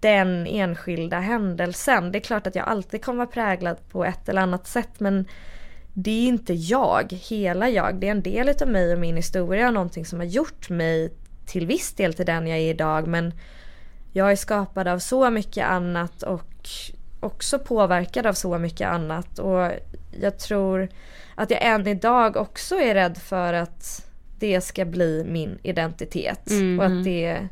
den 0.03 0.47
enskilda 0.47 1.21
händelsen. 1.21 2.13
Det 2.13 2.19
är 2.19 2.21
klart 2.21 2.47
att 2.47 2.55
jag 2.55 2.69
alltid 2.69 3.05
kommer 3.05 3.19
vara 3.19 3.27
präglad 3.27 3.77
på 3.89 4.05
ett 4.05 4.29
eller 4.29 4.41
annat 4.43 4.67
sätt 4.67 5.01
men 5.01 5.25
det 5.95 6.11
är 6.11 6.27
inte 6.29 6.55
jag, 6.55 7.13
hela 7.29 7.69
jag. 7.69 7.95
Det 7.95 8.07
är 8.07 8.11
en 8.11 8.23
del 8.23 8.49
utav 8.49 8.69
mig 8.69 8.93
och 8.93 8.99
min 8.99 9.17
historia, 9.17 9.71
någonting 9.71 10.05
som 10.07 10.19
har 10.19 10.27
gjort 10.27 10.71
mig 10.71 11.13
till 11.47 11.67
viss 11.67 11.93
del 11.95 12.15
till 12.15 12.27
den 12.27 12.47
jag 12.47 12.59
är 12.59 12.71
idag 12.71 13.07
men 13.07 13.33
jag 14.13 14.33
är 14.33 14.37
skapad 14.37 14.89
av 14.89 14.99
så 14.99 15.31
mycket 15.31 15.67
annat 15.67 16.23
och 16.23 16.69
också 17.21 17.59
påverkad 17.59 18.27
av 18.27 18.33
så 18.33 18.59
mycket 18.59 18.89
annat 18.89 19.39
och 19.39 19.71
jag 20.21 20.39
tror 20.39 20.89
att 21.35 21.51
jag 21.51 21.63
än 21.67 21.87
idag 21.87 22.37
också 22.37 22.75
är 22.75 22.95
rädd 22.95 23.19
för 23.19 23.53
att 23.53 24.07
det 24.39 24.61
ska 24.61 24.85
bli 24.85 25.25
min 25.29 25.59
identitet 25.63 26.51
Mm. 26.51 26.79
och 26.81 26.87
Mm. 26.87 26.99
att 26.99 27.05
det 27.05 27.49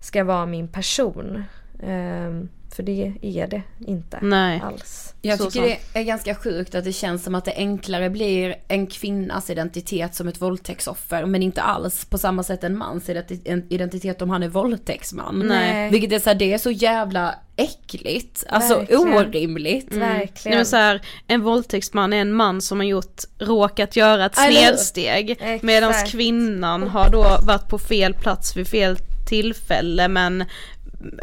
ska 0.00 0.24
vara 0.24 0.46
min 0.46 0.68
person. 0.68 1.44
Ehm, 1.86 2.48
för 2.76 2.82
det 2.82 3.12
är 3.22 3.46
det 3.46 3.62
inte 3.86 4.18
Nej. 4.22 4.62
alls. 4.64 5.14
Jag 5.22 5.38
Så 5.38 5.50
tycker 5.50 5.68
sant. 5.68 5.80
det 5.92 5.98
är 5.98 6.04
ganska 6.04 6.34
sjukt 6.34 6.74
att 6.74 6.84
det 6.84 6.92
känns 6.92 7.24
som 7.24 7.34
att 7.34 7.44
det 7.44 7.54
enklare 7.56 8.10
blir 8.10 8.54
en 8.68 8.86
kvinnas 8.86 9.50
identitet 9.50 10.14
som 10.14 10.28
ett 10.28 10.40
våldtäktsoffer 10.42 11.26
men 11.26 11.42
inte 11.42 11.62
alls 11.62 12.04
på 12.04 12.18
samma 12.18 12.42
sätt 12.42 12.64
en 12.64 12.76
mans 12.78 13.08
identi- 13.08 13.40
en 13.44 13.66
identitet 13.68 14.22
om 14.22 14.30
han 14.30 14.42
är 14.42 14.48
våldtäktsman. 14.48 15.42
Nej. 15.48 15.90
Vilket 15.90 16.12
är 16.12 16.18
så 16.18 16.30
här, 16.30 16.34
det 16.34 16.52
är 16.52 16.58
så 16.58 16.70
jävla 16.70 17.34
äckligt, 17.56 18.44
alltså 18.48 18.78
Verkligen. 18.78 19.14
orimligt. 19.14 19.92
Verkligen. 19.94 20.50
Nej, 20.50 20.56
men 20.56 20.66
så 20.66 20.76
här, 20.76 21.00
en 21.26 21.40
våldtäktsman 21.42 22.12
är 22.12 22.20
en 22.20 22.32
man 22.32 22.60
som 22.62 22.78
har 22.80 22.86
gjort, 22.86 23.22
råkat 23.38 23.96
göra 23.96 24.26
ett 24.26 24.36
snedsteg. 24.36 25.60
Medan 25.62 25.92
kvinnan 26.06 26.82
har 26.88 27.10
då 27.10 27.22
varit 27.46 27.68
på 27.68 27.78
fel 27.78 28.14
plats 28.14 28.56
vid 28.56 28.66
fel 28.68 28.96
tillfälle 29.28 30.08
men 30.08 30.44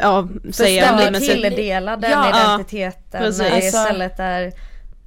ja, 0.00 0.28
jag 0.58 0.96
nu, 0.96 1.02
men 1.02 1.12
Bestämmer 1.12 1.20
så- 1.20 1.26
tilldela 1.26 1.96
den 1.96 2.10
Ja, 2.10 2.28
identiteten 2.28 3.20
precis. 3.22 3.40
när 3.42 3.50
det 3.50 3.58
istället 3.58 4.18
är 4.20 4.52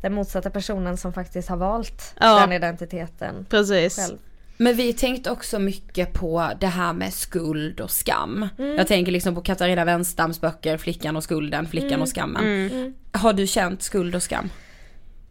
den 0.02 0.14
motsatta 0.14 0.50
personen 0.50 0.98
som 0.98 1.14
faktiskt 1.14 1.50
har 1.50 1.58
valt 1.58 2.16
Ja. 2.20 2.40
den 2.40 2.52
identiteten 2.52 3.46
Precis. 3.50 3.96
själv. 3.96 4.18
Men 4.58 4.76
vi 4.76 4.94
tänkte 4.94 5.32
också 5.32 5.60
mycket 5.60 6.14
på 6.14 6.50
det 6.60 6.68
här 6.68 6.94
med 6.94 7.14
skuld 7.14 7.80
och 7.80 7.92
skam. 7.92 8.48
Mm. 8.58 8.76
Jag 8.78 8.88
tänker 8.88 9.12
liksom 9.12 9.36
på 9.36 9.42
Katarina 9.42 9.86
Wenstams 9.86 10.42
böcker 10.42 10.78
Flickan 10.78 11.16
och 11.16 11.24
skulden, 11.24 11.68
Flickan 11.68 11.88
Mm. 11.90 12.02
och 12.02 12.10
skammen. 12.10 12.44
Mm. 12.72 12.94
Har 13.12 13.34
du 13.34 13.48
känt 13.48 13.82
skuld 13.82 14.16
och 14.16 14.24
skam? 14.24 14.50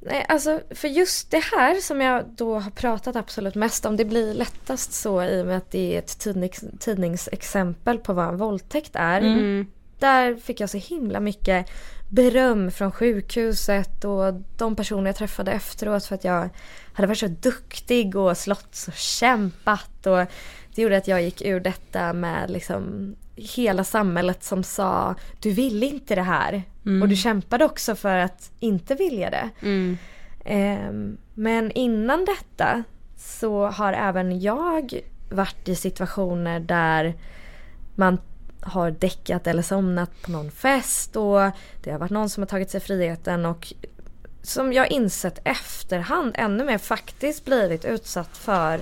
Nej, 0.05 0.27
alltså 0.29 0.61
för 0.71 0.89
just 0.89 1.31
det 1.31 1.45
här 1.57 1.81
som 1.81 2.01
jag 2.01 2.25
då 2.37 2.59
har 2.59 2.71
pratat 2.71 3.17
absolut 3.17 3.55
mest 3.55 3.85
om, 3.85 3.97
det 3.97 4.05
blir 4.05 4.35
lättast 4.35 4.93
så 4.93 5.23
i 5.23 5.43
och 5.43 5.47
med 5.47 5.57
att 5.57 5.71
det 5.71 5.95
är 5.95 5.99
ett 5.99 6.19
tidnings, 6.19 6.65
tidningsexempel 6.81 7.99
på 7.99 8.13
vad 8.13 8.29
en 8.29 8.37
våldtäkt 8.37 8.91
är. 8.95 9.21
Mm. 9.21 9.67
Där 9.99 10.37
fick 10.37 10.61
jag 10.61 10.71
så 10.71 10.79
himla 10.79 11.21
mycket 11.21 11.71
beröm 12.09 12.71
från 12.71 12.93
sjukhuset 12.93 14.05
och 14.05 14.35
de 14.57 14.77
personer 14.77 15.07
jag 15.07 15.17
träffade 15.17 15.53
efteråt 15.53 16.05
för 16.05 16.15
att 16.15 16.25
jag 16.25 16.49
hade 16.93 17.07
varit 17.07 17.19
så 17.19 17.27
duktig 17.27 18.17
och 18.17 18.37
slått 18.37 18.85
och 18.89 18.95
kämpat 18.95 20.07
och 20.07 20.27
det 20.75 20.83
gjorde 20.83 20.97
att 20.97 21.09
jag 21.09 21.23
gick 21.23 21.43
ur 21.43 21.61
detta 21.61 22.13
med 22.13 22.51
liksom 22.51 23.15
hela 23.37 23.85
samhället 23.85 24.45
som 24.45 24.63
sa 24.63 25.15
du 25.41 25.51
ville 25.51 25.87
inte 25.87 26.15
det 26.15 26.23
här 26.23 26.63
Mm. 26.87 27.03
och 27.03 27.09
du 27.09 27.17
kämpade 27.17 27.65
också 27.65 27.95
för 27.95 28.17
att 28.17 28.51
inte 28.61 28.95
vilja 28.95 29.31
det. 29.31 29.51
Mm. 29.63 29.99
Ehm, 30.45 31.17
Men 31.35 31.71
innan 31.71 32.25
detta 32.25 32.85
så 33.17 33.67
har 33.67 33.93
även 33.93 34.41
jag 34.41 35.01
varit 35.31 35.69
i 35.69 35.75
situationer 35.75 36.61
där 36.61 37.15
man 37.95 38.19
har 38.61 38.91
däckat 38.91 39.47
eller 39.47 39.63
somnat 39.63 40.23
på 40.23 40.31
någon 40.31 40.51
fest 40.51 41.17
och 41.17 41.41
det 41.83 41.91
har 41.91 41.99
varit 41.99 42.11
någon 42.11 42.31
som 42.31 42.43
har 42.43 42.49
tagit 42.49 42.71
sig 42.71 42.81
friheten 42.81 43.47
och 43.47 43.73
som 44.43 44.73
jag 44.73 44.91
insett 44.91 45.41
efterhand 45.45 46.35
ännu 46.39 46.65
mer 46.65 46.79
faktiskt 46.79 47.45
blivit 47.45 47.85
utsatt 47.85 48.37
för 48.37 48.81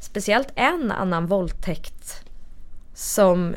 speciellt 0.00 0.48
en 0.54 0.92
annan 0.92 1.26
våldtäkt 1.26 2.24
som 2.94 3.54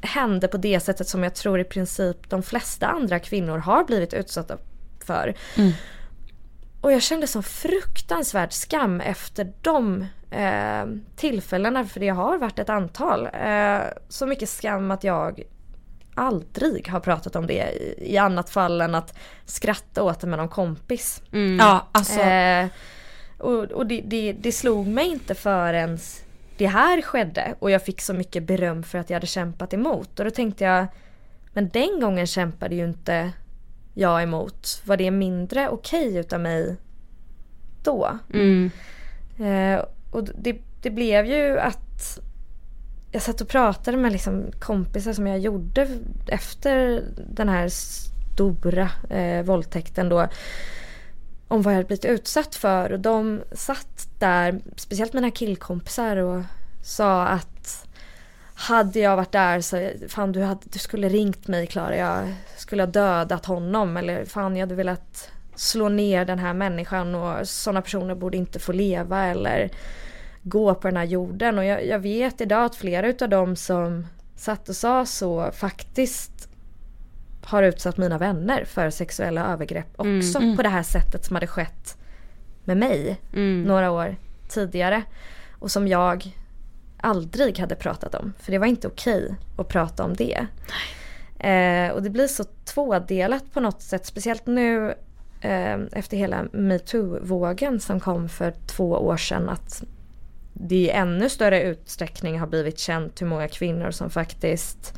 hände 0.00 0.48
på 0.48 0.56
det 0.56 0.80
sättet 0.80 1.08
som 1.08 1.22
jag 1.22 1.34
tror 1.34 1.60
i 1.60 1.64
princip 1.64 2.30
de 2.30 2.42
flesta 2.42 2.86
andra 2.86 3.18
kvinnor 3.18 3.58
har 3.58 3.84
blivit 3.84 4.14
utsatta 4.14 4.58
för. 5.04 5.34
Och 6.80 6.92
jag 6.92 7.02
kände 7.02 7.26
sån 7.26 7.42
fruktansvärd 7.42 8.52
skam 8.52 9.00
efter 9.00 9.52
de 9.60 10.06
eh, 10.30 10.84
tillfällena, 11.16 11.84
för 11.84 12.00
det 12.00 12.08
har 12.08 12.38
varit 12.38 12.58
ett 12.58 12.68
antal. 12.68 13.28
Eh, 13.32 13.80
så 14.08 14.26
mycket 14.26 14.48
skam 14.48 14.90
att 14.90 15.04
jag 15.04 15.42
aldrig 16.14 16.88
har 16.88 17.00
pratat 17.00 17.36
om 17.36 17.46
det 17.46 17.72
i, 17.72 18.12
i 18.14 18.16
annat 18.16 18.50
fall 18.50 18.80
än 18.80 18.94
att 18.94 19.18
skratta 19.44 20.02
åt 20.02 20.20
det 20.20 20.26
med 20.26 20.38
någon 20.38 20.48
kompis. 20.48 21.22
Mm. 21.32 21.58
Ja, 21.58 21.88
alltså. 21.92 22.20
Eh, 22.20 22.66
och 23.38 23.62
och 23.62 23.86
det, 23.86 24.00
det, 24.04 24.32
det 24.32 24.52
slog 24.52 24.86
mig 24.86 25.06
inte 25.06 25.34
förrän 25.34 25.98
det 26.60 26.66
här 26.66 27.02
skedde 27.02 27.54
och 27.58 27.70
jag 27.70 27.82
fick 27.82 28.00
så 28.00 28.14
mycket 28.14 28.42
beröm 28.42 28.82
för 28.82 28.98
att 28.98 29.10
jag 29.10 29.16
hade 29.16 29.26
kämpat 29.26 29.74
emot. 29.74 30.18
Och 30.18 30.24
då 30.24 30.30
tänkte 30.30 30.64
jag, 30.64 30.86
men 31.52 31.68
den 31.68 32.00
gången 32.00 32.26
kämpade 32.26 32.74
ju 32.74 32.84
inte 32.84 33.32
jag 33.94 34.22
emot. 34.22 34.82
Var 34.84 34.96
det 34.96 35.10
mindre 35.10 35.68
okej 35.68 36.16
utav 36.16 36.40
mig 36.40 36.76
då? 37.82 38.18
Mm. 38.34 38.70
Eh, 39.38 39.84
och 40.10 40.24
det, 40.24 40.56
det 40.82 40.90
blev 40.90 41.26
ju 41.26 41.58
att 41.58 42.18
jag 43.12 43.22
satt 43.22 43.40
och 43.40 43.48
pratade 43.48 43.96
med 43.96 44.12
liksom 44.12 44.44
kompisar 44.58 45.12
som 45.12 45.26
jag 45.26 45.38
gjorde 45.38 45.88
efter 46.26 47.04
den 47.34 47.48
här 47.48 47.68
stora 47.68 48.90
eh, 49.10 49.42
våldtäkten 49.42 50.08
då. 50.08 50.28
Om 51.50 51.62
vad 51.62 51.72
jag 51.72 51.76
hade 51.76 51.86
blivit 51.86 52.04
utsatt 52.04 52.54
för. 52.54 52.92
Och 52.92 53.00
de 53.00 53.42
satt 53.52 54.08
där, 54.18 54.60
speciellt 54.76 55.12
mina 55.12 55.30
killkompisar 55.30 56.16
och 56.16 56.42
sa 56.82 57.26
att 57.26 57.86
hade 58.54 58.98
jag 58.98 59.16
varit 59.16 59.32
där 59.32 59.60
så 59.60 59.90
fan 60.08 60.32
du, 60.32 60.42
hade, 60.42 60.60
du 60.64 60.78
skulle 60.78 61.08
ringt 61.08 61.48
mig 61.48 61.66
Klara, 61.66 61.96
jag 61.96 62.34
skulle 62.56 62.82
ha 62.82 62.86
dödat 62.86 63.46
honom. 63.46 63.96
Eller 63.96 64.24
fan 64.24 64.56
jag 64.56 64.62
hade 64.62 64.74
velat 64.74 65.30
slå 65.54 65.88
ner 65.88 66.24
den 66.24 66.38
här 66.38 66.54
människan 66.54 67.14
och 67.14 67.48
sådana 67.48 67.82
personer 67.82 68.14
borde 68.14 68.36
inte 68.36 68.58
få 68.58 68.72
leva 68.72 69.24
eller 69.26 69.70
gå 70.42 70.74
på 70.74 70.88
den 70.88 70.96
här 70.96 71.04
jorden. 71.04 71.58
Och 71.58 71.64
jag, 71.64 71.86
jag 71.86 71.98
vet 71.98 72.40
idag 72.40 72.64
att 72.64 72.76
flera 72.76 73.08
utav 73.08 73.28
dem 73.28 73.56
som 73.56 74.06
satt 74.36 74.68
och 74.68 74.76
sa 74.76 75.06
så 75.06 75.50
faktiskt 75.52 76.49
har 77.50 77.62
utsatt 77.62 77.96
mina 77.96 78.18
vänner 78.18 78.64
för 78.64 78.90
sexuella 78.90 79.52
övergrepp 79.52 79.86
också 79.96 80.38
Mm. 80.38 80.42
Mm. 80.42 80.56
på 80.56 80.62
det 80.62 80.68
här 80.68 80.82
sättet 80.82 81.24
som 81.24 81.36
hade 81.36 81.46
skett 81.46 81.96
med 82.64 82.76
mig 82.76 83.20
Mm. 83.32 83.62
några 83.62 83.90
år 83.90 84.16
tidigare 84.48 85.02
och 85.58 85.70
som 85.70 85.88
jag 85.88 86.34
aldrig 87.00 87.58
hade 87.58 87.74
pratat 87.74 88.14
om 88.14 88.32
för 88.38 88.52
det 88.52 88.58
var 88.58 88.66
inte 88.66 88.88
okej 88.88 89.34
att 89.58 89.68
prata 89.68 90.04
om 90.04 90.14
det. 90.14 90.46
Eh, 91.38 91.92
och 91.92 92.02
det 92.02 92.10
blir 92.10 92.26
så 92.26 92.44
tvådelat 92.64 93.52
på 93.52 93.60
något 93.60 93.82
sätt 93.82 94.06
speciellt 94.06 94.46
nu 94.46 94.94
eh, 95.40 95.78
efter 95.92 96.16
hela 96.16 96.42
metoo-vågen 96.52 97.80
som 97.80 98.00
kom 98.00 98.28
för 98.28 98.54
två 98.66 98.90
år 98.90 99.16
sedan 99.16 99.48
att 99.48 99.82
det 100.52 100.74
i 100.74 100.90
ännu 100.90 101.28
större 101.28 101.62
utsträckning 101.62 102.40
har 102.40 102.46
blivit 102.46 102.78
känt 102.78 103.22
hur 103.22 103.26
många 103.26 103.48
kvinnor 103.48 103.90
som 103.90 104.10
faktiskt 104.10 104.94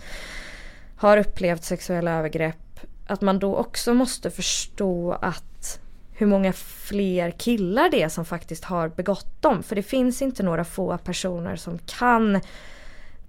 har 1.02 1.16
upplevt 1.16 1.64
sexuella 1.64 2.10
övergrepp. 2.18 2.80
Att 3.06 3.20
man 3.20 3.38
då 3.38 3.56
också 3.56 3.94
måste 3.94 4.30
förstå 4.30 5.12
att 5.12 5.80
hur 6.12 6.26
många 6.26 6.52
fler 6.52 7.30
killar 7.30 7.88
det 7.90 8.02
är 8.02 8.08
som 8.08 8.24
faktiskt 8.24 8.64
har 8.64 8.88
begått 8.88 9.42
dem. 9.42 9.62
För 9.62 9.76
det 9.76 9.82
finns 9.82 10.22
inte 10.22 10.42
några 10.42 10.64
få 10.64 10.98
personer 10.98 11.56
som 11.56 11.78
kan 11.78 12.40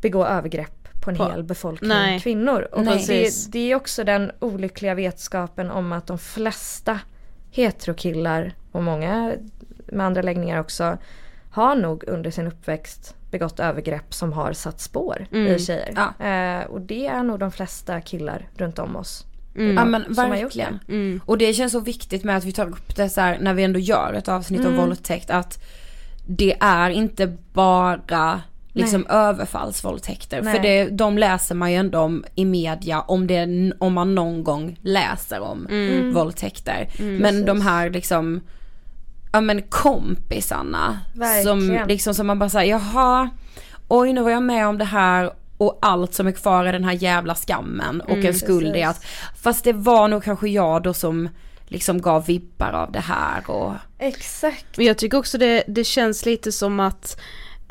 begå 0.01 0.26
övergrepp 0.26 1.01
på 1.03 1.09
en 1.09 1.17
På- 1.17 1.30
hel 1.30 1.43
befolkning 1.43 1.89
Nej. 1.89 2.19
kvinnor. 2.19 2.67
Och 2.71 2.84
Nej. 2.84 3.05
det, 3.07 3.51
det 3.51 3.71
är 3.71 3.76
också 3.76 4.03
den 4.03 4.32
olyckliga 4.39 4.95
vetskapen 4.95 5.71
om 5.71 5.91
att 5.91 6.07
de 6.07 6.17
flesta 6.19 6.99
heterokillar 7.51 8.53
och 8.71 8.84
många 8.84 9.34
med 9.88 10.05
andra 10.05 10.21
läggningar 10.21 10.59
också 10.59 10.97
har 11.51 11.76
nog 11.76 12.03
under 12.07 12.32
sin 12.32 12.47
uppväxt 12.47 13.15
begått 13.34 13.59
övergrepp 13.59 14.13
som 14.13 14.34
har 14.34 14.53
satt 14.53 14.79
spår 14.81 15.25
Mm. 15.31 15.55
i 15.55 15.59
tjejer. 15.59 15.93
Ja. 15.95 16.25
Eh, 16.25 16.65
och 16.65 16.81
det 16.81 17.07
är 17.07 17.23
nog 17.23 17.39
de 17.39 17.51
flesta 17.51 18.01
killar 18.01 18.47
runt 18.57 18.79
om 18.79 18.95
oss. 18.95 19.25
Mm. 19.55 19.75
Ja 19.75 19.86
men 19.86 20.03
verkligen. 20.13 20.79
det. 20.88 21.19
Och 21.25 21.38
det 21.38 21.53
känns 21.53 21.71
så 21.71 21.79
viktigt 21.79 22.23
med 22.23 22.38
att 22.38 22.43
vi 22.45 22.51
tar 22.51 22.67
upp 22.67 22.95
det 22.95 23.09
så 23.09 23.21
här 23.21 23.38
när 23.41 23.53
vi 23.53 23.63
ändå 23.63 23.79
gör 23.79 24.13
ett 24.13 24.29
avsnitt 24.29 24.59
om 24.59 24.65
Mm. 24.73 24.77
våldtäkt 24.79 25.29
att 25.29 25.63
det 26.27 26.57
är 26.59 26.89
inte 26.89 27.38
bara 27.53 28.41
liksom 28.75 29.05
överfallsvåldtäkter. 29.09 30.41
Nej. 30.41 30.55
För 30.55 30.61
det, 30.63 30.89
de 30.89 31.17
läser 31.17 31.55
man 31.55 31.71
ju 31.71 31.77
ändå 31.77 31.99
om 31.99 32.23
i 32.36 32.45
media 32.45 33.01
om, 33.01 33.27
det, 33.27 33.71
om 33.79 33.93
man 33.93 34.15
någon 34.15 34.43
gång 34.43 34.77
läser 34.81 35.39
om 35.39 35.67
Mm. 35.67 36.13
våldtäkter. 36.13 36.88
Mm. 36.99 37.15
Men 37.17 37.31
Precis. 37.31 37.45
de 37.45 37.61
här 37.61 37.89
liksom, 37.89 38.41
ja 39.34 39.41
men 39.41 39.61
kompisarna. 39.61 40.99
Som 41.43 41.59
Verkligen. 41.59 41.88
liksom 41.88 42.13
som 42.13 42.27
man 42.27 42.39
bara 42.39 42.49
säger 42.49 42.71
jaha, 42.71 43.29
oj 43.88 44.13
nu 44.13 44.21
var 44.21 44.31
jag 44.31 44.43
med 44.43 44.67
om 44.67 44.77
det 44.77 44.86
här 44.86 45.31
och 45.57 45.79
allt 45.81 46.13
som 46.13 46.27
är 46.27 46.31
kvar 46.31 46.65
är 46.65 46.73
den 46.73 46.84
här 46.84 46.93
jävla 46.93 47.36
skammen 47.36 48.01
och 48.01 48.09
Mm, 48.09 48.25
en 48.25 48.34
skuld 48.34 48.75
i 48.75 48.84
att 48.84 49.05
Fast 49.41 49.63
det 49.63 49.73
var 49.73 50.07
nog 50.07 50.23
kanske 50.23 50.49
jag 50.49 50.84
då 50.84 50.93
som 50.93 51.29
liksom 51.67 52.01
gav 52.01 52.25
vibbar 52.25 52.71
av 52.71 52.91
det 52.91 52.99
här 52.99 53.49
och 53.49 53.73
Exakt. 53.99 54.77
Men 54.77 54.86
jag 54.86 54.97
tycker 54.97 55.17
också 55.17 55.38
det, 55.38 55.63
det 55.67 55.84
känns 55.84 56.25
lite 56.25 56.51
som 56.51 56.79
att 56.79 57.19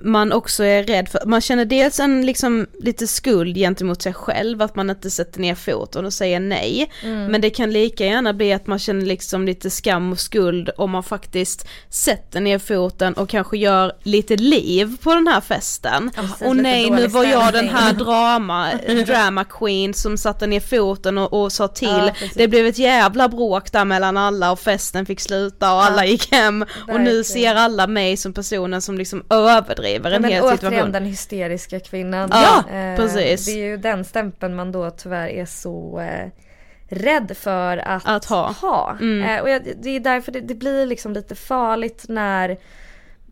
man 0.05 0.32
också 0.32 0.64
är 0.64 0.82
rädd 0.82 1.09
för, 1.09 1.20
man 1.26 1.40
känner 1.40 1.64
dels 1.64 2.00
en 2.00 2.26
liksom 2.26 2.66
lite 2.78 3.07
skuld 3.07 3.57
gentemot 3.57 4.03
sig 4.03 4.14
själv, 4.14 4.62
att 4.62 4.76
man 4.76 4.90
inte 4.90 5.11
sätter 5.11 5.40
ner 5.40 5.55
foten 5.55 6.05
och 6.05 6.12
säger 6.12 6.40
nej. 6.40 6.90
Mm. 7.03 7.26
Men 7.26 7.40
det 7.40 7.50
kan 7.50 7.70
lika 7.70 8.07
gärna 8.07 8.32
bli 8.32 8.53
att 8.53 8.66
man 8.66 8.78
känner 8.78 9.07
liksom 9.07 9.46
lite 9.46 9.70
skam 9.70 10.12
och 10.12 10.20
skuld 10.20 10.70
om 10.76 10.90
man 10.90 11.03
faktiskt 11.03 11.68
sätter 11.88 12.40
ner 12.40 12.59
foten 12.59 13.14
och 13.14 13.28
kanske 13.28 13.59
gör 13.59 13.92
lite 14.03 14.36
liv 14.36 14.96
på 15.03 15.14
den 15.14 15.26
här 15.26 15.40
festen. 15.40 16.11
precis, 16.14 16.42
och 16.46 16.57
nej, 16.57 16.90
nu 16.90 17.07
var 17.07 17.24
jag 17.24 17.53
den 17.53 17.68
här 17.68 17.92
drama, 17.92 18.68
drama 19.07 19.44
queen 19.44 19.94
som 19.94 20.18
satte 20.18 20.46
ner 20.46 20.61
foten 20.61 21.18
och, 21.18 21.42
och 21.42 21.53
sa 21.53 21.68
till. 21.68 21.88
Ja, 21.88 22.28
det 22.34 22.48
blev 22.48 22.66
ett 22.66 22.78
jävla 22.78 23.28
bråk 23.28 23.72
där 23.72 23.84
mellan 23.84 24.16
alla 24.16 24.53
och 24.53 24.61
festen 24.61 25.07
fick 25.07 25.20
sluta 25.20 25.74
och 25.74 25.84
alla 25.84 26.07
gick 26.07 26.32
hem. 26.32 26.64
Och 26.88 27.00
nu 27.00 27.24
ser 27.24 27.55
alla 27.55 27.86
mig 27.86 28.16
som 28.16 28.32
personen 28.32 28.82
som 28.82 28.98
liksom 28.98 29.22
överdriver 29.30 29.91
Ja, 30.05 30.11
en 30.11 30.24
hel 30.24 30.43
återigen 30.43 30.59
situation. 30.59 30.93
den 30.93 31.05
hysteriska 31.05 31.80
kvinnan. 31.80 32.28
Ja, 32.32 32.64
Eh, 32.70 32.97
precis. 32.97 33.47
Det 33.47 33.53
är 33.53 33.64
ju 33.64 33.76
den 33.76 34.05
stämpeln 34.05 34.55
man 34.55 34.72
då 34.72 34.90
tyvärr 34.90 35.28
är 35.28 35.45
så 35.47 36.01
eh, 36.01 36.28
rädd 36.88 37.36
för 37.36 37.76
att, 37.78 38.03
Att 38.09 38.24
ha. 38.24 38.97
Mm. 39.01 39.28
Eh, 39.36 39.43
och 39.43 39.51
jag, 39.51 39.62
det 39.82 39.90
är 39.90 40.01
därför 40.01 40.32
det, 40.32 40.40
det 40.40 40.55
blir 40.55 40.86
liksom 40.86 41.12
lite 41.12 41.34
farligt 41.34 42.05
när 42.09 42.59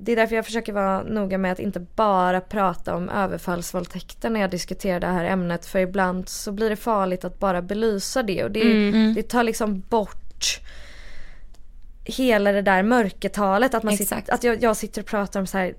det 0.03 0.13
är 0.13 0.17
därför 0.17 0.37
jag 0.37 0.45
försöker 0.45 0.73
vara 0.73 1.03
noga 1.03 1.39
med 1.39 1.53
att 1.53 1.59
inte 1.59 1.81
bara 1.81 2.41
prata 2.41 2.95
om 2.97 3.09
överfallsvåldtäkter 3.09 4.31
när 4.31 4.41
jag 4.41 4.51
diskuterar 4.51 5.01
det 5.01 5.07
här 5.07 5.25
ämnet. 5.25 5.67
För 5.67 5.79
ibland 5.79 6.29
så 6.29 6.53
blir 6.53 6.71
det 6.71 6.77
farligt 6.77 7.25
att 7.25 7.39
bara 7.39 7.63
belysa 7.63 8.23
det 8.23 8.45
och 8.45 8.51
det, 8.51 8.61
Mm. 8.63 8.89
Mm. 8.89 9.15
det 9.15 9.23
tar 9.23 9.43
liksom 9.43 9.81
bort 9.89 10.61
hela 12.05 12.53
det 12.53 12.63
där 12.63 12.83
mörkertalet. 12.83 13.75
Att, 13.75 13.83
man 13.83 13.97
sitter, 13.97 14.23
att 14.29 14.45
jag, 14.45 14.63
jag 14.63 14.77
sitter 14.77 15.03
och 15.03 15.07
pratar 15.07 15.41
om 15.41 15.47
så 15.47 15.59
här 15.59 15.75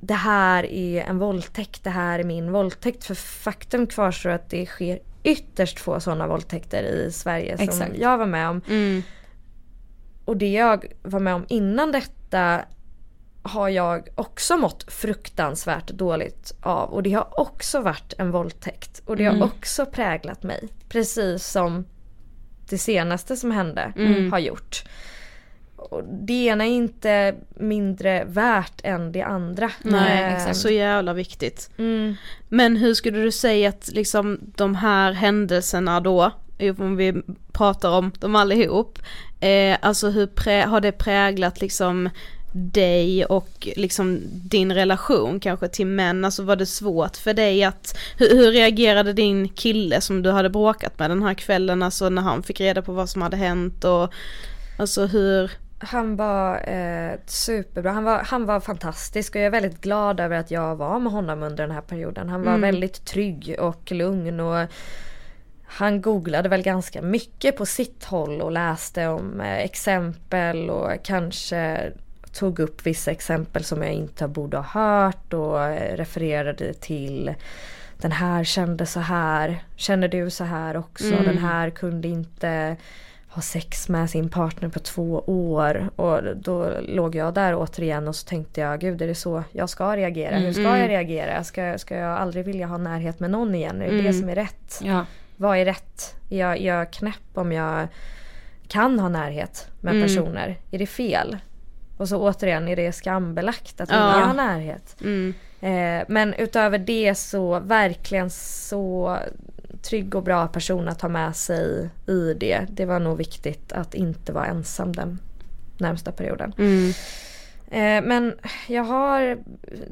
det 0.00 0.14
här 0.14 0.64
är 0.66 1.02
en 1.02 1.18
våldtäkt, 1.18 1.84
det 1.84 1.90
här 1.90 2.18
är 2.18 2.24
min 2.24 2.52
våldtäkt. 2.52 3.04
För 3.04 3.14
faktum 3.14 3.86
kvarstår 3.86 4.30
att 4.30 4.50
det 4.50 4.66
sker 4.66 4.98
ytterst 5.22 5.80
få 5.80 6.00
sådana 6.00 6.26
våldtäkter 6.26 6.82
i 6.82 7.12
Sverige 7.12 7.56
som 7.56 7.64
Exakt. 7.64 7.96
jag 7.98 8.18
var 8.18 8.26
med 8.26 8.48
om. 8.48 8.62
Och 10.24 10.36
det 10.36 10.48
jag 10.52 10.84
var 11.02 11.20
med 11.20 11.34
om 11.34 11.46
innan 11.48 11.92
detta 11.92 12.64
har 13.42 13.68
jag 13.68 14.08
också 14.14 14.56
mått 14.56 14.92
fruktansvärt 14.92 15.88
dåligt 15.88 16.52
av. 16.62 16.90
Och 16.90 17.02
det 17.02 17.12
har 17.12 17.40
också 17.40 17.80
varit 17.80 18.12
en 18.18 18.30
våldtäkt. 18.30 19.02
Och 19.06 19.16
det 19.16 19.24
har 19.24 19.34
Mm. 19.34 19.48
också 19.48 19.86
präglat 19.86 20.42
mig. 20.42 20.68
Precis 20.88 21.46
som 21.46 21.84
det 22.68 22.78
senaste 22.78 23.36
som 23.36 23.50
hände 23.50 23.92
Mm. 23.96 24.32
har 24.32 24.38
gjort. 24.38 24.84
Det 26.26 26.32
ena 26.46 26.64
är 26.66 26.70
inte 26.70 27.34
mindre 27.56 28.24
värt 28.24 28.80
än 28.84 29.12
det 29.12 29.22
andra. 29.22 29.70
Nej, 29.82 30.32
Eh, 30.48 30.52
så 30.52 30.68
jävla 30.70 31.12
viktigt. 31.12 31.70
Mm. 31.78 32.14
Men 32.48 32.76
hur 32.76 32.94
skulle 32.94 33.18
du 33.18 33.30
säga 33.32 33.68
att 33.68 33.88
liksom 33.92 34.38
de 34.56 34.74
här 34.74 35.12
händelserna 35.12 36.00
då, 36.00 36.30
om 36.78 36.96
vi 36.96 37.14
pratar 37.52 37.90
om 37.90 38.12
dem 38.18 38.36
allihop, 38.36 38.98
eh, 39.40 39.76
alltså 39.82 40.08
hur 40.10 40.26
prä- 40.26 40.66
har 40.66 40.80
det 40.80 40.92
präglat 40.92 41.60
liksom 41.60 42.08
dig 42.52 43.24
och 43.24 43.68
liksom 43.76 44.20
din 44.30 44.72
relation 44.74 45.40
kanske 45.40 45.68
till 45.68 45.86
män, 45.86 46.24
alltså 46.24 46.42
var 46.42 46.56
det 46.56 46.66
svårt 46.66 47.16
för 47.16 47.34
dig 47.34 47.64
att, 47.64 47.98
hur, 48.18 48.28
hur 48.36 48.50
reagerade 48.52 49.12
din 49.12 49.48
kille 49.48 50.00
som 50.00 50.22
du 50.22 50.30
hade 50.30 50.50
bråkat 50.50 50.98
med 50.98 51.10
den 51.10 51.22
här 51.22 51.34
kvällen, 51.34 51.82
alltså 51.82 52.08
när 52.08 52.22
han 52.22 52.42
fick 52.42 52.60
reda 52.60 52.82
på 52.82 52.92
vad 52.92 53.08
som 53.10 53.22
hade 53.22 53.36
hänt 53.36 53.84
och 53.84 54.12
alltså 54.78 55.06
hur? 55.06 55.50
Han 55.80 56.16
var 56.16 56.68
eh, 56.68 57.18
superbra, 57.26 57.92
han 57.92 58.04
var, 58.04 58.18
han 58.18 58.46
var 58.46 58.60
fantastisk 58.60 59.34
och 59.34 59.40
jag 59.40 59.46
är 59.46 59.50
väldigt 59.50 59.80
glad 59.80 60.20
över 60.20 60.36
att 60.38 60.50
jag 60.50 60.76
var 60.76 60.98
med 60.98 61.12
honom 61.12 61.42
under 61.42 61.66
den 61.66 61.74
här 61.74 61.80
perioden. 61.82 62.28
Han 62.28 62.42
var 62.42 62.48
Mm. 62.54 62.60
väldigt 62.60 63.04
trygg 63.04 63.56
och 63.58 63.92
lugn 63.92 64.40
och 64.40 64.66
han 65.66 66.02
googlade 66.02 66.48
väl 66.48 66.62
ganska 66.62 67.02
mycket 67.02 67.56
på 67.56 67.66
sitt 67.66 68.04
håll 68.04 68.40
och 68.40 68.52
läste 68.52 69.06
om 69.08 69.40
eh, 69.40 69.58
exempel 69.58 70.70
och 70.70 70.90
kanske 71.04 71.92
tog 72.32 72.58
upp 72.58 72.86
vissa 72.86 73.10
exempel 73.10 73.64
som 73.64 73.82
jag 73.82 73.92
inte 73.92 74.28
borde 74.28 74.56
ha 74.56 74.64
hört 74.82 75.32
och 75.32 75.62
eh, 75.64 75.96
refererade 75.96 76.74
till 76.74 77.34
den 77.96 78.12
här 78.12 78.44
kände 78.44 78.86
så 78.86 79.00
här, 79.00 79.62
känner 79.76 80.08
du 80.08 80.30
så 80.30 80.44
här 80.44 80.76
också, 80.76 81.06
Mm. 81.12 81.24
den 81.24 81.38
här 81.38 81.70
kunde 81.70 82.08
inte 82.08 82.76
ha 83.28 83.42
sex 83.42 83.88
med 83.88 84.10
sin 84.10 84.28
partner 84.28 84.68
på 84.68 84.78
två 84.78 85.22
år 85.26 85.90
och 85.96 86.36
då 86.36 86.70
låg 86.88 87.14
jag 87.14 87.34
där 87.34 87.54
återigen 87.54 88.08
och 88.08 88.16
så 88.16 88.26
tänkte 88.28 88.60
jag 88.60 88.80
gud 88.80 89.02
är 89.02 89.06
det 89.06 89.14
så 89.14 89.42
jag 89.52 89.68
ska 89.68 89.96
reagera? 89.96 90.36
Hur 90.36 90.52
ska 90.52 90.62
Mm. 90.62 90.80
jag 90.80 90.88
reagera? 90.88 91.44
Ska, 91.44 91.78
ska 91.78 91.96
jag 91.96 92.18
aldrig 92.18 92.44
vilja 92.44 92.66
ha 92.66 92.76
närhet 92.78 93.20
med 93.20 93.30
någon 93.30 93.54
igen? 93.54 93.76
Är 93.82 93.86
det 93.86 93.92
Mm. 93.92 94.04
det 94.04 94.12
som 94.12 94.28
är 94.28 94.34
rätt? 94.34 94.80
Ja. 94.82 95.06
Vad 95.36 95.58
är 95.58 95.64
rätt? 95.64 96.14
Är 96.30 96.38
jag, 96.38 96.56
är 96.58 96.66
jag 96.66 96.90
knäpp 96.92 97.30
om 97.34 97.52
jag 97.52 97.88
kan 98.68 98.98
ha 99.00 99.08
närhet 99.08 99.68
med 99.80 99.94
Mm. 99.94 100.02
personer? 100.08 100.56
Är 100.70 100.78
det 100.78 100.86
fel? 100.86 101.36
Och 101.96 102.08
så 102.08 102.16
återigen 102.28 102.68
är 102.68 102.76
det 102.76 102.92
skambelagt 102.92 103.80
att 103.80 103.90
Ja. 103.90 104.10
vilja 104.12 104.26
ha 104.26 104.32
närhet. 104.32 104.96
Mm. 105.00 105.34
Eh, 105.60 106.04
men 106.08 106.34
utöver 106.34 106.78
det 106.78 107.14
så 107.14 107.60
verkligen 107.60 108.30
så 108.30 109.18
trygg 109.82 110.14
och 110.14 110.22
bra 110.22 110.48
person 110.48 110.88
att 110.88 111.02
ha 111.02 111.08
med 111.08 111.36
sig 111.36 111.90
i 112.06 112.34
det. 112.34 112.66
Det 112.70 112.84
var 112.84 113.00
nog 113.00 113.18
viktigt 113.18 113.72
att 113.72 113.94
inte 113.94 114.32
vara 114.32 114.46
ensam 114.46 114.92
den 114.92 115.18
närmsta 115.78 116.12
perioden. 116.12 116.52
Mm. 116.58 116.92
Eh, 117.70 118.08
men 118.08 118.38
jag 118.68 118.84
har 118.84 119.38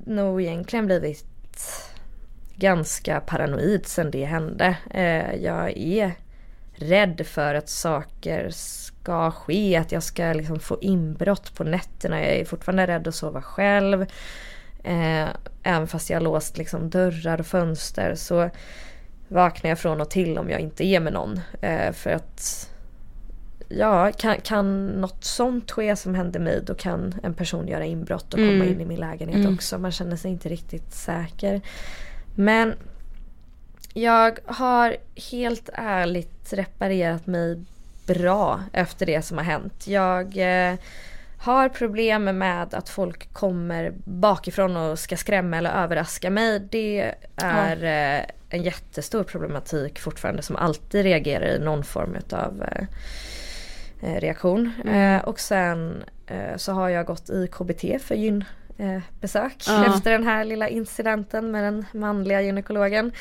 nog 0.07 0.43
egentligen 0.43 0.87
blivit 0.87 1.27
ganska 2.57 3.21
paranoid 3.21 3.87
sen 3.87 4.11
det 4.11 4.25
hände. 4.25 4.77
Eh, 4.91 5.35
jag 5.35 5.77
är 5.77 6.13
rädd 6.75 7.27
för 7.27 7.55
att 7.55 7.69
saker 7.69 8.51
ska 8.51 9.31
ske, 9.31 9.77
att 9.77 9.93
jag 9.93 10.03
ska 10.03 10.33
liksom 10.33 10.61
få 10.61 10.79
inbrott 10.81 11.55
på 11.55 11.65
nätterna. 11.65 12.21
Jag 12.21 12.35
är 12.35 12.45
fortfarande 12.45 12.87
rädd 12.87 13.09
att 13.09 13.15
sova 13.15 13.43
själv. 13.43 14.03
Eh, 14.85 15.29
även 15.63 15.87
fast 15.87 16.11
jag 16.11 16.17
har 16.17 16.25
låst 16.25 16.59
liksom 16.59 16.91
dörrar 16.91 17.41
och 17.41 17.47
fönster 17.47 18.15
så 18.15 18.51
vaknar 19.29 19.69
jag 19.71 19.79
från 19.79 20.01
och 20.01 20.11
till 20.11 20.39
om 20.39 20.51
jag 20.51 20.61
inte 20.61 20.85
är 20.85 21.01
med 21.01 21.13
någon. 21.13 21.41
Eh, 21.61 21.93
för 21.93 22.11
att 22.11 22.71
ja, 23.69 24.13
kan, 24.13 24.41
kan 24.41 24.87
något 24.87 25.25
sånt 25.25 25.71
ske 25.71 25.97
som 25.97 26.15
hände 26.15 26.39
mig 26.39 26.63
då 26.67 26.75
kan 26.75 27.15
en 27.23 27.35
person 27.35 27.69
göra 27.69 27.85
inbrott 27.85 28.25
och 28.35 28.39
komma 28.39 28.51
Mm. 28.53 28.69
in 28.69 28.81
i 28.81 28.85
min 28.85 29.01
lägenhet 29.01 29.37
Mm. 29.37 29.55
också. 29.55 29.79
Man 29.79 29.93
känner 29.93 30.17
sig 30.17 30.31
inte 30.31 30.49
riktigt 30.49 30.95
säker. 30.95 31.61
Men 32.35 32.75
jag 33.95 34.39
har 34.47 34.97
helt 35.33 35.69
ärligt 35.73 36.53
reparerat 36.53 37.27
mig 37.27 37.65
bra 38.07 38.61
efter 38.73 39.07
det 39.07 39.23
som 39.23 39.39
har 39.39 39.45
hänt. 39.45 39.87
Jag 39.87 40.37
eh, 40.37 40.75
har 41.47 41.69
problem 41.69 42.25
med 42.25 42.75
att 42.75 42.89
folk 42.89 43.33
kommer 43.33 43.93
bakifrån 44.05 44.77
och 44.77 44.99
ska 44.99 45.17
skrämma 45.17 45.57
eller 45.57 45.71
överraska 45.71 46.31
mig. 46.31 46.61
Det 46.71 47.15
är 47.37 47.85
eh, 47.85 48.25
en 48.51 48.63
jättestor 48.63 49.23
problematik 49.25 49.99
fortfarande 49.99 50.43
som 50.43 50.57
alltid 50.57 51.03
reagerar 51.03 51.47
i 51.47 51.59
någon 51.59 51.85
form 51.85 52.17
av 52.33 52.63
eh, 52.63 52.85
eh, 54.03 54.21
reaktion. 54.21 54.73
Mm. 54.85 55.17
Eh, 55.17 55.25
och 55.25 55.41
sen 55.41 56.05
så 56.57 56.73
har 56.73 56.89
jag 56.89 57.07
gått 57.07 57.31
i 57.31 57.49
KBT 57.53 58.03
för 58.03 58.15
gyn 58.15 58.45
eh, 58.79 58.99
besök 59.21 59.65
Ja. 59.67 59.95
efter 59.95 60.11
den 60.13 60.25
här 60.25 60.45
lilla 60.45 60.69
incidenten 60.69 61.51
med 61.51 61.65
den 61.65 61.87
manliga 61.93 62.41
gynekologen. 62.41 63.13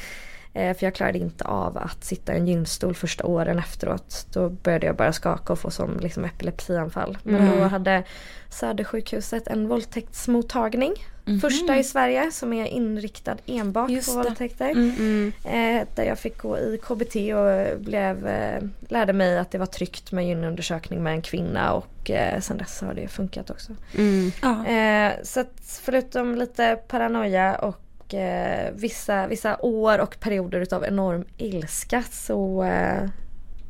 Eh, 0.55 0.77
för 0.77 0.85
jag 0.85 0.95
klarade 0.95 1.17
inte 1.17 1.43
av 1.45 1.77
att 1.77 2.03
sitta 2.03 2.33
i 2.33 2.37
en 2.37 2.47
gynstol 2.47 2.95
första 2.95 3.23
åren 3.25 3.59
efteråt. 3.59 4.27
Då 4.33 4.49
började 4.49 4.85
jag 4.85 4.95
bara 4.95 5.13
skaka 5.13 5.53
och 5.53 5.59
få 5.59 5.71
som 5.71 5.99
liksom 5.99 6.25
epilepsianfall. 6.25 7.17
Men 7.23 7.35
Mm. 7.35 7.57
då 7.59 7.63
hade 7.63 8.03
Södersjukhuset 8.49 9.47
en 9.47 9.67
våldtäktsmottagning. 9.67 10.93
Mhm. 11.25 11.39
Första 11.39 11.77
i 11.77 11.83
Sverige 11.83 12.31
som 12.31 12.53
är 12.53 12.65
inriktad 12.65 13.37
enbart 13.45 13.89
Just 13.89 14.13
på 14.15 14.17
det. 14.21 14.23
våldtäkter. 14.29 14.69
Mm. 14.71 15.31
Eh, 15.43 15.87
där 15.95 16.03
jag 16.03 16.19
fick 16.19 16.37
gå 16.37 16.57
i 16.57 16.79
KBT 16.83 17.15
och 17.33 17.79
blev, 17.79 18.27
eh, 18.27 18.63
lärde 18.87 19.13
mig 19.13 19.37
att 19.37 19.51
det 19.51 19.57
var 19.57 19.65
tryggt 19.65 20.11
med 20.11 20.27
gynundersökning 20.27 21.03
med 21.03 21.13
en 21.13 21.21
kvinna 21.21 21.73
och 21.73 22.11
eh, 22.11 22.39
sen 22.41 22.57
dess 22.57 22.81
har 22.81 22.93
det 22.93 23.07
funkat 23.07 23.49
också. 23.49 23.71
Mm. 23.97 24.31
Eh, 24.65 25.13
så 25.23 25.39
att 25.39 25.79
förutom 25.81 26.35
lite 26.35 26.75
paranoia 26.87 27.55
och 27.55 27.79
eh, 28.13 28.71
vissa, 28.73 29.27
vissa 29.27 29.57
år 29.61 29.99
och 29.99 30.19
perioder 30.19 30.59
utav 30.61 30.85
enorm 30.85 31.25
ilska 31.37 32.03
så 32.11 32.63
eh, 32.63 33.09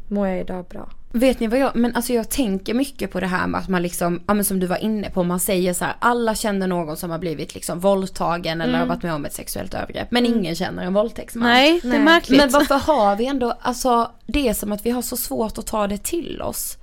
mår 0.08 0.28
jag 0.28 0.40
idag 0.40 0.66
bra. 0.66 0.90
Vet 1.12 1.40
ni 1.40 1.48
vad 1.48 1.60
jag, 1.60 1.76
men 1.76 1.96
alltså 1.96 2.14
jag 2.14 2.30
tänker 2.30 2.74
mycket 2.74 3.12
på 3.12 3.20
det 3.20 3.28
här 3.28 3.48
med 3.48 3.60
att 3.62 3.70
man 3.70 3.82
liksom, 3.82 4.24
ja 4.28 4.34
men 4.34 4.46
som 4.46 4.60
du 4.60 4.68
var 4.68 4.78
inne 4.78 5.10
på, 5.10 5.24
man 5.24 5.40
säger 5.40 5.74
så 5.74 5.86
här, 5.86 5.96
alla 6.00 6.36
känner 6.36 6.68
någon 6.68 6.98
som 6.98 7.10
har 7.12 7.20
blivit 7.20 7.56
liksom 7.56 7.80
våldtagen 7.80 8.62
eller 8.62 8.74
Mm. 8.74 8.82
har 8.82 8.96
varit 8.96 9.04
med 9.04 9.14
om 9.14 9.26
ett 9.26 9.34
sexuellt 9.34 9.74
övergrepp. 9.74 10.12
Men 10.12 10.26
Mm. 10.26 10.40
ingen 10.40 10.56
känner 10.56 10.84
en 10.84 10.94
våldtäktsman. 10.94 11.44
Nej, 11.50 11.80
det 11.84 11.96
är 11.96 12.00
märkligt. 12.00 12.38
Men 12.38 12.50
varför 12.50 12.76
har 12.76 13.16
vi 13.16 13.26
ändå, 13.26 13.54
alltså 13.62 14.12
det 14.28 14.48
är 14.50 14.54
som 14.54 14.72
att 14.72 14.86
vi 14.86 14.90
har 14.90 15.02
så 15.02 15.18
svårt 15.18 15.58
att 15.58 15.68
ta 15.68 15.88
det 15.88 16.04
till 16.04 16.42
oss. 16.42 16.78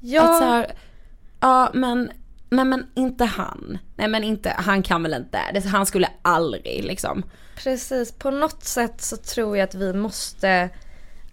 Ja. 0.00 0.22
Att 0.22 0.38
så 0.38 0.44
här, 0.44 0.66
ja 1.40 1.70
men, 1.74 2.10
nej 2.50 2.64
men 2.64 2.86
inte 2.94 3.24
han. 3.24 3.78
Nej 3.96 4.08
men 4.08 4.24
inte, 4.24 4.54
han 4.56 4.82
kan 4.82 5.02
väl 5.02 5.14
inte, 5.14 5.38
det, 5.54 5.66
han 5.66 5.86
skulle 5.86 6.08
aldrig 6.22 6.84
liksom. 6.84 7.22
Precis, 7.56 8.12
på 8.12 8.30
något 8.30 8.64
sätt 8.64 9.00
så 9.00 9.16
tror 9.16 9.56
jag 9.56 9.64
att 9.64 9.74
vi 9.74 9.92
måste 9.92 10.68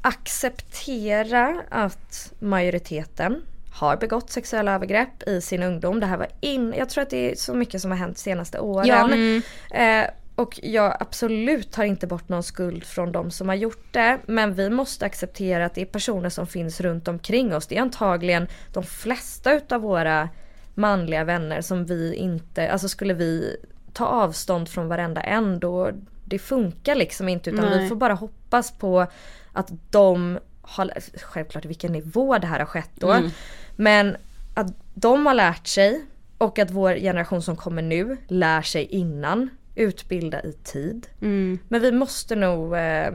acceptera 0.01 1.61
att 1.70 2.34
majoriteten 2.39 3.41
har 3.74 3.97
begått 3.97 4.30
sexuella 4.30 4.74
övergrepp 4.74 5.24
i 5.28 5.41
sin 5.41 5.63
ungdom. 5.63 5.99
Det 5.99 6.05
här 6.05 6.18
var 6.18 6.28
in, 6.39 6.74
jag 6.78 6.89
tror 6.89 7.01
att 7.01 7.09
det 7.09 7.32
är 7.32 7.36
så 7.36 7.53
mycket 7.53 7.82
som 7.82 7.91
har 7.91 7.97
hänt 7.97 8.18
senaste 8.18 8.59
åren. 8.59 8.88
Ja. 8.88 9.05
Mm. 9.05 9.41
Eh, 9.72 10.09
och 10.36 10.59
jag 10.63 10.97
absolut 10.99 11.72
tar 11.72 11.84
inte 11.84 12.07
bort 12.07 12.30
någon 12.30 12.43
skuld 12.43 12.84
från 12.84 13.11
de 13.11 13.32
som 13.32 13.47
har 13.47 13.55
gjort 13.55 13.88
det. 13.93 14.20
Men 14.26 14.53
vi 14.53 14.70
måste 14.70 15.05
acceptera 15.05 15.66
att 15.66 15.76
det 15.76 15.82
är 15.82 15.86
personer 15.86 16.30
som 16.30 16.47
finns 16.47 16.82
runt 16.82 17.07
omkring 17.07 17.55
oss. 17.55 17.68
Det 17.68 17.78
är 17.78 17.82
antagligen 17.82 18.47
de 18.74 18.84
flesta 18.84 19.53
utav 19.53 19.82
våra 19.82 20.30
manliga 20.76 21.23
vänner 21.23 21.61
som 21.61 21.86
vi 21.86 22.15
inte, 22.15 22.71
alltså 22.71 22.89
skulle 22.89 23.13
vi 23.13 23.57
ta 23.93 24.05
avstånd 24.05 24.69
från 24.69 24.88
varenda 24.88 25.21
en 25.21 25.59
då 25.59 25.91
det 26.26 26.39
funkar 26.39 26.95
liksom 26.95 27.30
inte 27.30 27.49
utan 27.49 27.65
Nej. 27.65 27.84
vi 27.84 27.89
får 27.89 27.95
bara 27.95 28.13
hoppas 28.13 28.71
på 28.71 29.07
att 29.53 29.71
de 29.89 30.39
har, 30.61 30.91
självklart 31.21 31.65
vilken 31.65 31.91
nivå 31.91 32.38
det 32.38 32.47
här 32.47 32.59
har 32.59 32.65
skett 32.65 32.91
då. 32.95 33.11
Mm. 33.11 33.32
Men 33.76 34.17
att 34.53 34.67
de 34.93 35.26
har 35.26 35.34
lärt 35.34 35.67
sig 35.67 36.05
och 36.38 36.59
att 36.59 36.71
vår 36.71 36.95
generation 36.95 37.41
som 37.41 37.55
kommer 37.55 37.82
nu 37.82 38.17
lär 38.28 38.61
sig 38.61 38.86
innan. 38.86 39.49
Utbilda 39.76 40.43
i 40.43 40.53
tid. 40.53 41.07
Mm. 41.21 41.59
Men 41.67 41.82
vi 41.82 41.91
måste 41.91 42.36
nog 42.36 42.78
eh, 42.78 43.11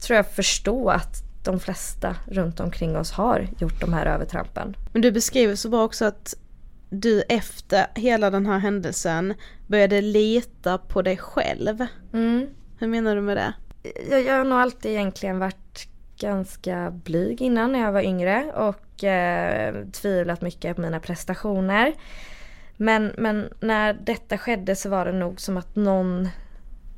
tror 0.00 0.16
jag 0.16 0.30
förstå 0.30 0.90
att 0.90 1.27
de 1.44 1.60
flesta 1.60 2.16
runt 2.26 2.60
omkring 2.60 2.96
oss 2.96 3.12
har 3.12 3.48
gjort 3.58 3.80
de 3.80 3.92
här 3.92 4.06
övertrampen. 4.06 4.76
Men 4.92 5.02
du 5.02 5.12
beskriver 5.12 5.54
så 5.54 5.68
bra 5.68 5.84
också 5.84 6.04
att 6.04 6.34
du 6.90 7.22
efter 7.22 7.86
hela 7.94 8.30
den 8.30 8.46
här 8.46 8.58
händelsen 8.58 9.34
började 9.66 10.00
lita 10.00 10.78
på 10.78 11.02
dig 11.02 11.16
själv. 11.16 11.86
Mm. 12.12 12.46
Hur 12.78 12.86
menar 12.86 13.16
du 13.16 13.22
med 13.22 13.36
det? 13.36 13.52
Jag, 14.10 14.22
jag 14.22 14.34
har 14.34 14.44
nog 14.44 14.58
alltid 14.58 14.92
egentligen 14.92 15.38
varit 15.38 15.88
ganska 16.20 16.90
blyg 16.90 17.42
innan 17.42 17.72
när 17.72 17.80
jag 17.80 17.92
var 17.92 18.02
yngre 18.02 18.52
och 18.52 19.04
eh, 19.04 19.86
tvivlat 19.92 20.40
mycket 20.40 20.76
på 20.76 20.82
mina 20.82 21.00
prestationer. 21.00 21.94
Men, 22.76 23.12
men 23.18 23.48
när 23.60 23.94
detta 23.94 24.38
skedde 24.38 24.76
så 24.76 24.88
var 24.88 25.04
det 25.04 25.12
nog 25.12 25.40
som 25.40 25.56
att 25.56 25.76
någon 25.76 26.28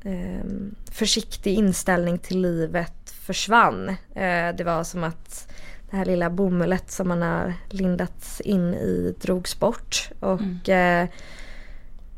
eh, 0.03 0.45
försiktig 0.91 1.53
inställning 1.53 2.17
till 2.17 2.41
livet 2.41 3.09
försvann. 3.09 3.89
Eh, 4.15 4.55
det 4.57 4.63
var 4.65 4.83
som 4.83 5.03
att 5.03 5.53
det 5.89 5.97
här 5.97 6.05
lilla 6.05 6.29
bomullet 6.29 6.91
som 6.91 7.07
man 7.07 7.21
har 7.21 7.53
lindats 7.69 8.41
in 8.41 8.73
i 8.73 9.15
drogs 9.21 9.59
bort. 9.59 10.09
Och 10.19 10.69
eh, 10.69 11.07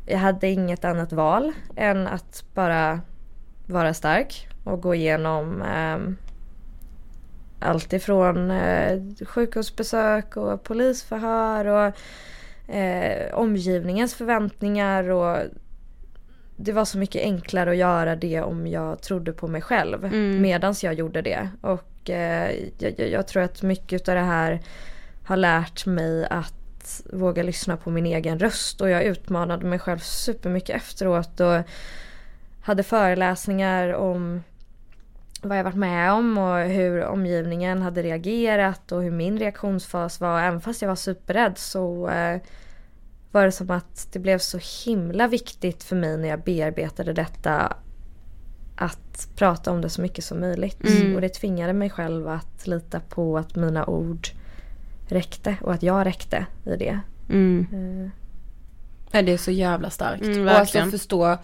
jag 0.06 0.18
hade 0.18 0.48
inget 0.48 0.84
annat 0.84 1.12
val 1.12 1.52
än 1.76 2.06
att 2.06 2.44
bara 2.54 3.00
vara 3.66 3.94
stark 3.94 4.48
och 4.64 4.82
gå 4.82 4.94
igenom 4.94 5.62
eh, 5.62 5.98
allt 7.68 7.92
ifrån 7.92 8.50
eh, 8.50 9.00
sjukhusbesök 9.26 10.36
och 10.36 10.62
polisförhör 10.62 11.64
och 11.64 11.94
eh, 12.74 13.34
omgivningens 13.34 14.14
förväntningar 14.14 15.10
och 15.10 15.38
det 16.56 16.72
var 16.72 16.84
så 16.84 16.98
mycket 16.98 17.22
enklare 17.22 17.70
att 17.70 17.76
göra 17.76 18.16
det 18.16 18.40
om 18.40 18.66
jag 18.66 19.02
trodde 19.02 19.32
på 19.32 19.48
mig 19.48 19.60
själv 19.62 20.04
Mm. 20.04 20.42
medans 20.42 20.84
jag 20.84 20.94
gjorde 20.94 21.22
det. 21.22 21.48
Och 21.60 22.10
eh, 22.10 22.50
jag, 22.78 22.94
jag, 22.98 23.08
jag 23.10 23.26
tror 23.26 23.42
att 23.42 23.62
mycket 23.62 24.08
av 24.08 24.14
det 24.14 24.20
här 24.20 24.60
har 25.24 25.36
lärt 25.36 25.86
mig 25.86 26.26
att 26.30 27.02
våga 27.12 27.42
lyssna 27.42 27.76
på 27.76 27.90
min 27.90 28.06
egen 28.06 28.38
röst 28.38 28.80
och 28.80 28.90
jag 28.90 29.02
utmanade 29.04 29.66
mig 29.66 29.78
själv 29.78 29.98
supermycket 29.98 30.76
efteråt 30.76 31.40
och 31.40 31.62
hade 32.62 32.82
föreläsningar 32.82 33.92
om 33.92 34.42
vad 35.42 35.58
jag 35.58 35.64
varit 35.64 35.76
med 35.76 36.12
om 36.12 36.38
och 36.38 36.58
hur 36.58 37.04
omgivningen 37.04 37.82
hade 37.82 38.02
reagerat 38.02 38.92
och 38.92 39.02
hur 39.02 39.10
min 39.10 39.38
reaktionsfas 39.38 40.20
var. 40.20 40.40
Även 40.42 40.60
fast 40.60 40.82
jag 40.82 40.88
var 40.88 40.96
superrädd 40.96 41.58
så 41.58 42.08
eh, 42.08 42.40
var 43.34 43.44
det 43.44 43.52
som 43.52 43.70
att 43.70 44.08
det 44.12 44.18
blev 44.18 44.38
så 44.38 44.58
himla 44.84 45.28
viktigt 45.28 45.82
för 45.84 45.96
mig 45.96 46.16
när 46.18 46.28
jag 46.28 46.42
bearbetade 46.42 47.12
detta 47.12 47.76
att 48.76 49.28
prata 49.36 49.70
om 49.70 49.80
det 49.80 49.88
så 49.90 50.00
mycket 50.02 50.24
som 50.24 50.40
möjligt. 50.40 50.84
Mm. 50.88 51.14
Och 51.14 51.20
det 51.20 51.28
tvingade 51.28 51.72
mig 51.72 51.90
själv 51.90 52.28
att 52.28 52.66
lita 52.66 53.00
på 53.00 53.38
att 53.38 53.56
mina 53.56 53.86
ord 53.86 54.28
räckte 55.08 55.56
och 55.60 55.72
att 55.72 55.82
jag 55.82 56.06
räckte 56.06 56.46
i 56.66 56.76
det. 56.76 57.00
Mm. 57.30 58.10
Ja, 59.10 59.22
det 59.22 59.32
är 59.32 59.36
så 59.38 59.50
jävla 59.50 59.90
starkt. 59.90 60.22
Mm, 60.22 60.42
och 60.42 60.50
alltså 60.50 60.58
verkligen. 60.60 60.90
förstå 60.90 61.38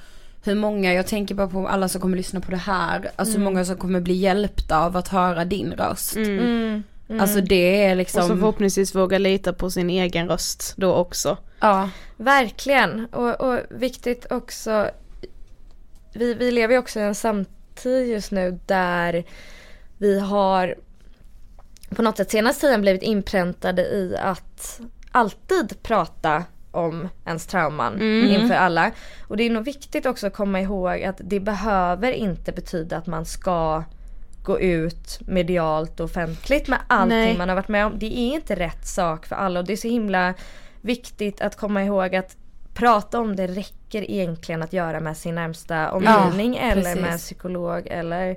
hur 0.44 0.54
många, 0.54 0.92
jag 0.94 1.06
tänker 1.06 1.34
bara 1.34 1.48
på 1.48 1.68
alla 1.68 1.88
som 1.88 2.00
kommer 2.00 2.16
lyssna 2.16 2.40
på 2.40 2.50
det 2.50 2.56
här, 2.56 3.10
alltså 3.16 3.32
hur 3.32 3.40
Mm. 3.40 3.52
många 3.52 3.64
som 3.64 3.76
kommer 3.76 4.00
bli 4.00 4.14
hjälpta 4.14 4.78
av 4.78 4.96
att 4.96 5.08
höra 5.08 5.44
din 5.44 5.72
röst. 5.72 6.16
Mm. 6.16 6.82
Mm. 7.10 7.20
Alltså 7.20 7.40
det 7.40 7.84
är 7.84 7.90
Och 7.90 7.96
liksom... 7.96 8.28
som 8.28 8.38
förhoppningsvis 8.38 8.94
vågar 8.94 9.18
lita 9.18 9.52
på 9.52 9.70
sin 9.70 9.90
egen 9.90 10.28
röst 10.28 10.74
då 10.76 10.94
också. 10.94 11.36
Ja. 11.60 11.90
Verkligen. 12.16 13.06
Och, 13.06 13.40
och 13.40 13.58
viktigt 13.70 14.26
också. 14.32 14.90
Vi, 16.12 16.34
vi 16.34 16.50
lever 16.50 16.74
ju 16.74 16.78
också 16.78 17.00
i 17.00 17.02
en 17.02 17.14
samtid 17.14 18.08
just 18.08 18.30
nu 18.30 18.58
där 18.66 19.24
vi 19.98 20.20
har 20.20 20.74
på 21.96 22.02
något 22.02 22.16
sätt 22.16 22.30
senaste 22.30 22.60
tiden 22.60 22.80
blivit 22.80 23.02
inpräntade 23.02 23.82
i 23.82 24.16
att 24.16 24.80
alltid 25.12 25.82
prata 25.82 26.44
om 26.70 27.08
ens 27.26 27.46
trauman 27.46 27.94
Mm. 27.94 28.24
inför 28.30 28.54
alla. 28.54 28.90
Och 29.28 29.36
det 29.36 29.42
är 29.44 29.50
nog 29.50 29.64
viktigt 29.64 30.06
också 30.06 30.26
att 30.26 30.34
komma 30.34 30.60
ihåg 30.60 31.02
att 31.02 31.20
det 31.24 31.40
behöver 31.40 32.12
inte 32.12 32.52
betyda 32.52 32.96
att 32.96 33.06
man 33.06 33.24
ska 33.24 33.84
gå 34.42 34.60
ut 34.60 35.20
medialt 35.26 36.00
och 36.00 36.04
offentligt 36.04 36.68
med 36.68 36.78
allting 36.86 37.18
Nej. 37.18 37.38
man 37.38 37.48
har 37.48 37.56
varit 37.56 37.68
med 37.68 37.86
om. 37.86 37.98
Det 37.98 38.06
är 38.06 38.34
inte 38.34 38.54
rätt 38.54 38.86
sak 38.86 39.26
för 39.26 39.36
alla 39.36 39.60
och 39.60 39.66
det 39.66 39.72
är 39.72 39.76
så 39.76 39.88
himla 39.88 40.34
viktigt 40.80 41.40
att 41.40 41.56
komma 41.56 41.84
ihåg 41.84 42.16
att 42.16 42.36
prata 42.74 43.20
om 43.20 43.36
det 43.36 43.46
räcker 43.46 44.10
egentligen 44.10 44.62
att 44.62 44.72
göra 44.72 45.00
med 45.00 45.16
sin 45.16 45.34
närmsta 45.34 45.92
omgivning 45.92 46.54
Ja, 46.54 46.60
eller 46.60 46.82
precis. 46.82 47.00
med 47.00 47.18
psykolog 47.18 47.86
eller 47.86 48.36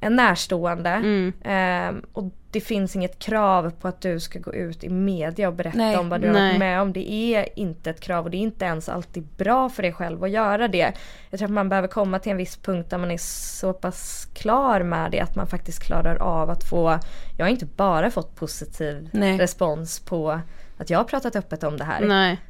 en 0.00 0.16
närstående. 0.16 0.90
Mm. 0.90 1.32
Ehm, 1.44 2.02
och 2.12 2.24
det 2.50 2.60
finns 2.60 2.96
inget 2.96 3.18
krav 3.18 3.70
på 3.80 3.88
att 3.88 4.00
du 4.00 4.20
ska 4.20 4.38
gå 4.38 4.54
ut 4.54 4.84
i 4.84 4.88
media 4.88 5.48
och 5.48 5.54
berätta 5.54 5.78
Nej. 5.78 5.96
om 5.96 6.08
vad 6.08 6.20
du 6.20 6.26
har 6.26 6.34
Nej. 6.34 6.48
varit 6.48 6.58
med 6.58 6.80
om. 6.80 6.92
Det 6.92 7.12
är 7.12 7.58
inte 7.58 7.90
ett 7.90 8.00
krav 8.00 8.24
och 8.24 8.30
det 8.30 8.36
är 8.36 8.40
inte 8.40 8.64
ens 8.64 8.88
alltid 8.88 9.26
bra 9.36 9.68
för 9.68 9.82
dig 9.82 9.92
själv 9.92 10.24
att 10.24 10.30
göra 10.30 10.68
det. 10.68 10.92
Jag 11.30 11.38
tror 11.38 11.48
att 11.48 11.52
man 11.54 11.68
behöver 11.68 11.88
komma 11.88 12.18
till 12.18 12.32
en 12.32 12.38
viss 12.38 12.56
punkt 12.56 12.90
där 12.90 12.98
man 12.98 13.10
är 13.10 13.18
så 13.20 13.72
pass 13.72 14.28
klar 14.34 14.82
med 14.82 15.10
det 15.10 15.20
att 15.20 15.36
man 15.36 15.46
faktiskt 15.46 15.82
klarar 15.82 16.16
av 16.16 16.50
att 16.50 16.64
få, 16.64 16.98
jag 17.36 17.44
har 17.44 17.50
inte 17.50 17.66
bara 17.66 18.10
fått 18.10 18.34
positiv 18.34 19.08
Nej. 19.12 19.38
respons 19.38 20.00
på 20.00 20.40
att 20.76 20.90
jag 20.90 20.98
har 20.98 21.04
pratat 21.04 21.36
öppet 21.36 21.64
om 21.64 21.76
det 21.76 21.84
här. 21.84 22.02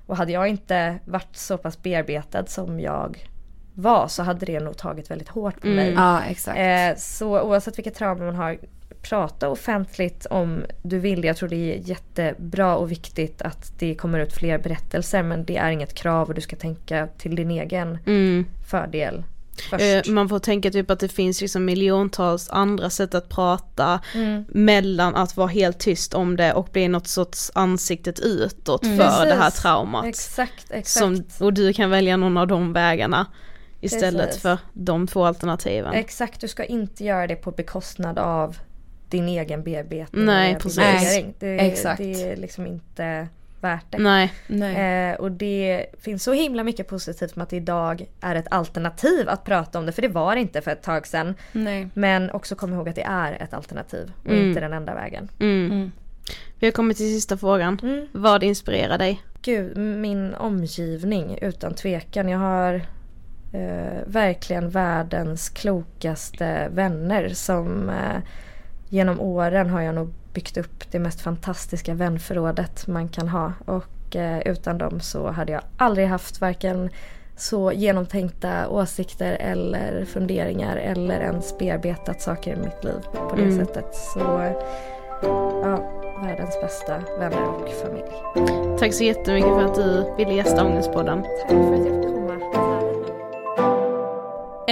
Och 0.06 0.16
hade 0.16 0.32
jag 0.32 0.48
inte 0.48 0.98
varit 1.04 1.36
så 1.36 1.58
pass 1.58 1.82
bearbetad 1.82 2.46
som 2.46 2.80
jag 2.80 3.28
var 3.78 4.08
så 4.08 4.22
hade 4.22 4.46
det 4.46 4.60
nog 4.60 4.76
tagit 4.76 5.10
väldigt 5.10 5.28
hårt 5.28 5.60
på 5.60 5.66
Mm. 5.66 5.76
mig. 5.76 5.92
Ja, 5.92 6.22
exakt. 6.22 6.58
Eh, 6.58 7.00
så 7.02 7.40
oavsett 7.40 7.78
vilka 7.78 7.90
trauman 7.90 8.26
man 8.26 8.34
har, 8.36 8.58
prata 9.02 9.48
offentligt 9.48 10.26
om 10.30 10.64
du 10.82 10.98
vill. 10.98 11.24
Jag 11.24 11.36
tror 11.36 11.48
det 11.48 11.56
är 11.74 11.88
jättebra 11.88 12.76
och 12.76 12.90
viktigt 12.92 13.42
att 13.42 13.72
det 13.78 13.94
kommer 13.94 14.18
ut 14.18 14.32
fler 14.32 14.58
berättelser 14.58 15.22
men 15.22 15.44
det 15.44 15.56
är 15.56 15.70
inget 15.70 15.94
krav 15.94 16.28
och 16.28 16.34
du 16.34 16.40
ska 16.40 16.56
tänka 16.56 17.08
till 17.18 17.36
din 17.36 17.50
egen 17.50 17.98
Mm. 18.06 18.46
fördel 18.70 19.24
först. 19.70 20.06
Eh, 20.08 20.12
Man 20.12 20.28
får 20.28 20.38
tänka 20.38 20.70
typ 20.70 20.90
att 20.90 21.00
det 21.00 21.08
finns 21.08 21.40
liksom 21.40 21.64
miljontals 21.64 22.48
andra 22.50 22.90
sätt 22.90 23.14
att 23.14 23.28
prata 23.28 24.00
Mm. 24.14 24.44
mellan 24.48 25.14
att 25.16 25.36
vara 25.36 25.48
helt 25.48 25.78
tyst 25.78 26.14
om 26.14 26.36
det 26.36 26.52
och 26.52 26.68
bli 26.72 26.88
något 26.88 27.06
sorts 27.08 27.50
ansiktet 27.54 28.20
utåt 28.20 28.84
Mm. 28.84 28.96
för 28.98 29.26
det 29.26 29.34
här 29.34 29.44
Precis. 29.44 29.60
traumat. 29.62 30.04
Exakt, 30.06 30.66
exakt. 30.70 30.88
Som, 31.38 31.46
och 31.46 31.52
du 31.52 31.72
kan 31.72 31.90
välja 31.90 32.16
någon 32.16 32.36
av 32.36 32.46
de 32.46 32.72
vägarna 32.72 33.26
istället 33.80 34.26
Precis. 34.26 34.42
för 34.42 34.58
de 34.72 35.06
två 35.06 35.24
alternativen. 35.24 35.92
Exakt, 35.94 36.40
du 36.40 36.48
ska 36.48 36.64
inte 36.64 37.04
göra 37.04 37.26
det 37.26 37.36
på 37.36 37.50
bekostnad 37.50 38.18
av 38.18 38.56
din 39.08 39.28
egen 39.28 39.62
bearbetning. 39.62 40.24
Nej, 40.24 40.54
precis. 40.54 40.78
rehabilitering. 40.78 41.34
Det, 41.38 41.58
Exakt. 41.66 41.98
det 41.98 42.22
är 42.32 42.36
liksom 42.36 42.66
inte 42.66 43.28
värt 43.60 43.84
det. 43.90 43.98
Nej. 43.98 44.32
Nej. 44.46 45.10
Eh, 45.10 45.16
och 45.16 45.32
det 45.32 45.86
finns 46.00 46.22
så 46.22 46.32
himla 46.32 46.64
mycket 46.64 46.88
positivt 46.88 47.36
med 47.36 47.42
att 47.42 47.50
det 47.50 47.56
idag 47.56 48.06
är 48.20 48.34
ett 48.34 48.46
alternativ 48.50 49.28
att 49.28 49.44
prata 49.44 49.78
om 49.78 49.86
det. 49.86 49.92
För 49.92 50.02
det 50.02 50.08
var 50.08 50.34
det 50.34 50.40
inte 50.40 50.60
för 50.60 50.70
ett 50.70 50.82
tag 50.82 51.06
sedan. 51.06 51.34
Nej. 51.52 51.88
Men 51.94 52.30
också 52.30 52.54
kom 52.54 52.72
ihåg 52.72 52.88
att 52.88 52.94
det 52.94 53.02
är 53.02 53.42
ett 53.42 53.54
alternativ 53.54 54.12
och 54.24 54.30
Mm. 54.30 54.48
inte 54.48 54.60
den 54.60 54.72
enda 54.72 54.94
vägen. 54.94 55.28
Mm. 55.40 55.66
Mm. 55.72 55.92
Vi 56.58 56.66
har 56.66 56.72
kommit 56.72 56.96
till 56.96 57.14
sista 57.14 57.36
frågan. 57.36 57.78
Mm. 57.82 58.06
Vad 58.12 58.42
inspirerar 58.42 58.98
dig? 58.98 59.22
Gud, 59.42 59.76
min 59.76 60.34
omgivning 60.34 61.38
utan 61.42 61.74
tvekan. 61.74 62.28
Jag 62.28 62.38
har 62.38 62.82
eh, 63.56 64.02
verkligen 64.06 64.70
världens 64.70 65.48
klokaste 65.48 66.68
vänner 66.72 67.28
som 67.28 67.88
eh, 67.88 68.20
genom 68.88 69.20
åren 69.20 69.70
har 69.70 69.80
jag 69.80 69.94
nog 69.94 70.08
byggt 70.34 70.56
upp 70.56 70.90
det 70.90 70.98
mest 70.98 71.20
fantastiska 71.20 71.94
vänförrådet 71.94 72.86
man 72.86 73.08
kan 73.08 73.28
ha. 73.28 73.52
Och 73.64 74.16
eh, 74.16 74.38
utan 74.38 74.78
dem 74.78 75.00
så 75.00 75.30
hade 75.30 75.52
jag 75.52 75.62
aldrig 75.76 76.06
haft 76.08 76.40
varken 76.40 76.90
så 77.36 77.72
genomtänkta 77.72 78.68
åsikter 78.68 79.32
eller 79.40 80.04
funderingar 80.04 80.76
eller 80.76 81.20
ens 81.20 81.58
bearbetat 81.58 82.22
saker 82.22 82.52
i 82.52 82.56
mitt 82.56 82.84
liv 82.84 83.00
på 83.30 83.36
det 83.36 83.42
Mm. 83.42 83.58
sättet. 83.66 83.94
Så 83.94 84.20
ja, 85.62 85.90
världens 86.22 86.60
bästa 86.60 86.98
vänner 87.18 87.48
och 87.48 87.68
familj. 87.68 88.78
Tack 88.78 88.94
så 88.94 89.04
jättemycket 89.04 89.50
för 89.50 89.64
att 89.64 89.74
du 89.74 90.14
ville 90.16 90.32
gästa 90.34 90.64
Ångestpodden. 90.64 91.22
Tack 91.22 91.50
för 91.50 91.74
att 91.74 91.86
jag 91.86 91.95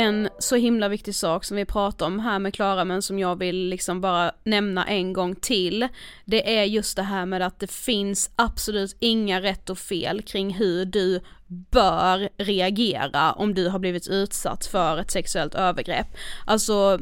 en 0.04 0.28
så 0.38 0.56
himla 0.56 0.88
viktig 0.88 1.14
sak 1.14 1.44
som 1.44 1.56
vi 1.56 1.64
pratar 1.64 2.06
om 2.06 2.20
här 2.20 2.38
med 2.38 2.54
Klara 2.54 2.84
men 2.84 3.02
som 3.02 3.18
jag 3.18 3.38
vill 3.38 3.68
liksom 3.68 4.00
bara 4.00 4.32
nämna 4.44 4.86
en 4.86 5.12
gång 5.12 5.34
till. 5.34 5.88
Det 6.24 6.58
är 6.58 6.64
just 6.64 6.96
det 6.96 7.02
här 7.02 7.26
med 7.26 7.42
att 7.42 7.60
det 7.60 7.70
finns 7.70 8.30
absolut 8.36 8.96
inga 9.00 9.40
rätt 9.40 9.70
och 9.70 9.78
fel 9.78 10.22
kring 10.22 10.54
hur 10.54 10.84
du 10.84 11.20
bör 11.46 12.28
reagera 12.36 13.32
om 13.32 13.54
du 13.54 13.68
har 13.68 13.78
blivit 13.78 14.08
utsatt 14.08 14.66
för 14.66 14.98
ett 14.98 15.10
sexuellt 15.10 15.54
övergrepp. 15.54 16.06
Alltså 16.46 16.98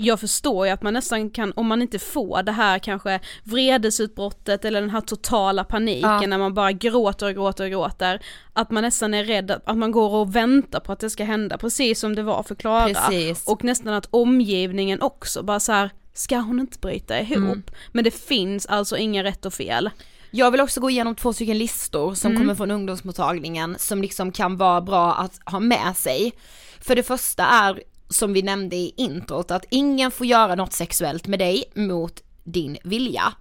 jag 0.00 0.20
förstår 0.20 0.66
ju 0.66 0.72
att 0.72 0.82
man 0.82 0.94
nästan 0.94 1.30
kan, 1.30 1.52
om 1.56 1.66
man 1.66 1.82
inte 1.82 1.98
får 1.98 2.42
det 2.42 2.52
här 2.52 2.78
kanske 2.78 3.20
vredesutbrottet 3.44 4.64
eller 4.64 4.80
den 4.80 4.90
här 4.90 5.00
totala 5.00 5.64
paniken 5.64 6.10
Ja. 6.10 6.26
när 6.26 6.38
man 6.38 6.54
bara 6.54 6.72
gråter 6.72 7.26
och 7.26 7.34
gråter 7.34 7.64
och 7.64 7.70
gråter, 7.70 8.20
att 8.52 8.70
man 8.70 8.82
nästan 8.82 9.14
är 9.14 9.24
rädd 9.24 9.50
att, 9.50 9.76
man 9.76 9.92
går 9.92 10.10
och 10.14 10.36
väntar 10.36 10.80
på 10.80 10.92
att 10.92 11.00
det 11.00 11.10
ska 11.10 11.24
hända, 11.24 11.58
precis 11.58 12.00
som 12.00 12.14
det 12.14 12.22
var 12.22 12.42
för 12.42 12.54
Klara. 12.54 12.94
Precis. 12.94 13.46
Och 13.46 13.64
nästan 13.64 13.92
att 13.94 14.08
omgivningen 14.10 15.02
också 15.02 15.42
bara 15.42 15.60
så 15.60 15.72
här, 15.72 15.90
ska 16.14 16.36
hon 16.36 16.60
inte 16.60 16.78
bryta 16.78 17.20
ihop? 17.20 17.36
Mm. 17.38 17.62
Men 17.92 18.04
det 18.04 18.10
finns 18.10 18.66
alltså 18.66 18.96
inga 18.96 19.24
rätt 19.24 19.46
och 19.46 19.54
fel. 19.54 19.90
Jag 20.30 20.50
vill 20.50 20.60
också 20.60 20.80
gå 20.80 20.90
igenom 20.90 21.14
två 21.14 21.32
stycken 21.32 21.58
listor 21.58 22.14
som 22.14 22.30
Mm. 22.30 22.42
kommer 22.42 22.54
från 22.54 22.70
ungdomsmottagningen 22.70 23.76
som 23.78 24.02
liksom 24.02 24.32
kan 24.32 24.56
vara 24.56 24.80
bra 24.80 25.14
att 25.14 25.40
ha 25.44 25.60
med 25.60 25.96
sig. 25.96 26.32
För 26.80 26.96
det 26.96 27.02
första 27.02 27.44
är, 27.46 27.82
som 28.08 28.32
vi 28.32 28.42
nämnde 28.42 28.76
i 28.76 28.94
introt, 28.96 29.50
att 29.50 29.64
ingen 29.70 30.10
får 30.10 30.26
göra 30.26 30.54
något 30.54 30.72
sexuellt 30.72 31.26
med 31.26 31.38
dig 31.38 31.64
mot 31.74 32.22
din 32.44 32.78
vilja. 32.84 33.32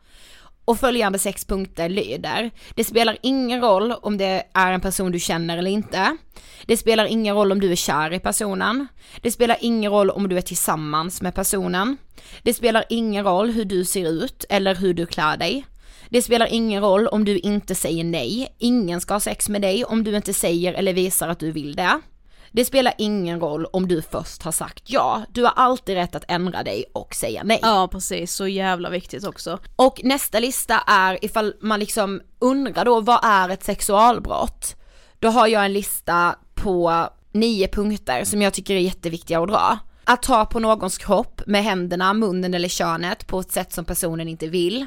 Och 0.66 0.80
följande 0.80 1.20
sex 1.20 1.46
punkter 1.46 1.90
lyder, 1.90 2.52
det 2.76 2.84
spelar 2.84 3.18
ingen 3.22 3.62
roll 3.62 3.92
om 3.92 4.18
det 4.18 4.44
är 4.54 4.72
en 4.72 4.82
person 4.82 5.12
du 5.12 5.20
känner 5.20 5.58
eller 5.58 5.72
inte. 5.72 6.18
Det 6.66 6.78
spelar 6.78 7.06
ingen 7.06 7.36
roll 7.36 7.52
om 7.52 7.60
du 7.60 7.72
är 7.72 7.76
kär 7.76 8.14
i 8.14 8.20
personen. 8.20 8.88
Det 9.22 9.32
spelar 9.32 9.58
ingen 9.62 9.92
roll 9.92 10.10
om 10.10 10.30
du 10.30 10.38
är 10.38 10.42
tillsammans 10.42 11.22
med 11.22 11.36
personen. 11.36 11.98
Det 12.44 12.54
spelar 12.54 12.84
ingen 12.90 13.26
roll 13.26 13.52
hur 13.52 13.66
du 13.66 13.86
ser 13.86 14.10
ut 14.10 14.46
eller 14.50 14.76
hur 14.76 14.94
du 14.94 15.06
klär 15.06 15.38
dig. 15.38 15.66
Det 16.10 16.22
spelar 16.22 16.48
ingen 16.48 16.82
roll 16.82 17.08
om 17.08 17.26
du 17.26 17.38
inte 17.38 17.76
säger 17.76 18.04
nej. 18.04 18.56
Ingen 18.58 19.02
ska 19.02 19.14
ha 19.14 19.20
sex 19.20 19.50
med 19.50 19.62
dig 19.62 19.86
om 19.86 20.04
du 20.04 20.16
inte 20.16 20.34
säger 20.34 20.74
eller 20.74 20.94
visar 20.94 21.28
att 21.28 21.40
du 21.40 21.52
vill 21.52 21.76
det. 21.76 22.00
Det 22.52 22.66
spelar 22.66 22.94
ingen 22.98 23.40
roll 23.40 23.66
om 23.66 23.88
du 23.88 24.02
först 24.02 24.44
har 24.44 24.52
sagt 24.52 24.84
ja. 24.86 25.24
Du 25.30 25.44
har 25.44 25.54
alltid 25.56 25.96
rätt 25.96 26.16
att 26.16 26.24
ändra 26.28 26.64
dig 26.64 26.86
och 26.94 27.16
säga 27.16 27.42
nej. 27.44 27.60
Ja 27.62 27.88
precis, 27.92 28.34
så 28.34 28.48
jävla 28.48 28.90
viktigt 28.90 29.24
också. 29.24 29.60
Och 29.76 30.02
nästa 30.04 30.40
lista 30.40 30.80
är 30.88 31.26
ifall 31.26 31.54
man 31.62 31.80
liksom 31.80 32.22
undrar 32.40 32.86
då 32.86 33.02
vad 33.02 33.20
är 33.24 33.50
ett 33.50 33.64
sexualbrott? 33.64 34.76
Då 35.20 35.30
har 35.30 35.48
jag 35.48 35.66
en 35.66 35.74
lista 35.74 36.36
på 36.56 37.10
nio 37.32 37.68
punkter 37.68 38.24
som 38.24 38.42
jag 38.42 38.54
tycker 38.54 38.76
är 38.76 38.80
jätteviktiga 38.80 39.40
att 39.40 39.48
dra. 39.48 39.80
Att 40.04 40.24
ta 40.24 40.46
på 40.46 40.60
någons 40.60 40.98
kropp 40.98 41.42
med 41.48 41.64
händerna, 41.64 42.14
munnen 42.14 42.54
eller 42.54 42.70
könet 42.70 43.28
på 43.28 43.40
ett 43.40 43.52
sätt 43.52 43.74
som 43.74 43.86
personen 43.86 44.28
inte 44.28 44.48
vill. 44.48 44.86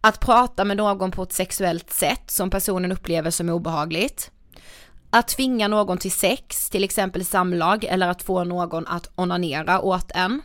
Att 0.00 0.20
prata 0.20 0.64
med 0.64 0.76
någon 0.76 1.10
på 1.10 1.22
ett 1.22 1.32
sexuellt 1.32 1.90
sätt 1.90 2.30
som 2.30 2.50
personen 2.50 2.92
upplever 2.92 3.30
som 3.30 3.48
obehagligt. 3.48 4.30
Att 5.10 5.28
tvinga 5.28 5.68
någon 5.68 5.98
till 5.98 6.12
sex, 6.12 6.70
till 6.70 6.84
exempel 6.84 7.24
samlag 7.24 7.84
eller 7.84 8.08
att 8.08 8.22
få 8.22 8.44
någon 8.44 8.86
att 8.86 9.10
onanera 9.16 9.80
åt 9.80 10.10
en. 10.14 10.42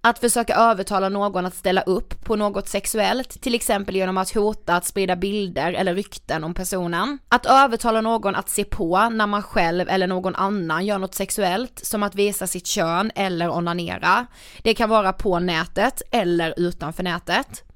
Att 0.00 0.18
försöka 0.18 0.54
övertala 0.54 1.08
någon 1.08 1.46
att 1.46 1.54
ställa 1.54 1.82
upp 1.82 2.24
på 2.24 2.36
något 2.36 2.68
sexuellt, 2.68 3.40
till 3.40 3.54
exempel 3.54 3.96
genom 3.96 4.18
att 4.18 4.30
hota 4.30 4.76
att 4.76 4.86
sprida 4.86 5.16
bilder 5.16 5.72
eller 5.72 5.94
rykten 5.94 6.44
om 6.44 6.54
personen. 6.54 7.18
Att 7.28 7.46
övertala 7.46 8.00
någon 8.00 8.34
att 8.34 8.48
se 8.48 8.64
på 8.64 9.08
när 9.08 9.26
man 9.26 9.42
själv 9.42 9.88
eller 9.88 10.06
någon 10.06 10.34
annan 10.34 10.86
gör 10.86 10.98
något 10.98 11.14
sexuellt, 11.14 11.80
som 11.84 12.02
att 12.02 12.14
visa 12.14 12.46
sitt 12.46 12.66
kön 12.66 13.10
eller 13.14 13.50
onanera. 13.50 14.26
Det 14.62 14.74
kan 14.74 14.90
vara 14.90 15.12
på 15.12 15.38
nätet 15.38 16.02
eller 16.10 16.54
utanför 16.56 17.02
nätet. 17.02 17.67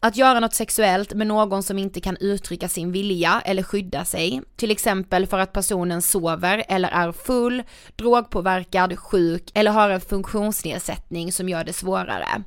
Att 0.00 0.16
göra 0.16 0.40
något 0.40 0.54
sexuellt 0.54 1.14
med 1.14 1.26
någon 1.26 1.62
som 1.62 1.78
inte 1.78 2.00
kan 2.00 2.16
uttrycka 2.20 2.68
sin 2.68 2.92
vilja 2.92 3.42
eller 3.44 3.62
skydda 3.62 4.04
sig, 4.04 4.42
till 4.56 4.70
exempel 4.70 5.26
för 5.26 5.38
att 5.38 5.52
personen 5.52 6.02
sover 6.02 6.64
eller 6.68 6.88
är 6.88 7.12
full, 7.12 7.62
drogpåverkad, 7.96 8.98
sjuk 8.98 9.50
eller 9.54 9.70
har 9.70 9.90
en 9.90 10.00
funktionsnedsättning 10.00 11.32
som 11.32 11.48
gör 11.48 11.64
det 11.64 11.72
svårare. 11.72 12.42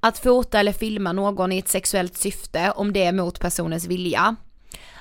Att 0.00 0.18
fota 0.18 0.60
eller 0.60 0.72
filma 0.72 1.12
någon 1.12 1.52
i 1.52 1.58
ett 1.58 1.68
sexuellt 1.68 2.16
syfte 2.16 2.72
om 2.76 2.92
det 2.92 3.04
är 3.04 3.12
mot 3.12 3.40
personens 3.40 3.86
vilja. 3.86 4.36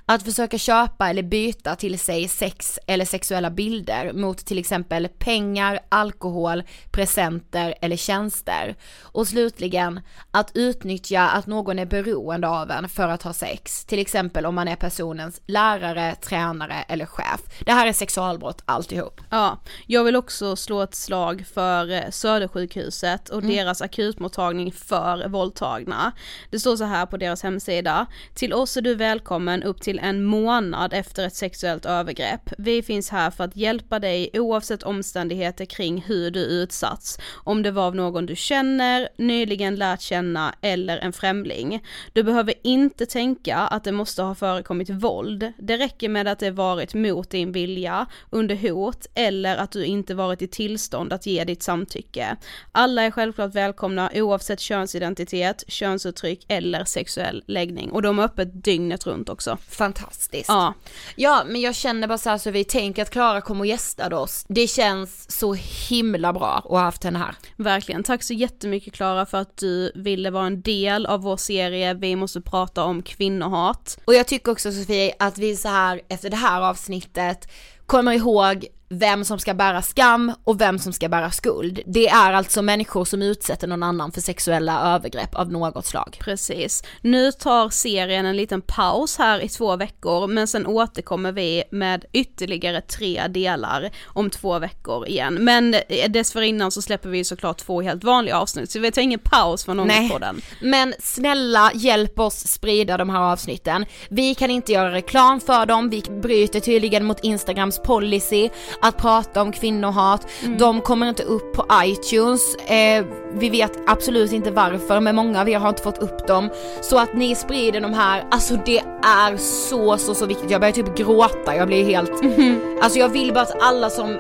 Att 0.05 0.23
försöka 0.23 0.57
köpa 0.57 1.09
eller 1.09 1.23
byta 1.23 1.75
till 1.75 1.99
sig 1.99 2.27
sex 2.27 2.79
eller 2.87 3.05
sexuella 3.05 3.49
bilder 3.49 4.13
mot 4.13 4.37
till 4.37 4.57
exempel 4.57 5.07
pengar, 5.07 5.79
alkohol, 5.89 6.63
presenter 6.91 7.75
eller 7.81 7.95
tjänster. 7.95 8.75
Och 9.01 9.27
slutligen 9.27 9.99
att 10.31 10.51
utnyttja 10.53 11.21
att 11.29 11.47
någon 11.47 11.79
är 11.79 11.85
beroende 11.85 12.47
av 12.47 12.71
en 12.71 12.89
för 12.89 13.07
att 13.07 13.23
ha 13.23 13.33
sex, 13.33 13.85
till 13.85 13.99
exempel 13.99 14.45
om 14.45 14.55
man 14.55 14.67
är 14.67 14.75
personens 14.75 15.41
lärare, 15.47 16.15
tränare 16.15 16.85
eller 16.87 17.05
chef. 17.05 17.41
Det 17.65 17.71
här 17.71 17.87
är 17.87 17.93
sexualbrott 17.93 18.61
alltihop. 18.65 19.21
Ja, 19.29 19.59
jag 19.87 20.03
vill 20.03 20.15
också 20.15 20.55
slå 20.55 20.81
ett 20.81 20.95
slag 20.95 21.45
för 21.53 21.91
eh, 21.91 22.09
Södersjukhuset 22.09 23.29
och 23.29 23.43
Mm. 23.43 23.55
deras 23.55 23.81
akutmottagning 23.81 24.71
för 24.71 25.27
våldtagna. 25.27 26.11
Det 26.49 26.59
står 26.59 26.75
så 26.75 26.83
här 26.83 27.05
på 27.05 27.17
deras 27.17 27.43
hemsida. 27.43 28.05
Till 28.33 28.53
oss 28.53 28.77
är 28.77 28.81
du 28.81 28.95
välkommen 28.95 29.63
upp 29.63 29.81
till 29.81 29.92
en 29.99 30.23
månad 30.23 30.93
efter 30.93 31.27
ett 31.27 31.35
sexuellt 31.35 31.85
övergrepp. 31.85 32.49
Vi 32.57 32.81
finns 32.83 33.09
här 33.09 33.31
för 33.31 33.43
att 33.43 33.55
hjälpa 33.55 33.99
dig 33.99 34.29
oavsett 34.33 34.83
omständigheter 34.83 35.65
kring 35.65 36.01
hur 36.07 36.31
du 36.31 36.39
utsatts. 36.39 37.19
Om 37.43 37.63
det 37.63 37.71
var 37.71 37.87
av 37.87 37.95
någon 37.95 38.25
du 38.25 38.35
känner, 38.35 39.09
nyligen 39.17 39.75
lärt 39.75 40.01
känna 40.01 40.55
eller 40.61 40.97
en 40.97 41.13
främling. 41.13 41.83
Du 42.13 42.23
behöver 42.23 42.53
inte 42.63 43.05
tänka 43.05 43.57
att 43.57 43.83
det 43.83 43.91
måste 43.91 44.21
ha 44.21 44.35
förekommit 44.35 44.89
våld. 44.89 45.53
Det 45.57 45.77
räcker 45.77 46.09
med 46.09 46.27
att 46.27 46.39
det 46.39 46.51
varit 46.51 46.93
mot 46.93 47.29
din 47.29 47.51
vilja, 47.51 48.05
under 48.29 48.55
hot 48.55 49.07
eller 49.15 49.57
att 49.57 49.71
du 49.71 49.85
inte 49.85 50.15
varit 50.15 50.41
i 50.41 50.47
tillstånd 50.47 51.13
att 51.13 51.25
ge 51.25 51.43
ditt 51.43 51.63
samtycke. 51.63 52.37
Alla 52.71 53.01
är 53.01 53.11
självklart 53.11 53.55
välkomna 53.55 54.11
oavsett 54.13 54.59
könsidentitet, 54.59 55.63
könsuttryck 55.67 56.45
eller 56.47 56.85
sexuell 56.85 57.43
läggning. 57.47 57.91
Och 57.91 58.01
de 58.01 58.19
är 58.19 58.23
öppet 58.23 58.63
dygnet 58.63 59.07
runt 59.07 59.29
också. 59.29 59.57
Fantastiskt. 59.83 60.49
Ja. 60.49 60.73
Ja, 61.15 61.43
men 61.45 61.61
jag 61.61 61.75
känner 61.75 62.07
bara 62.07 62.17
så 62.17 62.29
här 62.29 62.37
så 62.37 62.51
vi 62.51 62.63
tänker 62.63 63.01
att 63.01 63.09
Klara 63.09 63.41
kommer 63.41 63.59
och 63.59 63.65
gästa 63.65 64.17
oss. 64.17 64.45
Det 64.47 64.67
känns 64.67 65.31
så 65.31 65.53
himla 65.89 66.33
bra 66.33 66.57
att 66.57 66.63
ha 66.63 66.79
haft 66.79 67.03
henne 67.03 67.19
här. 67.19 67.35
Verkligen, 67.55 68.03
tack 68.03 68.23
så 68.23 68.33
jättemycket 68.33 68.93
Klara 68.93 69.25
för 69.25 69.37
att 69.37 69.57
du 69.57 69.91
ville 69.95 70.29
vara 70.29 70.45
en 70.45 70.61
del 70.61 71.05
av 71.05 71.21
vår 71.21 71.37
serie 71.37 71.93
Vi 71.93 72.15
måste 72.15 72.41
prata 72.41 72.83
om 72.83 73.01
kvinnohat. 73.01 73.99
Och 74.05 74.13
jag 74.13 74.27
tycker 74.27 74.51
också 74.51 74.71
Sofie 74.71 75.13
att 75.19 75.37
vi 75.37 75.55
så 75.55 75.67
här 75.67 76.01
efter 76.07 76.29
det 76.29 76.35
här 76.35 76.61
avsnittet 76.61 77.51
kommer 77.85 78.11
ihåg 78.11 78.65
vem 78.99 79.25
som 79.25 79.39
ska 79.39 79.53
bära 79.53 79.81
skam 79.81 80.33
och 80.43 80.61
vem 80.61 80.79
som 80.79 80.93
ska 80.93 81.09
bära 81.09 81.31
skuld. 81.31 81.79
Det 81.85 82.07
är 82.07 82.33
alltså 82.33 82.61
människor 82.61 83.05
som 83.05 83.21
utsätter 83.21 83.67
någon 83.67 83.83
annan 83.83 84.11
för 84.11 84.21
sexuella 84.21 84.95
övergrepp 84.95 85.35
av 85.35 85.51
något 85.51 85.85
slag. 85.85 86.17
Precis. 86.19 86.83
Nu 87.01 87.31
tar 87.31 87.69
serien 87.69 88.25
en 88.25 88.37
liten 88.37 88.61
paus 88.61 89.17
här 89.17 89.39
i 89.39 89.49
två 89.49 89.75
veckor 89.75 90.27
men 90.27 90.47
sen 90.47 90.67
återkommer 90.67 91.31
vi 91.31 91.63
med 91.71 92.05
ytterligare 92.13 92.81
tre 92.81 93.27
delar 93.27 93.89
om 94.05 94.29
två 94.29 94.59
veckor 94.59 95.07
igen. 95.07 95.33
Men 95.33 95.73
eh, 95.73 96.09
dessförinnan 96.09 96.71
så 96.71 96.81
släpper 96.81 97.09
vi 97.09 97.23
såklart 97.23 97.57
två 97.57 97.81
helt 97.81 98.03
vanliga 98.03 98.37
avsnitt 98.37 98.71
så 98.71 98.79
vi 98.79 98.91
tar 98.91 99.01
ingen 99.01 99.19
paus 99.19 99.65
från 99.65 99.87
Nej. 99.87 100.09
podden. 100.09 100.41
Men 100.61 100.93
snälla 100.99 101.71
hjälp 101.73 102.19
oss 102.19 102.47
sprida 102.47 102.97
de 102.97 103.09
här 103.09 103.19
avsnitten. 103.19 103.85
Vi 104.09 104.35
kan 104.35 104.51
inte 104.51 104.71
göra 104.71 104.91
reklam 104.91 105.39
för 105.39 105.65
dem, 105.65 105.89
vi 105.89 106.01
bryter 106.01 106.59
tydligen 106.59 107.05
mot 107.05 107.19
Instagrams 107.23 107.79
policy 107.79 108.49
att 108.83 108.97
prata 108.97 109.41
om 109.41 109.51
kvinnohat. 109.51 110.27
De 110.57 110.81
kommer 110.81 111.09
inte 111.09 111.23
upp 111.23 111.53
på 111.53 111.65
iTunes. 111.83 112.55
Eh, 112.55 113.05
vi 113.33 113.49
vet 113.49 113.79
absolut 113.87 114.31
inte 114.31 114.51
varför 114.51 114.99
men 114.99 115.15
många 115.15 115.41
av 115.41 115.49
er 115.49 115.59
har 115.59 115.69
inte 115.69 115.81
fått 115.81 115.97
upp 115.97 116.27
dem. 116.27 116.49
Så 116.81 116.97
att 116.97 117.13
ni 117.13 117.35
sprider 117.35 117.81
de 117.81 117.93
här, 117.93 118.25
alltså 118.31 118.55
det 118.65 118.79
är 119.03 119.37
så 119.37 119.97
så 119.97 120.15
så 120.15 120.25
viktigt. 120.25 120.51
Jag 120.51 120.61
börjar 120.61 120.73
typ 120.73 120.97
gråta, 120.97 121.55
jag 121.55 121.67
blir 121.67 121.85
helt, 121.85 122.11
alltså 122.83 122.99
jag 122.99 123.09
vill 123.09 123.33
bara 123.33 123.41
att 123.41 123.61
alla 123.61 123.89
som 123.89 124.17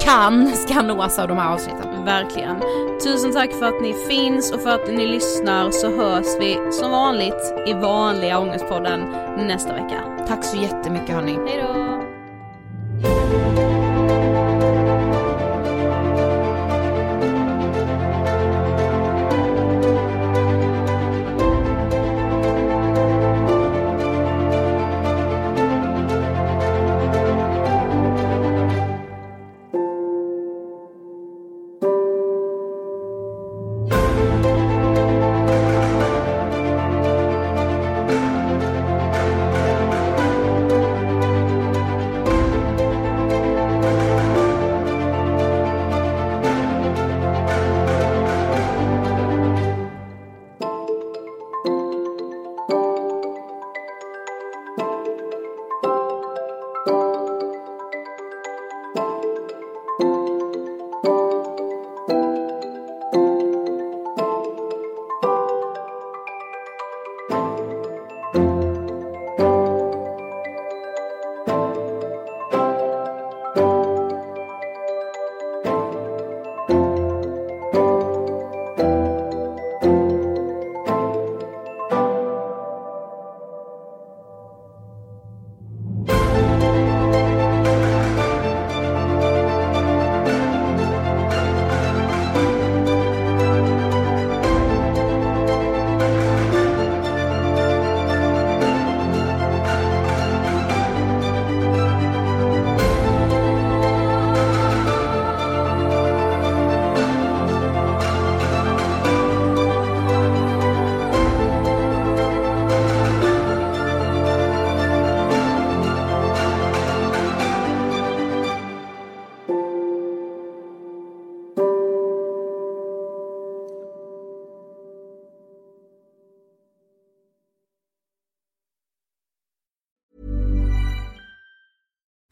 kan 0.00 0.52
ska 0.56 0.82
nås 0.82 1.18
av 1.18 1.28
de 1.28 1.38
här 1.38 1.52
avsnitten. 1.52 2.04
Verkligen. 2.04 2.56
Tusen 3.04 3.32
tack 3.32 3.52
för 3.52 3.66
att 3.66 3.82
ni 3.82 3.92
finns 3.92 4.52
och 4.52 4.60
för 4.60 4.70
att 4.70 4.88
ni 4.88 5.06
lyssnar 5.06 5.70
så 5.70 5.96
hörs 5.96 6.26
vi 6.40 6.72
som 6.72 6.90
vanligt 6.90 7.54
i 7.66 7.72
vanliga 7.72 8.38
Ångestpodden 8.38 9.00
nästa 9.36 9.72
vecka. 9.72 10.24
Tack 10.28 10.44
så 10.44 10.56
jättemycket 10.56 11.14
hörni. 11.14 11.38
Hejdå! 11.46 11.87